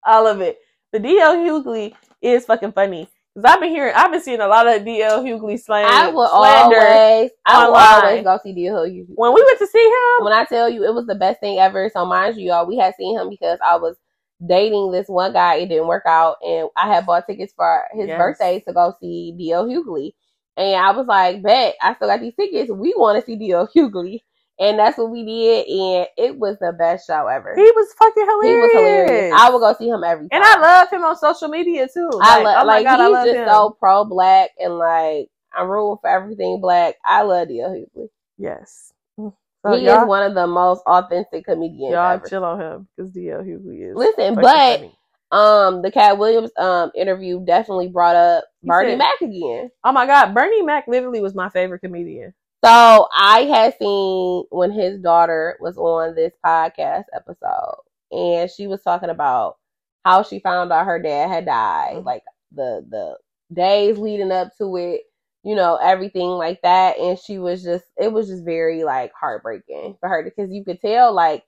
All 0.06 0.26
of 0.26 0.42
it. 0.42 0.58
The 0.94 1.00
DL 1.00 1.36
Hughley 1.44 1.94
is 2.22 2.46
fucking 2.46 2.72
funny. 2.74 3.08
Cause 3.36 3.46
I've 3.46 3.60
been 3.60 3.72
hearing, 3.72 3.94
I've 3.96 4.12
been 4.12 4.22
seeing 4.22 4.42
a 4.42 4.48
lot 4.48 4.68
of 4.68 4.84
DL 4.84 5.24
Hughley 5.24 5.60
slang. 5.60 5.86
I 5.88 6.08
will 6.10 6.28
slander. 6.28 6.76
always, 6.78 7.32
I 7.48 7.66
will 7.66 7.74
online. 7.74 8.04
always 8.06 8.24
go 8.24 8.40
see 8.44 8.54
DL 8.54 8.88
Hughley. 8.88 9.06
When 9.16 9.34
we 9.34 9.44
went 9.44 9.58
to 9.60 9.66
see 9.68 9.84
him, 9.84 10.24
When 10.26 10.34
I 10.34 10.46
tell 10.46 10.70
you 10.70 10.84
it 10.84 10.94
was 10.94 11.08
the 11.08 11.16
best 11.16 11.40
thing 11.40 11.58
ever, 11.58 11.90
so 11.92 12.06
mind 12.06 12.38
you, 12.38 12.50
y'all, 12.50 12.68
we 12.68 12.78
had 12.78 12.94
seen 12.96 13.18
him 13.20 13.30
because 13.30 13.58
I 13.66 13.76
was 13.78 13.98
dating 14.46 14.92
this 14.92 15.08
one 15.08 15.34
guy. 15.34 15.56
It 15.56 15.70
didn't 15.70 15.88
work 15.88 16.04
out, 16.06 16.36
and 16.44 16.70
I 16.78 16.88
had 16.94 17.08
bought 17.08 17.26
tickets 17.26 17.54
for 17.56 17.86
his 17.94 18.08
Yes. 18.10 18.18
birthday 18.20 18.60
to 18.68 18.74
go 18.74 18.94
see 19.02 19.34
D.L. 19.36 19.66
Hughley. 19.66 20.12
And 20.56 20.76
I 20.76 20.92
was 20.92 21.08
like, 21.08 21.42
bet, 21.42 21.74
I 21.82 21.96
still 21.96 22.08
got 22.10 22.20
these 22.20 22.36
tickets. 22.36 22.72
We 22.72 22.94
want 22.96 23.20
to 23.20 23.26
see 23.26 23.36
D.L. 23.36 23.68
Hughley. 23.76 24.20
And 24.60 24.78
that's 24.78 24.98
what 25.00 25.10
we 25.10 25.26
did, 25.26 25.66
and 25.68 26.08
it 26.16 26.38
was 26.38 26.58
the 26.60 26.74
best 26.78 27.08
show 27.08 27.26
ever. 27.28 27.56
he 27.56 27.64
was 27.64 27.92
fucking 27.98 28.24
hilarious. 28.24 28.50
He 28.52 28.56
was 28.56 28.72
hilarious. 28.74 29.34
I 29.36 29.50
would 29.50 29.60
go 29.60 29.74
see 29.80 29.90
him 29.90 30.04
every 30.04 30.30
time. 30.30 30.42
and 30.42 30.44
I 30.44 30.60
love 30.60 30.90
him 30.92 31.04
on 31.04 31.18
social 31.18 31.48
media 31.48 31.88
too. 31.92 32.08
I 32.22 32.36
Like, 32.38 32.44
love, 32.44 32.64
oh 32.64 32.68
like 32.68 32.84
God, 32.86 33.00
I 33.00 33.04
he's 33.06 33.14
love 33.14 33.26
just 33.26 33.38
him. 33.38 33.48
so 33.50 33.70
pro 33.80 34.06
black 34.06 34.52
and 34.60 34.78
like 34.78 35.30
I'm 35.56 35.68
rooting 35.70 35.98
for 36.02 36.08
everything 36.10 36.62
black. 36.62 36.96
I 37.04 37.24
love 37.24 37.48
D.L. 37.48 37.70
Hughley. 37.72 38.10
yes. 38.38 38.94
So 39.18 39.32
he 39.78 39.88
is 39.88 40.06
one 40.08 40.24
of 40.24 40.36
the 40.36 40.46
most 40.46 40.82
authentic 40.86 41.46
comedians 41.46 41.94
y'all 41.94 42.12
ever. 42.14 42.28
chill 42.28 42.44
on 42.44 42.60
him 42.60 42.88
because 42.96 43.12
DL 43.12 43.44
Hughley 43.46 43.90
is. 43.90 43.96
Listen, 43.96 44.36
but 44.36 44.44
funny. 44.78 44.94
um, 45.32 45.82
the 45.82 45.90
Katt 45.90 46.18
Williams 46.20 46.52
um 46.60 46.92
interview 46.96 47.44
definitely 47.46 47.88
brought 47.88 48.16
up 48.18 48.44
He 48.62 48.68
Bernie 48.68 48.92
said- 48.92 48.98
Mac 49.00 49.22
again. 49.22 49.72
oh 49.84 49.92
my 49.94 50.06
God, 50.06 50.34
Bernie 50.36 50.62
Mac 50.62 50.86
literally 50.88 51.22
was 51.22 51.34
my 51.34 51.50
favorite 51.50 51.80
comedian. 51.80 52.34
So 52.64 53.08
I 53.14 53.42
had 53.44 53.76
seen 53.78 54.46
when 54.52 54.72
his 54.72 55.00
daughter 55.00 55.58
was 55.60 55.78
on 55.78 56.16
this 56.16 56.34
podcast 56.46 57.06
episode, 57.14 57.78
and 58.12 58.50
she 58.50 58.68
was 58.68 58.82
talking 58.84 59.10
about 59.10 59.58
how 60.06 60.24
she 60.24 60.40
found 60.40 60.72
out 60.72 60.86
her 60.86 61.00
dad 61.02 61.30
had 61.30 61.46
died, 61.46 61.98
Mhm. 61.98 62.06
like 62.06 62.24
the 62.52 62.86
the 62.90 63.18
days 63.54 63.98
leading 63.98 64.32
up 64.32 64.50
to 64.58 64.76
it, 64.78 65.02
you 65.44 65.56
know, 65.56 65.76
everything 65.78 66.30
like 66.30 66.62
that. 66.64 66.98
And 66.98 67.20
she 67.20 67.38
was 67.40 67.64
just, 67.64 67.86
it 67.98 68.12
was 68.14 68.28
just 68.30 68.44
very 68.46 68.84
like 68.84 69.12
heartbreaking 69.20 69.98
for 70.00 70.10
her 70.10 70.24
because 70.24 70.52
you 70.52 70.64
could 70.64 70.82
tell, 70.82 71.14
like, 71.14 71.44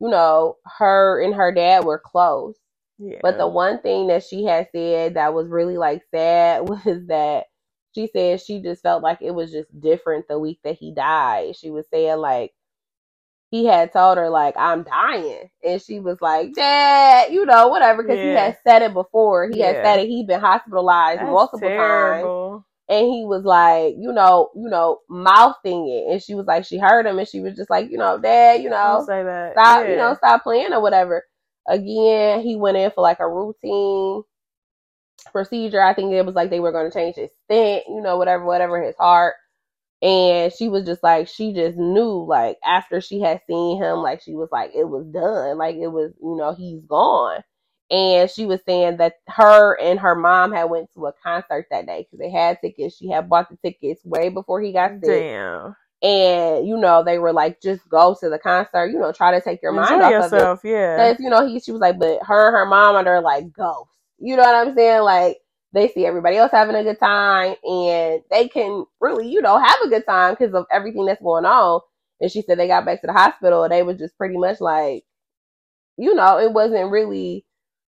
you 0.00 0.08
know, 0.08 0.56
her 0.78 1.22
and 1.22 1.34
her 1.34 1.52
dad 1.52 1.84
were 1.84 1.98
close. 2.04 2.56
Yeah, 2.98 3.22
But 3.22 3.38
the 3.38 3.48
one 3.48 3.80
thing 3.80 4.08
that 4.08 4.24
she 4.24 4.44
had 4.44 4.68
said 4.72 5.14
that 5.14 5.34
was 5.34 5.48
really 5.48 5.78
like 5.78 6.02
sad 6.14 6.68
was 6.68 7.06
that 7.08 7.46
she 7.98 8.08
said 8.12 8.40
she 8.40 8.60
just 8.60 8.82
felt 8.82 9.02
like 9.02 9.18
it 9.20 9.32
was 9.32 9.50
just 9.50 9.68
different 9.80 10.28
the 10.28 10.38
week 10.38 10.60
that 10.62 10.76
he 10.76 10.92
died. 10.92 11.56
She 11.56 11.70
was 11.70 11.84
saying 11.92 12.18
like 12.18 12.54
he 13.50 13.64
had 13.64 13.92
told 13.92 14.18
her 14.18 14.28
like 14.28 14.54
I'm 14.56 14.84
dying, 14.84 15.50
and 15.64 15.82
she 15.82 15.98
was 15.98 16.18
like, 16.20 16.54
"Dad, 16.54 17.32
you 17.32 17.44
know, 17.44 17.68
whatever," 17.68 18.02
because 18.02 18.18
he 18.18 18.28
had 18.28 18.56
said 18.64 18.82
it 18.82 18.94
before. 18.94 19.48
He 19.48 19.60
had 19.60 19.76
said 19.76 20.00
it. 20.00 20.08
He'd 20.08 20.26
been 20.28 20.40
hospitalized 20.40 21.20
That's 21.20 21.30
multiple 21.30 21.68
times, 21.68 22.62
and 22.88 23.06
he 23.06 23.24
was 23.24 23.44
like, 23.44 23.94
you 23.98 24.12
know, 24.12 24.50
you 24.54 24.68
know, 24.68 24.98
mouthing 25.08 25.88
it, 25.88 26.12
and 26.12 26.22
she 26.22 26.34
was 26.34 26.46
like, 26.46 26.66
she 26.66 26.78
heard 26.78 27.06
him, 27.06 27.18
and 27.18 27.26
she 27.26 27.40
was 27.40 27.56
just 27.56 27.70
like, 27.70 27.90
you 27.90 27.98
know, 27.98 28.18
Dad, 28.18 28.62
you 28.62 28.70
know, 28.70 28.98
Don't 28.98 29.06
say 29.06 29.24
that. 29.24 29.52
stop, 29.54 29.84
yeah. 29.84 29.90
you 29.90 29.96
know, 29.96 30.14
stop 30.14 30.42
playing 30.44 30.72
or 30.72 30.82
whatever. 30.82 31.24
Again, 31.66 32.42
he 32.42 32.54
went 32.54 32.76
in 32.76 32.90
for 32.90 33.00
like 33.00 33.20
a 33.20 33.28
routine 33.28 34.22
procedure. 35.32 35.80
I 35.82 35.94
think 35.94 36.12
it 36.12 36.24
was 36.26 36.34
like 36.34 36.50
they 36.50 36.60
were 36.60 36.72
going 36.72 36.90
to 36.90 36.96
change 36.96 37.16
his 37.16 37.30
stent, 37.44 37.84
you 37.88 38.00
know, 38.00 38.16
whatever, 38.16 38.44
whatever, 38.44 38.82
his 38.82 38.96
heart. 38.96 39.34
And 40.00 40.52
she 40.52 40.68
was 40.68 40.84
just 40.84 41.02
like, 41.02 41.26
she 41.28 41.52
just 41.52 41.76
knew, 41.76 42.24
like, 42.28 42.56
after 42.64 43.00
she 43.00 43.20
had 43.20 43.40
seen 43.48 43.82
him, 43.82 43.98
like, 43.98 44.22
she 44.22 44.34
was 44.34 44.48
like, 44.52 44.70
it 44.74 44.84
was 44.88 45.04
done. 45.06 45.58
Like, 45.58 45.76
it 45.76 45.88
was, 45.88 46.12
you 46.22 46.36
know, 46.36 46.54
he's 46.54 46.80
gone. 46.82 47.42
And 47.90 48.30
she 48.30 48.46
was 48.46 48.60
saying 48.64 48.98
that 48.98 49.14
her 49.28 49.80
and 49.80 49.98
her 49.98 50.14
mom 50.14 50.52
had 50.52 50.64
went 50.64 50.92
to 50.94 51.06
a 51.06 51.12
concert 51.22 51.66
that 51.70 51.86
day 51.86 52.04
because 52.04 52.18
they 52.20 52.30
had 52.30 52.60
tickets. 52.60 52.96
She 52.96 53.08
had 53.08 53.28
bought 53.28 53.48
the 53.50 53.56
tickets 53.56 54.04
way 54.04 54.28
before 54.28 54.60
he 54.60 54.72
got 54.72 54.92
sick 55.02 55.22
Damn. 55.22 55.74
and 56.02 56.66
you 56.66 56.76
know 56.76 57.02
they 57.02 57.18
were 57.18 57.32
like 57.32 57.60
just 57.60 57.88
go 57.88 58.14
to 58.20 58.28
the 58.28 58.38
concert 58.38 58.86
you 58.86 58.98
know 58.98 59.10
try 59.10 59.32
to 59.32 59.40
take 59.40 59.60
your 59.62 59.72
mind 59.72 60.00
Enjoy 60.00 60.16
off 60.18 60.26
of 60.26 60.32
it 60.32 60.36
yourself, 60.36 60.60
yeah. 60.64 60.96
because 60.96 61.20
you 61.20 61.28
know 61.30 61.46
he 61.46 61.58
she 61.58 61.72
was 61.72 61.80
like 61.80 61.98
but 61.98 62.20
her 62.22 62.48
and 62.48 62.56
her 62.56 62.66
mom 62.66 62.94
are 62.94 63.04
there 63.04 63.20
like 63.20 63.52
ghosts 63.52 63.97
you 64.18 64.36
know 64.36 64.42
what 64.42 64.68
i'm 64.68 64.74
saying? 64.74 65.02
Like 65.02 65.38
they 65.72 65.88
see 65.88 66.06
everybody 66.06 66.36
else 66.36 66.50
having 66.52 66.76
a 66.76 66.82
good 66.84 66.98
time 66.98 67.54
and 67.62 68.22
they 68.30 68.48
can 68.48 68.84
really 69.00 69.28
you 69.30 69.42
know 69.42 69.58
have 69.58 69.76
a 69.84 69.88
good 69.88 70.06
time 70.06 70.34
because 70.38 70.54
of 70.54 70.66
everything 70.70 71.06
that's 71.06 71.22
going 71.22 71.44
on. 71.44 71.80
And 72.20 72.30
she 72.30 72.42
said 72.42 72.58
they 72.58 72.66
got 72.68 72.84
back 72.84 73.00
to 73.02 73.06
the 73.06 73.12
hospital 73.12 73.68
they 73.68 73.82
was 73.82 73.98
just 73.98 74.16
pretty 74.18 74.36
much 74.36 74.60
like 74.60 75.04
you 75.96 76.14
know 76.14 76.38
it 76.38 76.52
wasn't 76.52 76.90
really 76.90 77.44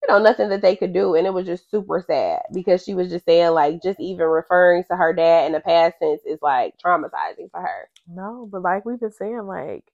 you 0.02 0.14
know 0.14 0.22
nothing 0.22 0.48
that 0.50 0.62
they 0.62 0.76
could 0.76 0.92
do. 0.92 1.14
And 1.14 1.26
it 1.26 1.32
was 1.32 1.46
just 1.46 1.70
super 1.70 2.04
sad 2.06 2.42
because 2.52 2.84
she 2.84 2.94
was 2.94 3.10
just 3.10 3.24
saying 3.24 3.50
like 3.52 3.82
just 3.82 4.00
even 4.00 4.26
referring 4.26 4.84
to 4.90 4.96
her 4.96 5.12
dad 5.12 5.46
in 5.46 5.52
the 5.52 5.60
past 5.60 5.96
tense 6.02 6.22
is 6.26 6.38
like 6.42 6.74
traumatizing 6.84 7.50
for 7.50 7.60
her. 7.60 7.88
No, 8.08 8.48
but 8.50 8.62
like 8.62 8.84
we've 8.84 9.00
been 9.00 9.12
saying, 9.12 9.46
like 9.46 9.84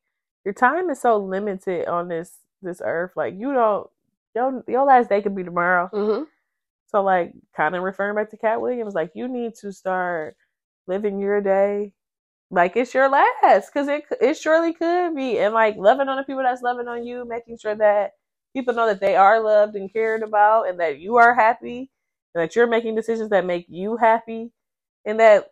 your 0.44 0.54
time 0.54 0.90
is 0.90 1.00
so 1.00 1.18
limited 1.18 1.86
on 1.86 2.08
this 2.08 2.38
this 2.62 2.82
earth. 2.84 3.12
Like 3.16 3.34
you 3.36 3.52
don't 3.52 3.88
your 4.34 4.64
your 4.68 4.84
last 4.84 5.08
day 5.08 5.22
could 5.22 5.36
be 5.36 5.44
tomorrow. 5.44 5.90
mm-hmm. 5.92 6.24
So 6.88 7.02
like 7.02 7.32
kind 7.56 7.76
of 7.76 7.82
referring 7.82 8.16
back 8.16 8.30
to 8.30 8.36
Katt 8.36 8.60
Williams, 8.60 8.94
like 8.94 9.12
you 9.14 9.28
need 9.28 9.54
to 9.60 9.72
start 9.72 10.36
living 10.86 11.20
your 11.20 11.40
day 11.40 11.92
like 12.50 12.76
it's 12.76 12.94
your 12.94 13.08
last 13.08 13.70
because 13.72 13.88
it 13.88 14.04
it 14.20 14.36
surely 14.36 14.72
could 14.72 15.14
be, 15.14 15.38
and 15.38 15.54
like 15.54 15.76
loving 15.76 16.08
on 16.08 16.16
the 16.16 16.24
people 16.24 16.42
that's 16.42 16.62
loving 16.62 16.88
on 16.88 17.04
you, 17.06 17.24
making 17.26 17.58
sure 17.58 17.74
that 17.76 18.12
people 18.54 18.74
know 18.74 18.86
that 18.86 19.00
they 19.00 19.16
are 19.16 19.40
loved 19.42 19.76
and 19.76 19.92
cared 19.92 20.22
about, 20.22 20.68
and 20.68 20.80
that 20.80 20.98
you 21.00 21.16
are 21.16 21.34
happy, 21.34 21.90
and 22.34 22.42
that 22.42 22.56
you're 22.56 22.66
making 22.66 22.94
decisions 22.96 23.30
that 23.30 23.46
make 23.46 23.66
you 23.68 23.96
happy, 23.96 24.52
and 25.04 25.20
that 25.20 25.50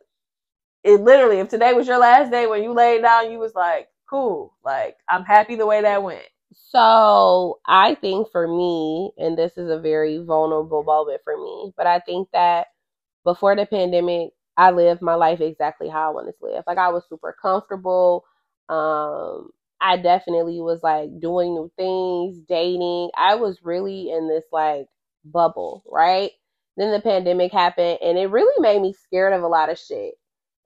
it 0.85 1.01
literally, 1.01 1.39
if 1.41 1.49
today 1.49 1.72
was 1.72 1.87
your 1.87 1.99
last 1.99 2.31
day 2.33 2.47
when 2.47 2.62
you 2.62 2.72
laid 2.72 3.03
down, 3.03 3.31
you 3.31 3.39
was 3.39 3.55
like, 3.55 3.89
cool, 4.11 4.55
like 4.64 4.97
I'm 5.09 5.24
happy 5.24 5.57
the 5.57 5.66
way 5.66 5.83
that 5.83 6.03
went. 6.03 6.24
So 6.73 7.61
I 7.66 7.95
think 7.95 8.29
for 8.31 8.47
me, 8.47 9.12
and 9.19 9.39
this 9.39 9.57
is 9.57 9.71
a 9.71 9.79
very 9.81 10.19
vulnerable 10.19 10.83
moment 10.85 11.21
for 11.25 11.37
me, 11.37 11.73
but 11.77 11.87
I 11.87 12.01
think 12.01 12.29
that 12.33 12.69
before 13.25 13.57
the 13.57 13.66
pandemic, 13.66 14.31
I 14.57 14.71
lived 14.73 15.03
my 15.03 15.14
life 15.14 15.41
exactly 15.41 15.89
how 15.89 16.11
I 16.11 16.14
wanted 16.14 16.35
to 16.41 16.47
live. 16.47 16.64
Like 16.66 16.79
I 16.79 16.91
was 16.91 17.05
super 17.09 17.35
comfortable. 17.41 18.25
Um, 18.69 19.51
I 19.81 19.97
definitely 19.99 20.61
was 20.61 20.83
like 20.83 21.11
doing 21.21 21.55
new 21.55 21.71
things, 21.77 22.39
dating. 22.49 23.11
I 23.16 23.37
was 23.37 23.61
really 23.64 24.11
in 24.11 24.29
this 24.29 24.45
like 24.53 24.87
bubble, 25.25 25.85
right? 25.91 26.33
Then 26.77 26.93
the 26.93 27.01
pandemic 27.01 27.53
happened 27.53 27.99
and 28.03 28.19
it 28.19 28.27
really 28.29 28.61
made 28.61 28.83
me 28.83 28.93
scared 28.95 29.33
of 29.35 29.43
a 29.43 29.49
lot 29.49 29.71
of 29.71 29.79
shit. 29.79 30.14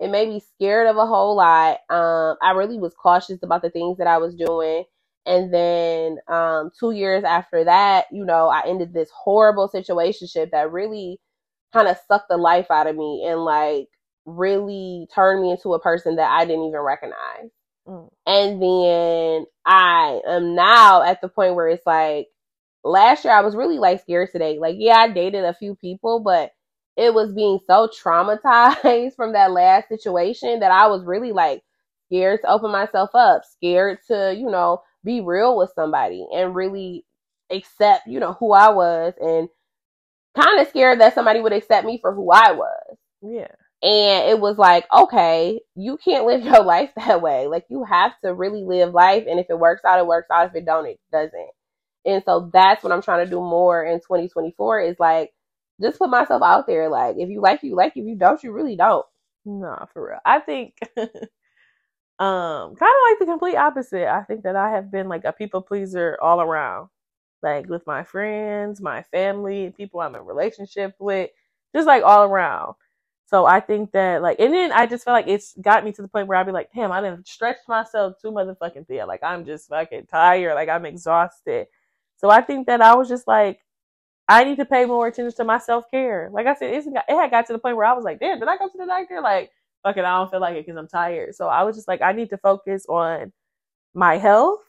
it 0.00 0.11
made 0.11 0.28
me 0.28 0.40
scared 0.55 0.88
of 0.88 0.96
a 0.96 1.07
whole 1.07 1.36
lot. 1.36 1.78
Um, 1.90 2.36
I 2.42 2.53
really 2.53 2.78
was 2.78 2.94
cautious 2.94 3.42
about 3.42 3.62
the 3.62 3.70
things 3.70 3.98
that 3.98 4.07
I 4.07 4.18
was 4.18 4.34
doing. 4.34 4.84
And 5.24 5.52
then 5.54 6.18
um, 6.28 6.70
two 6.78 6.90
years 6.90 7.24
after 7.24 7.64
that, 7.64 8.06
you 8.10 8.24
know, 8.24 8.48
I 8.48 8.62
ended 8.66 8.92
this 8.92 9.10
horrible 9.14 9.70
situationship 9.72 10.50
that 10.50 10.72
really 10.72 11.20
kind 11.72 11.88
of 11.88 11.96
sucked 12.08 12.28
the 12.28 12.36
life 12.36 12.70
out 12.70 12.86
of 12.86 12.96
me 12.96 13.24
and 13.26 13.40
like 13.40 13.88
really 14.26 15.06
turned 15.14 15.42
me 15.42 15.52
into 15.52 15.74
a 15.74 15.80
person 15.80 16.16
that 16.16 16.30
I 16.30 16.44
didn't 16.44 16.64
even 16.64 16.80
recognize. 16.80 17.50
Mm. 17.86 18.08
And 18.26 18.62
then 18.62 19.46
I 19.64 20.20
am 20.26 20.54
now 20.54 21.02
at 21.02 21.20
the 21.20 21.28
point 21.28 21.54
where 21.54 21.68
it's 21.68 21.86
like 21.86 22.28
last 22.84 23.24
year 23.24 23.34
I 23.34 23.40
was 23.42 23.56
really 23.56 23.78
like 23.78 24.00
scared 24.00 24.30
today. 24.32 24.58
Like, 24.58 24.76
yeah, 24.78 24.96
I 24.96 25.08
dated 25.08 25.44
a 25.44 25.54
few 25.54 25.74
people, 25.76 26.20
but 26.20 26.50
it 26.96 27.14
was 27.14 27.32
being 27.32 27.58
so 27.66 27.88
traumatized 27.88 29.14
from 29.16 29.32
that 29.32 29.52
last 29.52 29.88
situation 29.88 30.60
that 30.60 30.72
I 30.72 30.88
was 30.88 31.04
really 31.04 31.32
like 31.32 31.62
scared 32.06 32.40
to 32.42 32.50
open 32.50 32.70
myself 32.70 33.10
up, 33.14 33.42
scared 33.44 33.98
to, 34.08 34.34
you 34.36 34.50
know, 34.50 34.82
be 35.05 35.20
real 35.20 35.57
with 35.57 35.72
somebody 35.74 36.26
and 36.34 36.55
really 36.55 37.05
accept, 37.50 38.07
you 38.07 38.20
know, 38.20 38.34
who 38.34 38.53
I 38.53 38.70
was 38.70 39.14
and 39.20 39.48
kind 40.36 40.61
of 40.61 40.68
scared 40.68 41.00
that 41.00 41.14
somebody 41.14 41.40
would 41.40 41.53
accept 41.53 41.86
me 41.86 41.98
for 42.00 42.14
who 42.14 42.30
I 42.30 42.53
was. 42.53 42.96
Yeah. 43.22 43.48
And 43.82 44.30
it 44.30 44.38
was 44.40 44.59
like, 44.59 44.86
okay, 44.94 45.61
you 45.74 45.98
can't 45.98 46.26
live 46.26 46.44
your 46.44 46.62
life 46.62 46.90
that 46.96 47.22
way. 47.22 47.46
Like 47.48 47.64
you 47.68 47.84
have 47.84 48.12
to 48.24 48.34
really 48.34 48.64
live 48.64 48.94
life 48.94 49.24
and 49.28 49.40
if 49.40 49.46
it 49.50 49.59
works 49.59 49.82
out, 49.84 49.98
it 49.98 50.07
works 50.07 50.28
out. 50.30 50.48
If 50.48 50.55
it 50.55 50.64
don't, 50.66 50.86
it 50.86 51.00
doesn't. 51.12 51.50
And 52.05 52.22
so 52.24 52.50
that's 52.53 52.82
what 52.82 52.92
I'm 52.92 53.03
trying 53.03 53.24
to 53.24 53.30
do 53.30 53.40
more 53.40 53.84
in 53.84 53.98
2024 54.00 54.80
is 54.82 54.96
like 54.98 55.30
just 55.80 55.98
put 55.98 56.11
myself 56.11 56.42
out 56.42 56.66
there. 56.66 56.88
Like 56.88 57.16
if 57.18 57.28
you 57.28 57.40
like, 57.40 57.62
you 57.62 57.76
like. 57.76 57.92
If 57.96 58.05
you 58.07 58.16
don't, 58.16 58.42
you 58.42 58.53
really 58.53 58.76
don't. 58.76 59.07
Nah, 59.44 59.86
for 59.92 60.09
real. 60.11 60.18
I 60.24 60.40
think 60.40 60.74
um 62.22 62.76
kind 62.76 62.92
of 62.92 63.10
like 63.10 63.18
the 63.18 63.26
complete 63.26 63.56
opposite. 63.56 64.08
I 64.08 64.22
think 64.22 64.44
that 64.44 64.54
I 64.54 64.70
have 64.70 64.90
been 64.92 65.08
like 65.08 65.24
a 65.24 65.32
people 65.32 65.60
pleaser 65.60 66.16
all 66.22 66.40
around. 66.40 66.88
Like 67.42 67.68
with 67.68 67.84
my 67.86 68.04
friends, 68.04 68.80
my 68.80 69.02
family, 69.02 69.74
people 69.76 70.00
I'm 70.00 70.14
in 70.14 70.24
relationship 70.24 70.94
with, 71.00 71.30
just 71.74 71.86
like 71.88 72.04
all 72.04 72.22
around. 72.24 72.74
So 73.26 73.46
I 73.46 73.58
think 73.60 73.92
that 73.92 74.22
like, 74.22 74.38
and 74.38 74.54
then 74.54 74.70
I 74.72 74.86
just 74.86 75.04
feel 75.04 75.14
like 75.14 75.26
it's 75.26 75.54
got 75.60 75.84
me 75.84 75.92
to 75.92 76.02
the 76.02 76.08
point 76.08 76.28
where 76.28 76.38
I'd 76.38 76.46
be 76.46 76.52
like, 76.52 76.70
damn, 76.74 76.92
I 76.92 77.00
didn't 77.00 77.26
stretch 77.26 77.56
myself 77.66 78.14
too 78.22 78.30
motherfucking 78.30 78.86
thin. 78.86 79.06
Like 79.08 79.24
I'm 79.24 79.44
just 79.44 79.68
fucking 79.68 80.06
tired. 80.06 80.54
Like 80.54 80.68
I'm 80.68 80.86
exhausted. 80.86 81.66
So 82.18 82.30
I 82.30 82.40
think 82.42 82.68
that 82.68 82.80
I 82.80 82.94
was 82.94 83.08
just 83.08 83.26
like, 83.26 83.60
I 84.28 84.44
need 84.44 84.58
to 84.58 84.64
pay 84.64 84.84
more 84.84 85.08
attention 85.08 85.36
to 85.38 85.44
my 85.44 85.58
self 85.58 85.90
care. 85.90 86.30
Like 86.32 86.46
I 86.46 86.54
said, 86.54 86.72
it's, 86.72 86.86
it 86.86 86.94
had 87.08 87.30
got 87.32 87.46
to 87.46 87.52
the 87.52 87.58
point 87.58 87.76
where 87.76 87.86
I 87.86 87.94
was 87.94 88.04
like, 88.04 88.20
damn, 88.20 88.38
did 88.38 88.48
I 88.48 88.56
go 88.56 88.68
to 88.68 88.78
the 88.78 88.86
doctor? 88.86 89.20
Like, 89.20 89.50
fucking, 89.82 90.04
I 90.04 90.18
don't 90.18 90.30
feel 90.30 90.40
like 90.40 90.56
it 90.56 90.66
because 90.66 90.78
I'm 90.78 90.88
tired. 90.88 91.34
So 91.34 91.48
I 91.48 91.62
was 91.62 91.76
just 91.76 91.88
like, 91.88 92.02
I 92.02 92.12
need 92.12 92.30
to 92.30 92.38
focus 92.38 92.86
on 92.88 93.32
my 93.94 94.18
health 94.18 94.60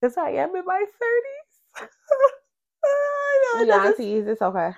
because 0.00 0.16
I 0.16 0.30
am 0.30 0.54
in 0.56 0.64
my 0.64 0.84
30s. 1.02 1.88
Aunties, 3.70 4.26
it's 4.26 4.42
okay. 4.42 4.72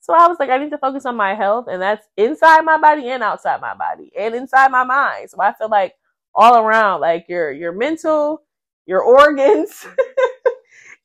So 0.00 0.14
I 0.14 0.26
was 0.26 0.38
like, 0.40 0.50
I 0.50 0.58
need 0.58 0.70
to 0.70 0.78
focus 0.78 1.04
on 1.06 1.14
my 1.16 1.34
health, 1.34 1.66
and 1.70 1.80
that's 1.80 2.06
inside 2.16 2.62
my 2.62 2.78
body 2.78 3.08
and 3.10 3.22
outside 3.22 3.60
my 3.60 3.74
body 3.74 4.10
and 4.18 4.34
inside 4.34 4.70
my 4.70 4.82
mind. 4.82 5.30
So 5.30 5.40
I 5.40 5.52
feel 5.52 5.68
like 5.68 5.94
all 6.34 6.56
around, 6.56 7.00
like 7.00 7.26
your 7.28 7.52
your 7.52 7.72
mental, 7.72 8.42
your 8.86 9.02
organs, 9.02 9.86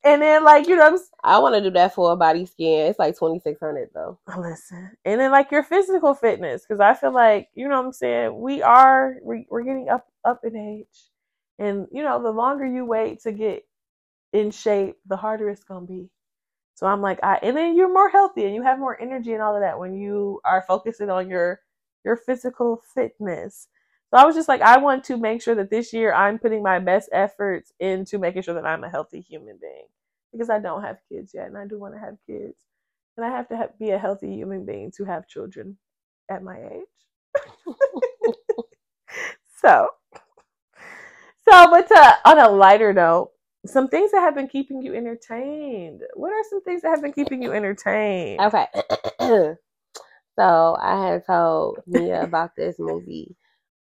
And 0.06 0.22
then 0.22 0.44
like 0.44 0.68
you 0.68 0.76
know, 0.76 0.98
I 1.24 1.40
want 1.40 1.56
to 1.56 1.62
do 1.62 1.70
that 1.72 1.94
for 1.94 2.12
a 2.12 2.16
body 2.16 2.46
scan. 2.46 2.88
It's 2.88 3.00
like 3.00 3.18
twenty 3.18 3.40
six 3.40 3.60
hundred 3.60 3.90
though. 3.94 4.20
Oh, 4.28 4.40
listen, 4.40 4.92
and 5.04 5.20
then 5.20 5.32
like 5.32 5.52
your 5.52 5.64
physical 5.64 6.14
fitness, 6.14 6.64
because 6.66 6.80
I 6.80 6.94
feel 6.94 7.12
like 7.14 7.50
you 7.54 7.68
know 7.68 7.78
what 7.80 7.86
I'm 7.88 7.92
saying. 7.94 8.40
We 8.40 8.62
are 8.62 9.16
we, 9.24 9.46
we're 9.50 9.64
getting 9.64 9.90
up 9.90 10.06
up 10.24 10.40
in 10.44 10.56
age, 10.56 11.10
and 11.58 11.88
you 11.92 12.04
know 12.04 12.22
the 12.22 12.32
longer 12.32 12.66
you 12.66 12.86
wait 12.86 13.22
to 13.24 13.32
get 13.32 13.64
in 14.32 14.50
shape, 14.52 14.96
the 15.06 15.16
harder 15.18 15.50
it's 15.50 15.64
gonna 15.64 15.86
be. 15.86 16.10
So 16.74 16.86
I'm 16.86 17.02
like, 17.02 17.20
I 17.24 17.40
and 17.42 17.56
then 17.56 17.76
you're 17.76 17.92
more 17.92 18.10
healthy 18.10 18.46
and 18.46 18.54
you 18.54 18.62
have 18.62 18.78
more 18.80 19.00
energy 19.00 19.34
and 19.34 19.42
all 19.42 19.56
of 19.56 19.62
that 19.62 19.78
when 19.78 19.94
you 19.94 20.40
are 20.46 20.64
focusing 20.68 21.10
on 21.10 21.30
your 21.30 21.60
your 22.04 22.16
physical 22.16 22.82
fitness. 22.94 23.68
So 24.10 24.18
I 24.18 24.24
was 24.24 24.36
just 24.36 24.48
like, 24.48 24.60
I 24.60 24.78
want 24.78 25.04
to 25.04 25.16
make 25.16 25.42
sure 25.42 25.54
that 25.56 25.70
this 25.70 25.92
year 25.92 26.12
I'm 26.12 26.38
putting 26.38 26.62
my 26.62 26.78
best 26.78 27.08
efforts 27.12 27.72
into 27.80 28.18
making 28.18 28.42
sure 28.42 28.54
that 28.54 28.66
I'm 28.66 28.84
a 28.84 28.88
healthy 28.88 29.20
human 29.20 29.58
being 29.60 29.86
because 30.32 30.48
I 30.48 30.60
don't 30.60 30.82
have 30.82 30.98
kids 31.10 31.32
yet 31.34 31.46
and 31.46 31.58
I 31.58 31.66
do 31.66 31.78
want 31.78 31.94
to 31.94 32.00
have 32.00 32.16
kids. 32.26 32.54
And 33.16 33.26
I 33.26 33.30
have 33.30 33.48
to 33.48 33.56
have, 33.56 33.78
be 33.78 33.90
a 33.90 33.98
healthy 33.98 34.32
human 34.32 34.64
being 34.64 34.92
to 34.96 35.04
have 35.04 35.26
children 35.26 35.78
at 36.30 36.42
my 36.42 36.56
age. 36.56 37.64
so, 39.60 39.88
so, 41.48 41.70
but 41.70 41.88
to, 41.88 42.16
on 42.26 42.38
a 42.38 42.48
lighter 42.48 42.92
note, 42.92 43.30
some 43.64 43.88
things 43.88 44.12
that 44.12 44.20
have 44.20 44.34
been 44.34 44.48
keeping 44.48 44.82
you 44.82 44.94
entertained. 44.94 46.02
What 46.14 46.32
are 46.32 46.42
some 46.48 46.62
things 46.62 46.82
that 46.82 46.90
have 46.90 47.02
been 47.02 47.12
keeping 47.12 47.42
you 47.42 47.52
entertained? 47.52 48.40
Okay. 48.40 48.66
so 50.38 50.76
I 50.80 51.08
had 51.08 51.26
told 51.26 51.78
Mia 51.86 52.22
about 52.22 52.50
this 52.56 52.76
movie, 52.78 53.36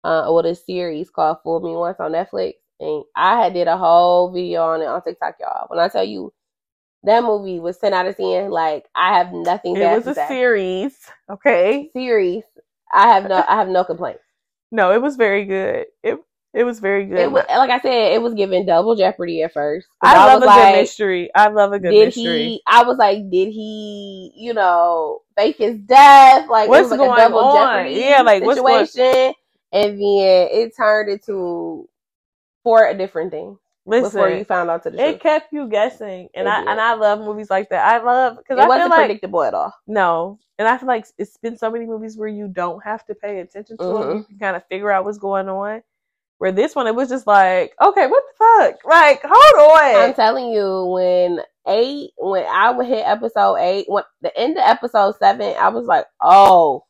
uh, 0.06 0.30
or 0.30 0.44
this 0.44 0.64
series 0.66 1.10
called 1.10 1.38
Fool 1.44 1.60
Me 1.60 1.74
Once 1.74 2.00
on 2.00 2.12
Netflix. 2.12 2.54
And 2.80 3.04
I 3.16 3.42
had 3.42 3.54
did 3.54 3.68
a 3.68 3.78
whole 3.78 4.32
video 4.32 4.64
on 4.66 4.82
it 4.82 4.86
on 4.86 5.02
TikTok, 5.02 5.36
y'all. 5.40 5.66
When 5.68 5.80
I 5.80 5.88
tell 5.88 6.04
you 6.04 6.32
that 7.04 7.24
movie 7.24 7.60
was 7.60 7.78
ten 7.78 7.94
out 7.94 8.06
of 8.06 8.18
ten. 8.18 8.52
Like 8.52 8.86
I 8.96 9.18
have 9.18 9.34
nothing. 9.34 9.76
It 9.78 9.96
was 9.96 10.08
a 10.08 10.14
say. 10.14 10.28
series. 10.28 10.98
Okay, 11.30 11.90
series. 11.94 12.44
I 12.94 13.08
have 13.08 13.28
no. 13.28 13.44
I 13.48 13.56
have 13.56 13.68
no 13.70 13.84
complaints. 13.84 14.22
No, 14.72 14.92
it 14.92 15.02
was 15.02 15.16
very 15.16 15.46
good. 15.46 15.88
It 16.04 16.20
it 16.54 16.64
was 16.64 16.80
very 16.80 17.06
good. 17.06 17.20
It 17.20 17.32
was, 17.32 17.44
like 17.50 17.70
I 17.70 17.80
said, 17.80 18.14
it 18.14 18.22
was 18.22 18.34
given 18.34 18.66
double 18.66 18.96
jeopardy 18.96 19.44
at 19.44 19.54
first. 19.54 19.88
I, 20.02 20.16
I 20.16 20.26
love 20.26 20.44
a 20.44 20.46
like, 20.46 20.74
good 20.74 20.80
mystery. 20.80 21.30
I 21.36 21.48
love 21.50 21.74
a 21.74 21.80
good 21.80 21.92
did 21.92 22.06
mystery. 22.06 22.44
He, 22.46 22.62
I 22.66 22.84
was 22.84 22.98
like, 22.98 23.30
did 23.30 23.50
he, 23.50 24.32
you 24.36 24.54
know, 24.54 25.22
fake 25.38 25.58
his 25.58 25.78
death? 25.80 26.50
Like 26.50 26.70
what's 26.70 26.90
like 26.90 27.00
going 27.00 27.12
on? 27.12 27.92
Yeah, 27.92 28.22
like 28.22 28.42
situation. 28.42 28.64
what's 28.64 28.96
going? 28.96 29.34
And 29.76 30.00
then 30.00 30.48
it 30.52 30.76
turned 30.76 31.10
into 31.10 31.88
four 32.64 32.92
different 32.94 33.32
things. 33.32 33.60
Listen, 33.86 34.06
before 34.06 34.30
you 34.30 34.44
found 34.44 34.70
out 34.70 34.82
to 34.84 34.90
the 34.90 34.98
truth. 34.98 35.16
It 35.16 35.22
kept 35.22 35.54
you 35.54 35.70
guessing, 35.70 36.30
and 36.34 36.48
it 36.48 36.52
I 36.52 36.60
did. 36.62 36.70
and 36.70 36.82
I 36.82 36.96
love 36.96 37.20
movies 37.20 37.52
like 37.52 37.70
that. 37.70 37.86
I 37.86 38.04
love 38.04 38.38
because 38.38 38.58
I 38.58 38.68
wasn't 38.68 38.90
feel 38.90 38.98
like, 38.98 39.06
predictable 39.06 39.44
at 39.44 39.54
all. 39.54 39.76
No, 39.86 40.40
and 40.58 40.68
I 40.68 40.78
feel 40.78 40.88
like 40.88 41.06
it's 41.20 41.38
been 41.38 41.58
so 41.58 41.70
many 41.70 41.86
movies 41.86 42.18
where 42.18 42.28
you 42.28 42.48
don't 42.48 42.84
have 42.84 43.06
to 43.06 43.14
pay 43.16 43.42
attention 43.42 43.78
to 43.78 43.84
mm-hmm. 43.84 44.10
them. 44.10 44.18
You 44.18 44.24
can 44.24 44.40
kind 44.40 44.56
of 44.56 44.66
figure 44.68 44.92
out 44.92 45.06
what's 45.06 45.20
going 45.20 45.50
on. 45.50 45.84
Where 46.38 46.52
this 46.52 46.76
one, 46.76 46.88
it 46.88 46.96
was 46.96 47.10
just 47.10 47.28
like, 47.28 47.74
okay, 47.82 48.08
what 48.08 48.24
the 48.24 48.38
fuck? 48.38 48.86
Like, 48.86 49.22
hold 49.24 49.72
on. 49.72 50.02
I'm 50.02 50.14
telling 50.14 50.52
you, 50.52 50.86
when 50.86 51.40
eight, 51.68 52.12
when 52.18 52.46
I 52.46 52.72
would 52.72 52.88
hit 52.88 53.06
episode 53.06 53.58
eight, 53.58 53.86
when 53.88 54.04
the 54.22 54.36
end 54.38 54.58
of 54.58 54.64
episode 54.66 55.16
seven, 55.18 55.56
I 55.60 55.70
was 55.70 55.86
like, 55.86 56.06
oh, 56.22 56.86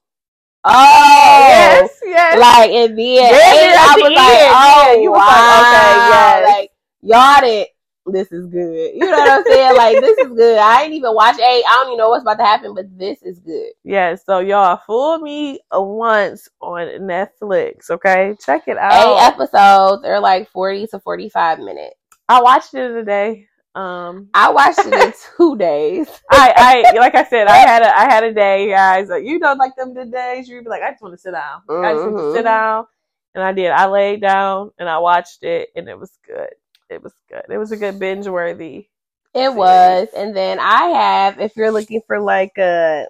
Oh 0.68 1.48
yes, 1.50 2.00
yes. 2.04 2.40
Like 2.40 2.72
and 2.72 2.98
then 2.98 3.00
eight, 3.00 3.76
I 3.78 3.96
was 3.96 4.12
like, 4.12 4.18
oh 4.18 4.84
yeah, 4.88 5.02
you 5.02 5.12
wow. 5.12 5.20
Like, 5.20 5.62
okay, 5.62 5.96
yes. 6.10 6.58
Like 6.58 6.72
y'all 7.02 7.42
did 7.42 7.68
this 8.08 8.32
is 8.32 8.46
good. 8.48 8.92
You 8.94 9.00
know 9.00 9.12
what 9.12 9.30
I'm 9.30 9.44
saying? 9.44 9.76
like 9.78 10.00
this 10.00 10.18
is 10.20 10.28
good. 10.28 10.58
I 10.58 10.84
ain't 10.84 10.94
even 10.94 11.14
watch 11.14 11.40
eight. 11.40 11.64
I 11.68 11.74
don't 11.76 11.88
even 11.88 11.98
know 11.98 12.10
what's 12.10 12.22
about 12.22 12.38
to 12.38 12.46
happen, 12.46 12.74
but 12.74 12.98
this 12.98 13.22
is 13.24 13.40
good. 13.40 13.72
Yeah, 13.84 14.16
so 14.16 14.40
y'all 14.40 14.80
fool 14.86 15.20
me 15.20 15.60
once 15.72 16.48
on 16.62 16.88
Netflix, 17.02 17.90
okay? 17.90 18.36
Check 18.44 18.68
it 18.68 18.78
out. 18.78 18.94
Eight 18.94 19.34
episodes. 19.34 20.04
They're 20.04 20.20
like 20.20 20.50
forty 20.52 20.88
to 20.88 21.00
forty 21.00 21.30
five 21.30 21.60
minutes. 21.60 21.96
I 22.30 22.42
watched 22.42 22.74
it 22.74 22.92
in 22.92 22.98
a 22.98 23.06
day. 23.06 23.48
Um, 23.76 24.30
I 24.34 24.52
watched 24.52 24.80
it 24.80 24.94
in 24.94 25.14
two 25.38 25.58
days. 25.58 26.08
I, 26.32 26.84
I, 26.94 26.98
like 26.98 27.16
I 27.16 27.26
said, 27.26 27.48
I 27.48 27.58
had 27.58 27.82
a, 27.82 27.98
I 27.98 28.04
had 28.06 28.24
a 28.24 28.34
day, 28.34 28.70
guys. 28.70 29.10
You 29.10 29.38
know, 29.40 29.54
like 29.54 29.76
them 29.76 29.94
the 29.94 30.06
days 30.06 30.48
you'd 30.48 30.64
be 30.64 30.70
like, 30.70 30.82
I 30.82 30.92
just 30.92 31.02
want 31.02 31.14
to 31.14 31.18
sit 31.18 31.32
down. 31.32 31.62
Mm-hmm. 31.70 31.86
I 31.86 31.94
just 31.94 32.04
want 32.04 32.18
to 32.18 32.32
sit 32.32 32.38
mm-hmm. 32.38 32.46
down, 32.46 32.86
and 33.34 33.44
I 33.44 33.52
did. 33.52 33.72
I 33.72 33.88
laid 33.88 34.22
down 34.22 34.72
and 34.80 34.88
I 34.88 34.98
watched 35.00 35.44
it, 35.44 35.70
and 35.76 35.90
it 35.90 36.00
was 36.00 36.18
good 36.26 36.50
it 36.90 37.04
was 37.04 37.14
good. 37.30 37.44
It 37.50 37.58
was 37.58 37.72
a 37.72 37.78
good 37.78 38.00
binge 38.00 38.28
worthy. 38.28 38.90
It 39.34 39.40
series. 39.40 39.56
was. 39.56 40.08
And 40.16 40.36
then 40.36 40.60
I 40.60 40.86
have, 40.86 41.40
if 41.40 41.56
you're 41.56 41.72
looking 41.72 42.02
for 42.08 42.20
like 42.20 42.54
a, 42.58 43.06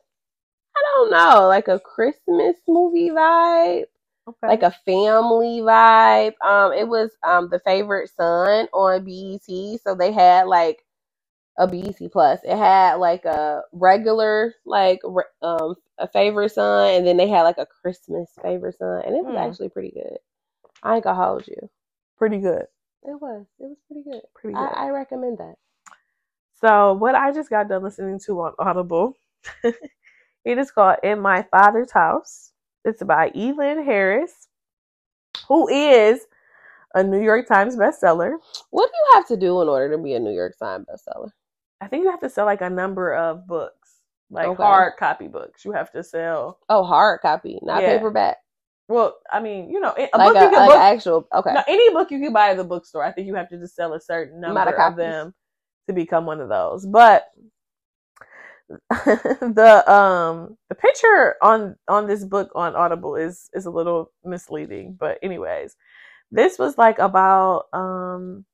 I 0.75 0.81
don't 0.95 1.11
know, 1.11 1.47
like 1.47 1.67
a 1.67 1.79
Christmas 1.79 2.55
movie 2.67 3.09
vibe, 3.09 3.85
okay. 4.27 4.47
like 4.47 4.63
a 4.63 4.75
family 4.85 5.61
vibe. 5.61 6.33
Um, 6.41 6.73
it 6.73 6.87
was 6.87 7.11
um 7.23 7.49
the 7.49 7.59
favorite 7.59 8.09
son 8.15 8.67
on 8.73 9.03
BET, 9.03 9.81
so 9.81 9.95
they 9.95 10.11
had 10.11 10.47
like 10.47 10.85
a 11.57 11.67
BET 11.67 11.97
plus. 12.11 12.39
It 12.43 12.57
had 12.57 12.95
like 12.95 13.25
a 13.25 13.61
regular 13.71 14.53
like 14.65 14.99
um 15.41 15.75
a 15.97 16.07
favorite 16.07 16.51
son, 16.51 16.95
and 16.95 17.07
then 17.07 17.17
they 17.17 17.27
had 17.27 17.43
like 17.43 17.57
a 17.57 17.65
Christmas 17.65 18.29
favorite 18.41 18.77
son, 18.77 19.01
and 19.05 19.15
it 19.15 19.23
was 19.23 19.35
mm. 19.35 19.47
actually 19.47 19.69
pretty 19.69 19.91
good. 19.91 20.17
I 20.83 20.95
ain't 20.95 21.03
gonna 21.03 21.23
hold 21.23 21.47
you. 21.47 21.69
Pretty 22.17 22.39
good. 22.39 22.65
It 23.03 23.21
was. 23.21 23.45
It 23.59 23.65
was 23.65 23.77
pretty 23.87 24.03
good. 24.09 24.21
Pretty 24.33 24.55
good. 24.55 24.61
I, 24.61 24.87
I 24.87 24.89
recommend 24.89 25.37
that. 25.37 25.55
So 26.59 26.93
what 26.93 27.15
I 27.15 27.31
just 27.31 27.49
got 27.49 27.67
done 27.67 27.83
listening 27.83 28.19
to 28.25 28.41
on 28.41 28.53
Audible, 28.57 29.15
it 29.63 30.57
is 30.57 30.71
called 30.71 30.97
In 31.03 31.19
My 31.19 31.43
Father's 31.43 31.91
House. 31.91 32.51
It's 32.85 33.03
by 33.03 33.31
Elin 33.35 33.83
Harris, 33.83 34.47
who 35.47 35.67
is 35.69 36.27
a 36.93 37.03
New 37.03 37.21
York 37.21 37.47
Times 37.47 37.75
bestseller. 37.75 38.37
What 38.69 38.91
do 38.91 38.97
you 38.97 39.11
have 39.15 39.27
to 39.29 39.37
do 39.37 39.61
in 39.61 39.67
order 39.67 39.95
to 39.97 40.01
be 40.01 40.13
a 40.13 40.19
New 40.19 40.33
York 40.33 40.55
Times 40.59 40.85
bestseller? 40.89 41.31
I 41.81 41.87
think 41.87 42.03
you 42.03 42.11
have 42.11 42.21
to 42.21 42.29
sell 42.29 42.45
like 42.45 42.61
a 42.61 42.69
number 42.69 43.13
of 43.13 43.47
books, 43.47 44.01
like 44.29 44.47
Okay. 44.47 44.63
hard 44.63 44.93
copy 44.97 45.27
books. 45.27 45.65
You 45.65 45.71
have 45.73 45.91
to 45.93 46.03
sell. 46.03 46.59
Oh, 46.69 46.83
hard 46.83 47.21
copy, 47.21 47.59
not 47.63 47.81
Yeah. 47.81 47.97
paperback. 47.97 48.37
Well, 48.87 49.17
I 49.31 49.39
mean, 49.39 49.71
you 49.71 49.79
know, 49.79 49.93
a 49.97 50.17
Like 50.17 50.27
book 50.33 50.37
a, 50.37 50.43
you 50.43 50.49
can 50.51 50.59
like 50.59 50.69
book. 50.69 50.77
actual. 50.77 51.27
Okay. 51.33 51.53
No, 51.53 51.63
any 51.67 51.89
book 51.91 52.11
you 52.11 52.19
can 52.19 52.31
buy 52.33 52.49
at 52.51 52.57
the 52.57 52.63
bookstore. 52.63 53.03
I 53.03 53.11
think 53.11 53.27
you 53.27 53.35
have 53.35 53.49
to 53.49 53.57
just 53.57 53.75
sell 53.75 53.93
a 53.93 53.99
certain 53.99 54.39
number 54.39 54.61
of 54.77 54.91
of, 54.93 54.97
them 54.97 55.33
to 55.87 55.93
become 55.93 56.25
one 56.27 56.39
of 56.39 56.49
those. 56.49 56.85
But 56.85 57.25
the 58.89 59.83
um 59.91 60.57
the 60.69 60.75
picture 60.75 61.35
on 61.41 61.75
on 61.87 62.07
this 62.07 62.25
book 62.25 62.51
on 62.55 62.75
Audible 62.75 63.15
is 63.15 63.49
is 63.53 63.65
a 63.65 63.71
little 63.71 64.11
misleading. 64.23 64.97
But 64.99 65.19
anyways, 65.23 65.75
this 66.31 66.59
was 66.59 66.77
like 66.77 66.99
about 66.99 67.65
um 67.73 68.45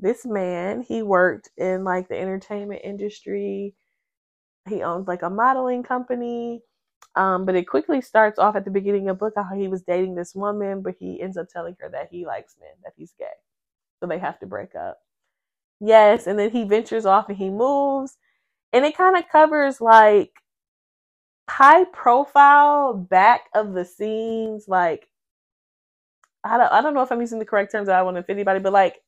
this 0.00 0.26
man. 0.26 0.82
He 0.82 1.02
worked 1.02 1.50
in 1.58 1.84
like 1.84 2.08
the 2.08 2.18
entertainment 2.18 2.82
industry. 2.84 3.74
He 4.68 4.82
owns 4.82 5.08
like 5.08 5.22
a 5.22 5.30
modeling 5.30 5.82
company. 5.82 6.62
Um, 7.16 7.44
but 7.46 7.56
it 7.56 7.68
quickly 7.68 8.00
starts 8.00 8.38
off 8.38 8.56
at 8.56 8.64
the 8.64 8.70
beginning 8.70 9.08
of 9.08 9.18
the 9.18 9.26
book 9.26 9.34
how 9.36 9.54
he 9.56 9.68
was 9.68 9.82
dating 9.82 10.14
this 10.14 10.34
woman, 10.34 10.82
but 10.82 10.94
he 10.98 11.20
ends 11.20 11.36
up 11.36 11.48
telling 11.48 11.76
her 11.80 11.90
that 11.90 12.08
he 12.10 12.26
likes 12.26 12.56
men, 12.60 12.70
that 12.84 12.94
he's 12.96 13.12
gay. 13.18 13.26
So 14.00 14.06
they 14.06 14.18
have 14.18 14.38
to 14.40 14.46
break 14.46 14.74
up. 14.74 14.98
Yes, 15.80 16.26
and 16.26 16.38
then 16.38 16.50
he 16.50 16.64
ventures 16.64 17.06
off 17.06 17.28
and 17.28 17.36
he 17.38 17.50
moves. 17.50 18.16
And 18.72 18.84
it 18.84 18.96
kind 18.96 19.16
of 19.16 19.28
covers 19.28 19.80
like 19.80 20.32
high 21.48 21.84
profile 21.84 22.94
back 22.94 23.42
of 23.54 23.74
the 23.74 23.84
scenes, 23.84 24.66
like 24.68 25.08
I 26.44 26.58
don't 26.58 26.72
I 26.72 26.82
don't 26.82 26.94
know 26.94 27.02
if 27.02 27.12
I'm 27.12 27.20
using 27.20 27.38
the 27.38 27.44
correct 27.44 27.72
terms. 27.72 27.88
I 27.88 27.96
don't 27.96 28.06
want 28.06 28.16
to 28.16 28.20
offend 28.20 28.38
anybody, 28.38 28.60
but 28.60 28.72
like 28.72 29.00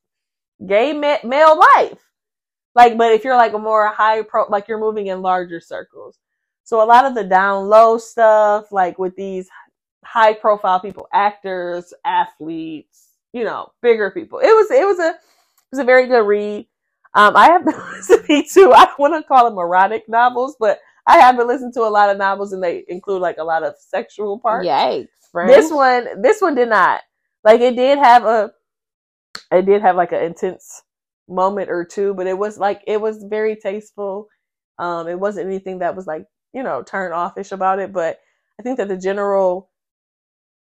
gay 0.65 0.93
ma- 0.93 1.27
male 1.27 1.57
life. 1.59 1.99
Like, 2.75 2.97
but 2.97 3.11
if 3.13 3.23
you're 3.23 3.37
like 3.37 3.53
a 3.53 3.59
more 3.59 3.87
high 3.89 4.21
pro, 4.23 4.45
like 4.49 4.67
you're 4.67 4.79
moving 4.79 5.07
in 5.07 5.21
larger 5.21 5.59
circles. 5.61 6.19
So 6.63 6.83
a 6.83 6.85
lot 6.85 7.05
of 7.05 7.15
the 7.15 7.23
down 7.23 7.67
low 7.69 7.97
stuff, 7.97 8.71
like 8.71 8.99
with 8.99 9.15
these 9.15 9.49
high 10.05 10.33
profile 10.33 10.79
people, 10.79 11.07
actors, 11.13 11.93
athletes, 12.05 13.09
you 13.33 13.43
know, 13.43 13.71
bigger 13.81 14.11
people. 14.11 14.39
It 14.39 14.47
was 14.47 14.71
it 14.71 14.85
was 14.85 14.99
a 14.99 15.09
it 15.09 15.71
was 15.71 15.79
a 15.79 15.85
very 15.85 16.07
good 16.07 16.25
read. 16.27 16.67
Um, 17.15 17.35
I 17.35 17.45
have 17.45 17.65
been 17.65 17.79
listening 17.91 18.45
to 18.53 18.73
I 18.73 18.89
want 18.99 19.15
to 19.15 19.27
call 19.27 19.49
them 19.49 19.57
erotic 19.57 20.07
novels, 20.07 20.55
but 20.59 20.79
I 21.07 21.17
have 21.17 21.37
been 21.37 21.47
listened 21.47 21.73
to 21.75 21.81
a 21.81 21.89
lot 21.89 22.09
of 22.09 22.17
novels 22.17 22.53
and 22.53 22.63
they 22.63 22.83
include 22.87 23.21
like 23.21 23.37
a 23.37 23.43
lot 23.43 23.63
of 23.63 23.75
sexual 23.79 24.39
parts. 24.39 24.67
Yikes, 24.67 25.07
friend. 25.31 25.49
This 25.49 25.71
one, 25.71 26.21
this 26.21 26.41
one 26.41 26.55
did 26.55 26.69
not. 26.69 27.01
Like 27.43 27.61
it 27.61 27.75
did 27.75 27.99
have 27.99 28.25
a, 28.25 28.51
it 29.51 29.65
did 29.65 29.81
have 29.81 29.95
like 29.95 30.11
an 30.11 30.23
intense 30.23 30.83
moment 31.27 31.69
or 31.69 31.85
two, 31.85 32.13
but 32.13 32.27
it 32.27 32.37
was 32.37 32.57
like 32.57 32.81
it 32.87 32.99
was 32.99 33.23
very 33.29 33.55
tasteful. 33.55 34.27
Um, 34.77 35.07
it 35.07 35.19
wasn't 35.19 35.47
anything 35.47 35.79
that 35.79 35.95
was 35.95 36.07
like 36.07 36.25
you 36.53 36.63
know 36.63 36.83
turn 36.83 37.13
offish 37.13 37.51
about 37.51 37.79
it, 37.79 37.93
but 37.93 38.19
I 38.59 38.63
think 38.63 38.77
that 38.77 38.87
the 38.87 38.97
general 38.97 39.69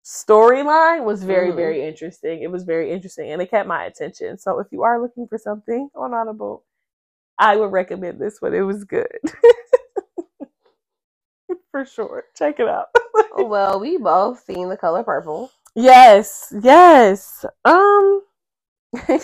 storyline 0.03 1.03
was 1.05 1.23
very 1.23 1.51
Mhm. 1.51 1.55
very 1.55 1.81
interesting. 1.87 2.41
It 2.41 2.51
was 2.51 2.63
very 2.63 2.91
interesting, 2.91 3.31
and 3.31 3.41
it 3.41 3.49
kept 3.49 3.67
my 3.67 3.85
attention. 3.85 4.37
So 4.37 4.59
if 4.59 4.67
you 4.71 4.83
are 4.83 5.01
looking 5.01 5.27
for 5.27 5.37
something 5.37 5.89
on 5.95 6.13
Audible, 6.13 6.65
I 7.39 7.57
would 7.57 7.71
recommend 7.71 8.19
this 8.19 8.41
one. 8.41 8.53
It 8.53 8.61
was 8.61 8.83
good. 8.83 9.19
For 11.71 11.85
sure. 11.85 12.25
Check 12.35 12.59
it 12.59 12.67
out. 12.67 12.87
well, 13.37 13.79
we 13.79 13.97
both 13.97 14.43
seen 14.43 14.69
the 14.69 14.77
color 14.77 15.03
purple. 15.03 15.51
Yes, 15.75 16.53
yes. 16.61 17.43
Um, 17.65 18.21
I 18.95 19.19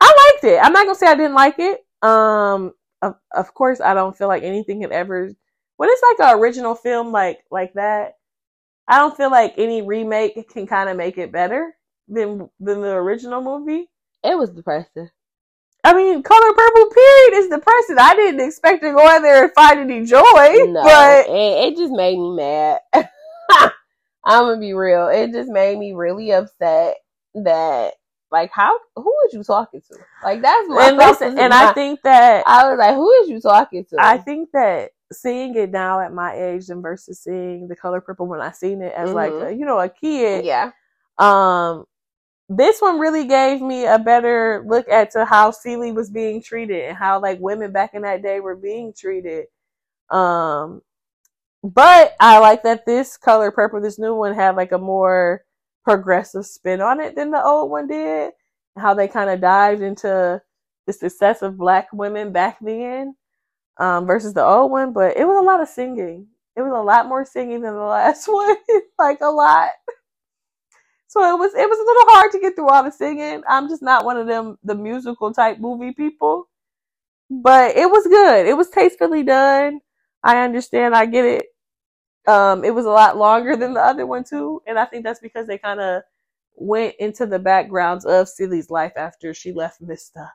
liked 0.00 0.44
it. 0.44 0.58
I'm 0.60 0.72
not 0.72 0.84
gonna 0.86 0.94
say 0.96 1.06
I 1.06 1.14
didn't 1.14 1.34
like 1.34 1.58
it. 1.58 1.80
Um, 2.02 2.72
of, 3.02 3.14
of 3.32 3.54
course, 3.54 3.80
I 3.80 3.94
don't 3.94 4.16
feel 4.16 4.26
like 4.28 4.42
anything 4.42 4.80
can 4.80 4.92
ever. 4.92 5.30
When 5.76 5.88
it's 5.88 6.02
like 6.02 6.28
an 6.28 6.38
original 6.40 6.74
film 6.74 7.12
like 7.12 7.44
like 7.50 7.72
that, 7.74 8.16
I 8.90 8.98
don't 8.98 9.16
feel 9.16 9.30
like 9.30 9.54
any 9.56 9.82
remake 9.82 10.50
can 10.50 10.66
kind 10.66 10.90
of 10.90 10.96
make 10.96 11.16
it 11.16 11.30
better 11.30 11.76
than 12.08 12.50
than 12.58 12.80
the 12.80 12.90
original 12.90 13.40
movie. 13.40 13.88
It 14.24 14.36
was 14.36 14.50
depressing. 14.50 15.08
I 15.84 15.94
mean, 15.94 16.22
Color 16.24 16.52
Purple 16.52 16.90
period 16.90 17.34
is 17.38 17.48
depressing. 17.48 17.98
I 17.98 18.14
didn't 18.16 18.40
expect 18.46 18.82
to 18.82 18.92
go 18.92 19.16
in 19.16 19.22
there 19.22 19.44
and 19.44 19.52
find 19.52 19.78
any 19.78 20.04
joy, 20.04 20.20
No, 20.20 20.82
but 20.82 21.26
it, 21.28 21.72
it 21.72 21.76
just 21.76 21.92
made 21.92 22.18
me 22.18 22.34
mad. 22.34 22.80
I'm 24.24 24.44
gonna 24.44 24.58
be 24.58 24.74
real. 24.74 25.06
It 25.06 25.30
just 25.30 25.48
made 25.48 25.78
me 25.78 25.92
really 25.92 26.32
upset 26.32 26.96
that, 27.34 27.94
like, 28.32 28.50
how 28.52 28.76
who 28.96 29.04
was 29.04 29.32
you 29.32 29.44
talking 29.44 29.80
to? 29.80 29.98
Like, 30.24 30.42
that's 30.42 30.68
my 30.68 30.88
and 30.88 30.96
listen, 30.96 31.38
and 31.38 31.54
I 31.54 31.72
think 31.72 32.02
that 32.02 32.42
I 32.44 32.68
was 32.68 32.76
like, 32.76 32.96
who 32.96 33.10
is 33.22 33.28
you 33.30 33.40
talking 33.40 33.84
to? 33.86 33.96
I 34.00 34.18
think 34.18 34.50
that 34.52 34.90
seeing 35.12 35.54
it 35.56 35.70
now 35.70 36.00
at 36.00 36.12
my 36.12 36.34
age 36.34 36.68
and 36.70 36.82
versus 36.82 37.20
seeing 37.20 37.68
the 37.68 37.76
color 37.76 38.00
purple 38.00 38.26
when 38.26 38.40
I 38.40 38.52
seen 38.52 38.82
it 38.82 38.92
as 38.94 39.12
like 39.12 39.32
Mhm. 39.32 39.48
a, 39.48 39.52
you 39.52 39.64
know 39.64 39.80
a 39.80 39.88
kid, 39.88 40.44
yeah, 40.44 40.72
um, 41.18 41.84
this 42.48 42.80
one 42.80 42.98
really 42.98 43.26
gave 43.26 43.60
me 43.62 43.86
a 43.86 43.98
better 43.98 44.64
look 44.66 44.88
at 44.88 45.12
to 45.12 45.24
how 45.24 45.50
Celie 45.52 45.92
was 45.92 46.10
being 46.10 46.42
treated 46.42 46.84
and 46.88 46.96
how 46.96 47.20
like 47.20 47.38
women 47.40 47.72
back 47.72 47.94
in 47.94 48.02
that 48.02 48.22
day 48.22 48.40
were 48.40 48.56
being 48.56 48.92
treated. 48.92 49.46
Um, 50.10 50.82
but 51.62 52.14
I 52.20 52.38
like 52.38 52.62
that 52.64 52.86
this 52.86 53.16
color 53.16 53.50
purple, 53.50 53.80
this 53.80 53.98
new 53.98 54.14
one, 54.14 54.34
had 54.34 54.56
like 54.56 54.72
a 54.72 54.78
more 54.78 55.44
progressive 55.84 56.46
spin 56.46 56.80
on 56.80 57.00
it 57.00 57.14
than 57.16 57.30
the 57.30 57.42
old 57.42 57.70
one 57.70 57.86
did. 57.86 58.32
How 58.78 58.94
they 58.94 59.08
kind 59.08 59.30
of 59.30 59.40
dived 59.40 59.82
into 59.82 60.40
the 60.86 60.92
success 60.92 61.42
of 61.42 61.58
black 61.58 61.88
women 61.92 62.32
back 62.32 62.58
then 62.60 63.14
um, 63.80 64.06
versus 64.06 64.34
the 64.34 64.44
old 64.44 64.70
one. 64.70 64.92
But 64.92 65.16
it 65.16 65.26
was 65.26 65.38
a 65.38 65.44
lot 65.44 65.60
of 65.60 65.68
singing. 65.68 66.28
It 66.56 66.62
was 66.62 66.72
a 66.72 66.82
lot 66.82 67.08
more 67.08 67.24
singing 67.24 67.62
than 67.62 67.74
the 67.74 67.80
last 67.80 68.28
one, 68.28 68.56
like 68.98 69.20
a 69.22 69.30
lot. 69.30 69.70
So 71.08 71.22
it 71.34 71.38
was 71.38 71.52
it 71.54 71.68
was 71.68 71.78
a 71.78 71.82
little 71.82 72.14
hard 72.14 72.30
to 72.32 72.40
get 72.40 72.54
through 72.54 72.68
all 72.68 72.84
the 72.84 72.92
singing. 72.92 73.42
I'm 73.48 73.68
just 73.68 73.82
not 73.82 74.04
one 74.04 74.16
of 74.16 74.28
them 74.28 74.58
the 74.62 74.76
musical 74.76 75.32
type 75.32 75.58
movie 75.58 75.92
people. 75.92 76.48
But 77.30 77.76
it 77.76 77.90
was 77.90 78.06
good. 78.06 78.46
It 78.46 78.56
was 78.56 78.70
tastefully 78.70 79.22
done. 79.22 79.80
I 80.22 80.44
understand. 80.44 80.94
I 80.94 81.06
get 81.06 81.24
it. 81.24 81.46
Um, 82.28 82.64
it 82.64 82.74
was 82.74 82.86
a 82.86 82.90
lot 82.90 83.16
longer 83.16 83.56
than 83.56 83.74
the 83.74 83.80
other 83.80 84.06
one 84.06 84.24
too, 84.24 84.62
and 84.66 84.78
I 84.78 84.84
think 84.84 85.04
that's 85.04 85.20
because 85.20 85.46
they 85.46 85.58
kind 85.58 85.80
of 85.80 86.02
went 86.56 86.94
into 86.98 87.26
the 87.26 87.38
backgrounds 87.38 88.04
of 88.04 88.28
Celie's 88.28 88.70
life 88.70 88.92
after 88.96 89.32
she 89.34 89.52
left 89.52 89.80
Mister. 89.80 90.28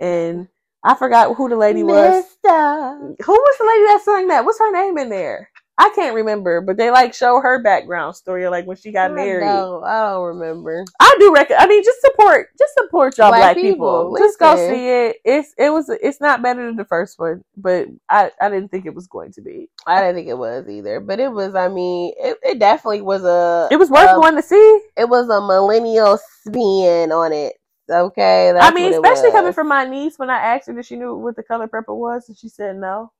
And 0.00 0.48
I 0.84 0.94
forgot 0.94 1.34
who 1.36 1.48
the 1.48 1.56
lady 1.56 1.82
was. 1.82 2.24
Mister. 2.24 3.14
Who 3.24 3.32
was 3.32 3.58
the 3.58 3.66
lady 3.66 3.84
that 3.86 4.02
sang 4.04 4.28
that? 4.28 4.44
What's 4.44 4.58
her 4.58 4.72
name 4.72 4.96
in 4.98 5.08
there? 5.08 5.50
I 5.80 5.90
can't 5.94 6.16
remember, 6.16 6.60
but 6.60 6.76
they 6.76 6.90
like 6.90 7.14
show 7.14 7.40
her 7.40 7.62
background 7.62 8.16
story, 8.16 8.48
like 8.48 8.66
when 8.66 8.76
she 8.76 8.90
got 8.90 9.12
married. 9.12 9.44
No, 9.46 9.80
I 9.84 10.10
don't 10.10 10.26
remember. 10.36 10.84
I 10.98 11.16
do 11.20 11.32
reckon. 11.32 11.56
I 11.56 11.68
mean, 11.68 11.84
just 11.84 12.00
support, 12.00 12.48
just 12.58 12.74
support 12.74 13.16
y'all 13.16 13.30
black, 13.30 13.40
Black 13.40 13.56
people. 13.56 14.06
people, 14.10 14.16
Just 14.18 14.40
go 14.40 14.56
see 14.56 14.88
it. 14.88 15.16
It's 15.24 15.54
it 15.56 15.70
was 15.70 15.88
it's 15.88 16.20
not 16.20 16.42
better 16.42 16.66
than 16.66 16.74
the 16.74 16.84
first 16.84 17.20
one, 17.20 17.44
but 17.56 17.86
I 18.10 18.32
I 18.40 18.50
didn't 18.50 18.70
think 18.72 18.86
it 18.86 18.94
was 18.94 19.06
going 19.06 19.30
to 19.34 19.40
be. 19.40 19.68
I 19.86 20.00
didn't 20.00 20.16
think 20.16 20.28
it 20.28 20.38
was 20.38 20.68
either, 20.68 20.98
but 20.98 21.20
it 21.20 21.30
was. 21.30 21.54
I 21.54 21.68
mean, 21.68 22.12
it, 22.18 22.38
it 22.42 22.58
definitely 22.58 23.02
was 23.02 23.22
a. 23.22 23.68
It 23.70 23.76
was 23.76 23.88
worth 23.88 24.10
a- 24.10 24.14
going 24.16 24.34
to 24.34 24.42
see. 24.42 24.80
It 24.96 25.08
was 25.08 25.28
a 25.28 25.40
millennial 25.40 26.18
spin 26.42 27.12
on 27.12 27.32
it. 27.32 27.54
Okay, 27.90 28.50
I 28.58 28.72
mean, 28.72 28.92
especially 28.94 29.32
coming 29.32 29.52
from 29.54 29.68
my 29.68 29.84
niece 29.84 30.18
when 30.18 30.30
I 30.30 30.38
asked 30.38 30.68
her 30.68 30.78
if 30.78 30.86
she 30.86 30.96
knew 30.96 31.16
what 31.16 31.36
the 31.36 31.42
color 31.44 31.68
purple 31.68 32.00
was, 32.00 32.28
and 32.28 32.38
she 32.38 32.48
said 32.48 32.76
no. 32.76 33.12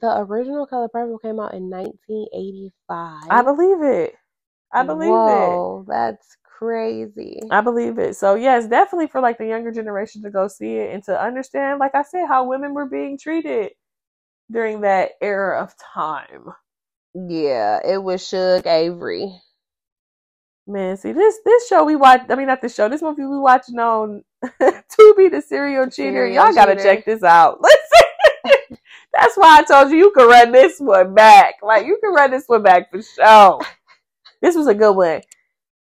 the 0.00 0.18
original 0.20 0.66
Color 0.66 0.88
Purple 0.88 1.18
came 1.18 1.40
out 1.40 1.54
in 1.54 1.70
1985. 1.70 3.24
I 3.30 3.42
believe 3.42 3.82
it. 3.82 4.14
I 4.72 4.84
believe 4.84 5.10
it. 5.26 5.64
That's 5.88 6.36
crazy. 6.44 7.40
I 7.50 7.60
believe 7.62 7.98
it. 7.98 8.16
So 8.16 8.36
yes, 8.36 8.66
definitely 8.68 9.08
for 9.08 9.20
like 9.20 9.38
the 9.38 9.46
younger 9.46 9.72
generation 9.72 10.22
to 10.22 10.30
go 10.30 10.48
see 10.48 10.76
it 10.76 10.94
and 10.94 11.02
to 11.04 11.20
understand, 11.20 11.80
like 11.80 11.94
I 11.94 12.02
said, 12.02 12.26
how 12.28 12.48
women 12.48 12.74
were 12.74 12.86
being 12.86 13.18
treated 13.18 13.72
during 14.50 14.82
that 14.82 15.12
era 15.22 15.62
of 15.62 15.74
time. 15.94 16.46
Yeah, 17.14 17.80
it 17.84 18.02
was 18.02 18.26
Shug 18.26 18.66
Avery. 18.66 19.40
Man, 20.66 20.96
see 20.96 21.12
this 21.12 21.38
this 21.44 21.66
show 21.68 21.84
we 21.84 21.96
watch. 21.96 22.22
I 22.28 22.34
mean, 22.36 22.46
not 22.46 22.60
this 22.62 22.74
show. 22.74 22.88
This 22.88 23.02
movie 23.02 23.24
we 23.24 23.38
watching 23.38 23.78
on 23.78 24.22
Tubi, 24.44 25.30
the 25.30 25.42
serial 25.46 25.86
cheater. 25.86 26.26
Serial 26.26 26.44
Y'all 26.44 26.54
gotta 26.54 26.74
cheater. 26.76 26.84
check 26.84 27.04
this 27.04 27.22
out. 27.22 27.60
Listen, 27.62 28.78
that's 29.12 29.36
why 29.36 29.58
I 29.58 29.62
told 29.62 29.90
you 29.90 29.98
you 29.98 30.12
can 30.12 30.28
run 30.28 30.52
this 30.52 30.78
one 30.78 31.14
back. 31.14 31.56
Like 31.62 31.86
you 31.86 31.98
can 32.02 32.12
run 32.12 32.30
this 32.30 32.44
one 32.46 32.62
back 32.62 32.90
for 32.90 33.02
sure. 33.02 33.60
this 34.42 34.54
was 34.54 34.68
a 34.68 34.74
good 34.74 34.94
one. 34.94 35.22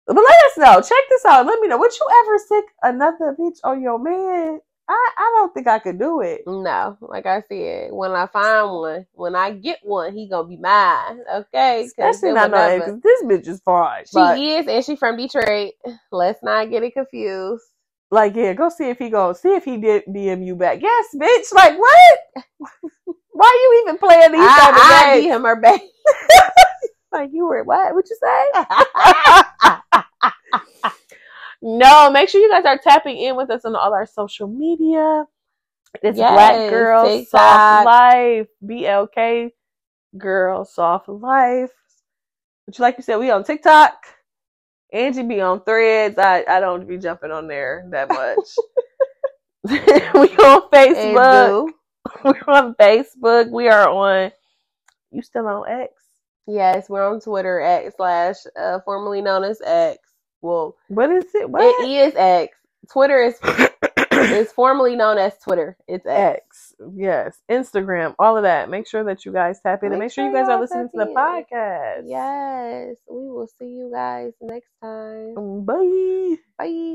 But 0.06 0.16
let 0.16 0.44
us 0.46 0.58
know. 0.58 0.74
Check 0.80 1.04
this 1.10 1.24
out. 1.24 1.46
Let 1.46 1.60
me 1.60 1.68
know. 1.68 1.78
Would 1.78 1.92
you 1.92 2.06
ever 2.22 2.38
sick 2.46 2.64
another 2.82 3.36
bitch 3.38 3.58
on 3.64 3.82
your 3.82 3.98
man? 3.98 4.60
I, 4.89 5.11
I 5.18 5.32
don't 5.34 5.53
think 5.53 5.66
I 5.66 5.80
could 5.80 5.99
do 5.99 6.20
it. 6.20 6.43
No, 6.47 6.97
like 7.01 7.26
I 7.26 7.43
said, 7.49 7.91
when 7.91 8.12
I 8.12 8.26
find 8.26 8.70
one, 8.70 9.07
when 9.12 9.34
I 9.34 9.51
get 9.51 9.80
one, 9.82 10.14
he 10.14 10.28
gonna 10.28 10.47
be 10.47 10.57
mine. 10.57 11.20
Okay, 11.34 11.84
Especially 11.87 12.32
not 12.32 12.53
no 12.53 12.59
ex. 12.59 12.93
This 13.03 13.22
bitch 13.24 13.49
is 13.49 13.61
fine. 13.64 14.05
She 14.05 14.14
but, 14.14 14.39
is, 14.39 14.66
and 14.68 14.84
she 14.84 14.97
from 14.97 15.16
Detroit. 15.16 15.72
Let's 16.12 16.43
not 16.43 16.70
get 16.70 16.84
it 16.84 16.95
confused. 16.95 17.64
like, 18.11 18.37
yeah, 18.37 18.53
go 18.53 18.68
see 18.68 18.89
if 18.89 18.99
he 18.99 19.11
go 19.11 19.32
see 19.32 19.55
if 19.55 19.64
he 19.64 19.76
did 19.76 20.05
DM 20.09 20.47
you 20.47 20.55
back. 20.55 20.80
Yes, 20.80 21.07
bitch. 21.14 21.53
Like, 21.53 21.76
what? 21.78 22.18
Why 23.32 23.61
you 23.62 23.82
even 23.82 23.99
playing 23.99 24.32
these 24.32 24.49
type 24.49 24.70
of 24.70 24.80
I, 24.80 25.12
I 25.14 25.20
him 25.20 25.43
her 25.43 25.61
back. 25.61 25.80
Like, 27.12 27.30
you 27.32 27.47
were 27.47 27.64
what? 27.64 27.95
What 27.95 28.05
you 28.11 28.18
say? 28.22 28.43
no, 31.66 32.10
make 32.12 32.28
sure 32.28 32.40
you 32.40 32.48
guys 32.48 32.64
are 32.64 32.78
tapping 32.78 33.16
in 33.16 33.36
with 33.36 33.50
us 33.50 33.64
on 33.64 33.74
all 33.74 33.92
our 33.92 34.06
social 34.06 34.46
media. 34.46 35.24
It's 36.00 36.16
Yes, 36.16 36.32
Black 36.32 36.70
Girl 36.70 37.04
TikTok. 37.04 37.28
Soft 37.28 37.86
Life, 37.86 38.46
BLK 38.64 39.50
Girl 40.16 40.64
Soft 40.64 41.08
Life. 41.08 41.72
But 42.66 42.78
like 42.78 42.96
you 42.98 43.02
said, 43.02 43.16
we 43.16 43.30
on 43.30 43.42
TikTok. 43.42 43.94
Angie 44.92 45.24
be 45.24 45.40
on 45.40 45.60
Threads. 45.64 46.18
I 46.18 46.44
I 46.48 46.60
don't 46.60 46.86
be 46.86 46.98
jumping 46.98 47.32
on 47.32 47.48
there 47.48 47.84
that 47.90 48.08
much. 48.10 48.46
we 49.68 50.36
on 50.36 50.70
Facebook. 50.70 51.70
We're 52.24 52.42
on 52.46 52.74
Facebook. 52.74 53.50
We 53.50 53.66
are 53.66 53.88
on. 53.88 54.30
You 55.10 55.22
still 55.22 55.48
on 55.48 55.68
X? 55.68 55.92
Yes, 56.46 56.88
we're 56.88 57.08
on 57.08 57.18
Twitter 57.18 57.60
X 57.60 57.94
slash 57.96 58.36
uh, 58.56 58.78
formerly 58.84 59.20
known 59.20 59.42
as 59.42 59.60
X. 59.60 59.98
Well, 60.47 60.76
What 60.88 61.11
is 61.11 61.34
it? 61.34 61.51
What? 61.51 61.62
it 61.84 61.90
is 61.90 62.14
X. 62.16 62.57
Twitter 62.90 63.20
is 63.22 63.34
is 64.12 64.53
formerly 64.53 64.97
known 64.97 65.18
as 65.18 65.36
Twitter. 65.38 65.76
It's 65.88 66.07
X. 66.07 66.36
X. 66.36 66.74
Yes. 66.94 67.38
Instagram. 67.51 68.14
All 68.18 68.36
of 68.36 68.44
that. 68.44 68.70
Make 68.70 68.86
sure 68.86 69.05
that 69.05 69.24
you 69.24 69.32
guys 69.32 69.61
tap 69.61 69.82
in 69.82 69.92
and 69.92 69.99
make 69.99 70.07
Make 70.07 70.12
sure 70.12 70.26
you 70.26 70.32
guys 70.32 70.49
are 70.49 70.61
listening 70.61 70.88
to 70.90 70.97
the 70.99 71.07
podcast. 71.07 72.03
Yes, 72.07 72.97
we 73.11 73.28
will 73.28 73.49
see 73.59 73.66
you 73.66 73.90
guys 73.92 74.32
next 74.40 74.70
time. 74.82 75.34
Bye. 75.64 76.36
Bye. 76.59 76.94